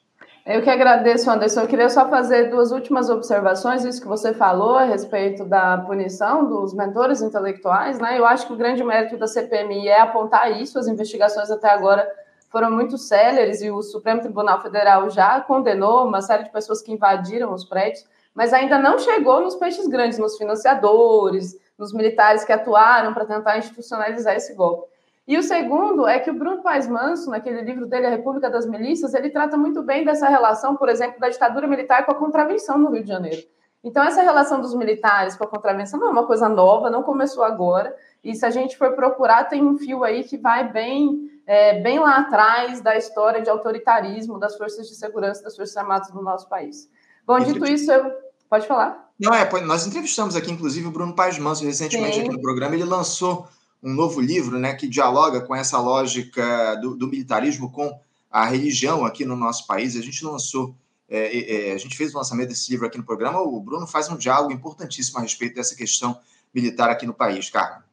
Eu 0.46 0.62
que 0.62 0.70
agradeço, 0.70 1.32
Anderson. 1.32 1.62
Eu 1.62 1.68
queria 1.68 1.90
só 1.90 2.10
fazer 2.10 2.50
duas 2.50 2.74
últimas 2.74 3.10
observações, 3.10 3.86
isso 3.86 4.02
que 4.02 4.08
você 4.08 4.34
falou 4.34 4.76
a 4.76 4.84
respeito 4.84 5.46
da 5.46 5.78
punição 5.78 6.46
dos 6.46 6.74
mentores 6.74 7.22
intelectuais, 7.22 7.98
né? 8.00 8.20
Eu 8.20 8.26
acho 8.26 8.46
que 8.46 8.52
o 8.52 8.58
grande 8.58 8.84
mérito 8.84 9.16
da 9.16 9.26
CPMI 9.26 9.88
é 9.88 10.02
apontar 10.02 10.52
isso, 10.62 10.78
as 10.78 10.88
investigações 10.88 11.50
até 11.50 11.70
agora 11.70 12.06
foram 12.50 12.70
muito 12.70 12.98
céleres 12.98 13.62
e 13.62 13.72
o 13.72 13.82
Supremo 13.82 14.20
Tribunal 14.20 14.62
Federal 14.62 15.10
já 15.10 15.40
condenou 15.40 16.06
uma 16.06 16.22
série 16.22 16.44
de 16.44 16.52
pessoas 16.52 16.82
que 16.82 16.92
invadiram 16.92 17.54
os 17.54 17.64
prédios 17.64 18.06
mas 18.34 18.54
ainda 18.54 18.80
não 18.80 18.98
chegou 18.98 19.42
nos 19.42 19.56
peixes 19.56 19.88
grandes, 19.88 20.18
nos 20.18 20.38
financiadores, 20.38 21.58
nos 21.78 21.94
militares 21.94 22.44
que 22.44 22.52
atuaram 22.52 23.14
para 23.14 23.26
tentar 23.26 23.58
institucionalizar 23.58 24.36
esse 24.36 24.54
golpe. 24.54 24.92
E 25.26 25.38
o 25.38 25.44
segundo 25.44 26.06
é 26.06 26.20
que 26.20 26.30
o 26.30 26.34
Bruno 26.34 26.62
Paes 26.62 26.88
Manso, 26.88 27.30
naquele 27.30 27.62
livro 27.62 27.86
dele, 27.86 28.08
A 28.08 28.10
República 28.10 28.50
das 28.50 28.66
Milícias, 28.66 29.14
ele 29.14 29.30
trata 29.30 29.56
muito 29.56 29.82
bem 29.82 30.04
dessa 30.04 30.28
relação, 30.28 30.76
por 30.76 30.90
exemplo, 30.90 31.20
da 31.20 31.30
ditadura 31.30 31.66
militar 31.66 32.06
com 32.06 32.12
a 32.12 32.16
contravenção 32.16 32.78
no 32.78 32.90
Rio 32.90 33.04
de 33.04 33.10
Janeiro. 33.10 33.42
Então, 33.82 34.04
essa 34.04 34.22
relação 34.22 34.60
dos 34.60 34.74
militares 34.74 35.36
com 35.36 35.44
a 35.44 35.48
contravenção 35.48 36.00
não 36.00 36.08
é 36.08 36.12
uma 36.12 36.26
coisa 36.26 36.50
nova, 36.50 36.90
não 36.90 37.04
começou 37.04 37.44
agora. 37.44 37.96
E 38.24 38.34
se 38.34 38.46
a 38.46 38.50
gente 38.50 38.78
for 38.78 38.94
procurar, 38.94 39.46
tem 39.46 39.64
um 39.64 39.78
fio 39.78 40.04
aí 40.04 40.24
que 40.24 40.38
vai 40.38 40.70
bem, 40.70 41.30
é, 41.46 41.80
bem 41.82 42.00
lá 42.00 42.18
atrás 42.18 42.82
da 42.82 42.98
história 42.98 43.42
de 43.42 43.50
autoritarismo 43.50 44.40
das 44.40 44.58
forças 44.58 44.88
de 44.88 44.96
segurança 44.96 45.44
das 45.44 45.56
Forças 45.56 45.76
Armadas 45.76 46.12
do 46.12 46.22
nosso 46.22 46.48
país. 46.48 46.90
Bom, 47.26 47.40
dito 47.40 47.66
isso, 47.66 47.92
eu... 47.92 48.12
pode 48.50 48.68
falar? 48.68 49.10
Não, 49.20 49.34
é, 49.34 49.50
nós 49.62 49.88
entrevistamos 49.88 50.36
aqui, 50.36 50.52
inclusive, 50.52 50.88
o 50.88 50.92
Bruno 50.92 51.16
Paes 51.16 51.38
Manso 51.38 51.64
recentemente 51.64 52.16
Sim. 52.16 52.22
aqui 52.22 52.30
no 52.30 52.42
programa. 52.42 52.76
Ele 52.76 52.84
lançou 52.84 53.48
um 53.82 53.94
novo 53.94 54.20
livro 54.20 54.58
né, 54.58 54.74
que 54.74 54.88
dialoga 54.88 55.42
com 55.42 55.56
essa 55.56 55.80
lógica 55.80 56.76
do, 56.76 56.96
do 56.96 57.08
militarismo 57.08 57.72
com 57.72 57.98
a 58.32 58.46
religião 58.46 59.06
aqui 59.06 59.26
no 59.26 59.36
nosso 59.36 59.68
país. 59.68 59.96
A 59.96 60.02
gente 60.02 60.26
lançou, 60.26 60.76
é, 61.10 61.70
é, 61.70 61.74
a 61.74 61.78
gente 61.78 61.96
fez 61.96 62.14
o 62.14 62.18
lançamento 62.18 62.50
desse 62.50 62.72
livro 62.72 62.88
aqui 62.88 62.98
no 62.98 63.04
programa. 63.04 63.42
O 63.42 63.60
Bruno 63.60 63.86
faz 63.86 64.10
um 64.10 64.18
diálogo 64.18 64.52
importantíssimo 64.52 65.20
a 65.20 65.22
respeito 65.22 65.56
dessa 65.56 65.76
questão 65.76 66.18
militar 66.54 66.90
aqui 66.90 67.06
no 67.06 67.14
país, 67.14 67.50
Carmen. 67.50 67.84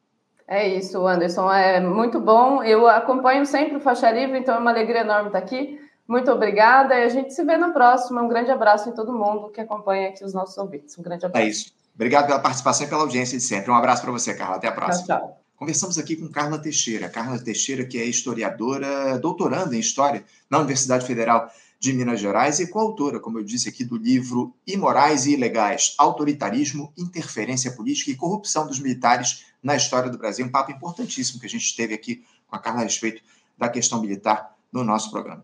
É 0.47 0.67
isso, 0.67 1.05
Anderson. 1.07 1.51
É 1.51 1.79
muito 1.79 2.19
bom. 2.19 2.63
Eu 2.63 2.87
acompanho 2.87 3.45
sempre 3.45 3.77
o 3.77 3.79
Faixa 3.79 4.11
Livre, 4.11 4.37
então 4.37 4.55
é 4.55 4.57
uma 4.57 4.71
alegria 4.71 5.01
enorme 5.01 5.27
estar 5.27 5.39
aqui. 5.39 5.79
Muito 6.11 6.29
obrigada 6.29 6.93
e 6.93 7.03
a 7.03 7.07
gente 7.07 7.33
se 7.33 7.41
vê 7.45 7.55
na 7.55 7.69
próxima. 7.69 8.21
Um 8.21 8.27
grande 8.27 8.51
abraço 8.51 8.89
em 8.89 8.91
todo 8.91 9.13
mundo 9.13 9.47
que 9.47 9.61
acompanha 9.61 10.09
aqui 10.09 10.25
os 10.25 10.33
nossos 10.33 10.57
ouvintes. 10.57 10.97
Um 10.97 11.01
grande 11.01 11.25
abraço. 11.25 11.45
É 11.45 11.49
isso. 11.49 11.71
Obrigado 11.95 12.27
pela 12.27 12.39
participação 12.39 12.85
e 12.85 12.89
pela 12.89 13.03
audiência 13.03 13.37
de 13.37 13.43
sempre. 13.45 13.71
Um 13.71 13.75
abraço 13.75 14.01
para 14.01 14.11
você, 14.11 14.33
Carla. 14.33 14.57
Até 14.57 14.67
a 14.67 14.73
próxima. 14.73 15.05
Tchau, 15.05 15.19
tchau. 15.19 15.41
Conversamos 15.55 15.97
aqui 15.97 16.17
com 16.17 16.27
Carla 16.27 16.59
Teixeira. 16.59 17.07
Carla 17.07 17.39
Teixeira, 17.39 17.85
que 17.85 17.97
é 17.97 18.03
historiadora, 18.03 19.17
doutoranda 19.19 19.73
em 19.73 19.79
História 19.79 20.25
na 20.49 20.57
Universidade 20.57 21.07
Federal 21.07 21.49
de 21.79 21.93
Minas 21.93 22.19
Gerais 22.19 22.59
e 22.59 22.67
coautora, 22.67 23.17
como 23.17 23.39
eu 23.39 23.43
disse 23.45 23.69
aqui, 23.69 23.85
do 23.85 23.95
livro 23.95 24.53
Imorais 24.67 25.25
e 25.27 25.35
Ilegais: 25.35 25.95
Autoritarismo, 25.97 26.91
Interferência 26.97 27.71
Política 27.71 28.11
e 28.11 28.15
Corrupção 28.17 28.67
dos 28.67 28.81
Militares 28.81 29.45
na 29.63 29.77
História 29.77 30.09
do 30.09 30.17
Brasil. 30.17 30.45
Um 30.45 30.51
papo 30.51 30.73
importantíssimo 30.73 31.39
que 31.39 31.45
a 31.45 31.49
gente 31.49 31.73
teve 31.73 31.93
aqui 31.93 32.25
com 32.49 32.55
a 32.57 32.59
Carla 32.59 32.81
a 32.81 32.83
respeito 32.83 33.23
da 33.57 33.69
questão 33.69 34.01
militar 34.01 34.57
no 34.71 34.83
nosso 34.83 35.11
programa. 35.11 35.43